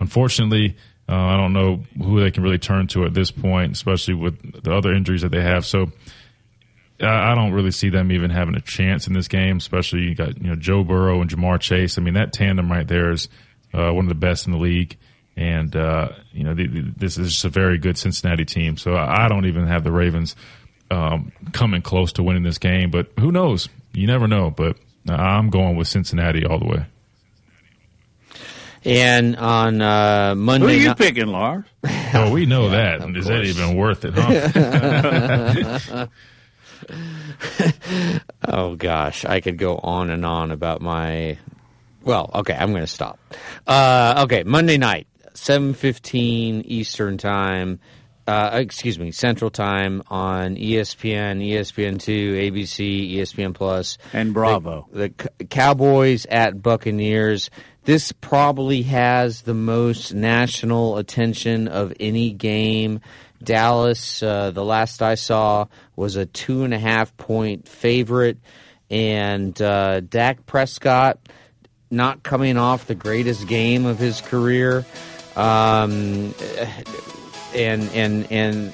[0.00, 0.76] unfortunately,
[1.08, 4.62] uh, I don't know who they can really turn to at this point, especially with
[4.62, 5.66] the other injuries that they have.
[5.66, 5.90] So
[7.00, 9.56] I, don't really see them even having a chance in this game.
[9.56, 11.98] Especially you got you know Joe Burrow and Ja'Marr Chase.
[11.98, 13.28] I mean that tandem right there is
[13.72, 14.96] uh, one of the best in the league.
[15.36, 18.76] And uh, you know the, the, this is just a very good Cincinnati team.
[18.76, 20.36] So I, I don't even have the Ravens
[20.90, 22.90] um, coming close to winning this game.
[22.90, 23.68] But who knows?
[23.92, 24.50] You never know.
[24.50, 24.76] But
[25.08, 26.86] I'm going with Cincinnati all the way.
[28.84, 31.64] And on uh, Monday, who are you night- picking, Lars?
[32.14, 33.16] oh, we know yeah, that.
[33.16, 34.12] Is that even worth it?
[34.14, 36.06] Huh?
[38.46, 41.38] oh gosh, I could go on and on about my.
[42.02, 43.18] Well, okay, I'm going to stop.
[43.66, 45.06] Uh, okay, Monday night,
[45.44, 47.78] seven fifteen Eastern time
[48.26, 54.88] uh, excuse me, Central Time on ESPN, ESPN2, ABC, ESPN Plus, and Bravo.
[54.92, 57.50] The, the, Cowboys at Buccaneers.
[57.84, 63.00] This probably has the most national attention of any game.
[63.42, 68.38] Dallas, uh, the last I saw, was a two and a half point favorite,
[68.88, 71.18] and uh, Dak Prescott
[71.90, 74.86] not coming off the greatest game of his career.
[75.36, 76.34] Um,
[77.54, 78.72] and and and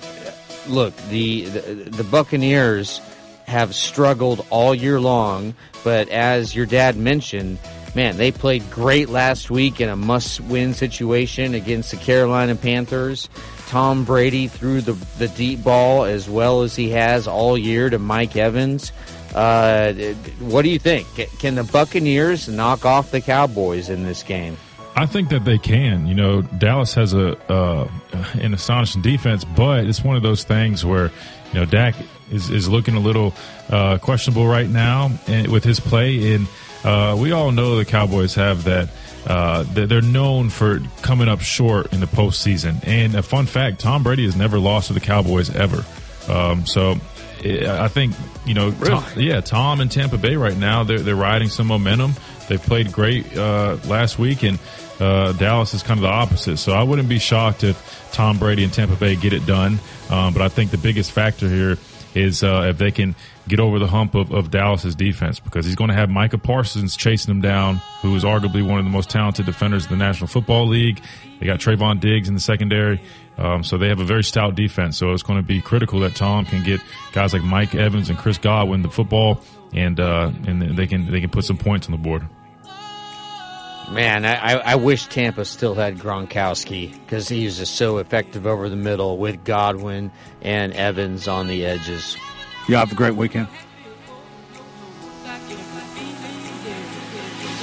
[0.69, 1.61] look, the, the
[1.91, 3.01] the Buccaneers
[3.47, 7.59] have struggled all year long, but as your dad mentioned,
[7.95, 13.29] man, they played great last week in a must-win situation against the Carolina Panthers.
[13.67, 17.99] Tom Brady threw the the deep ball as well as he has all year to
[17.99, 18.93] Mike Evans.
[19.35, 19.93] Uh,
[20.41, 21.07] what do you think?
[21.39, 24.57] Can the Buccaneers knock off the Cowboys in this game?
[24.97, 26.07] I think that they can.
[26.07, 27.89] You know, Dallas has a uh,
[28.35, 31.11] an astonishing defense, but it's one of those things where
[31.53, 31.95] you know Dak
[32.31, 33.35] is, is looking a little
[33.69, 36.47] uh, questionable right now with his play, and
[36.85, 38.89] uh, we all know the Cowboys have that.
[39.27, 42.87] Uh, they're known for coming up short in the postseason.
[42.87, 45.85] And a fun fact: Tom Brady has never lost to the Cowboys ever.
[46.29, 46.97] Um, so
[47.45, 48.15] I think
[48.45, 48.71] you know?
[48.73, 52.15] Tom, yeah, Tom and Tampa Bay right now they're they're riding some momentum.
[52.49, 54.59] They played great uh, last week, and
[55.01, 56.59] uh, Dallas is kind of the opposite.
[56.59, 59.79] So I wouldn't be shocked if Tom Brady and Tampa Bay get it done.
[60.11, 61.79] Um, but I think the biggest factor here
[62.15, 63.15] is uh, if they can
[63.49, 66.97] get over the hump of, of Dallas's defense because he's going to have Micah Parsons
[66.97, 70.27] chasing him down, who is arguably one of the most talented defenders in the National
[70.27, 71.01] Football League.
[71.39, 73.01] They got Trevon Diggs in the secondary.
[73.39, 74.99] Um, so they have a very stout defense.
[74.99, 76.81] So it's going to be critical that Tom can get
[77.13, 79.41] guys like Mike Evans and Chris Godwin the football,
[79.73, 82.27] and uh, and they can they can put some points on the board.
[83.91, 88.69] Man, I, I wish Tampa still had Gronkowski because he was just so effective over
[88.69, 90.13] the middle with Godwin
[90.43, 92.17] and Evans on the edges.
[92.69, 93.49] You have a great weekend.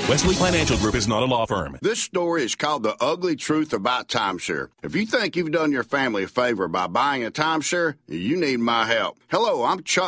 [0.10, 1.78] Wesley Financial Group is not a law firm.
[1.82, 4.70] This story is called The Ugly Truth About Timeshare.
[4.82, 8.62] If you think you've done your family a favor by buying a timeshare, you need
[8.62, 9.18] my help.
[9.28, 10.06] Hello, I'm Chuck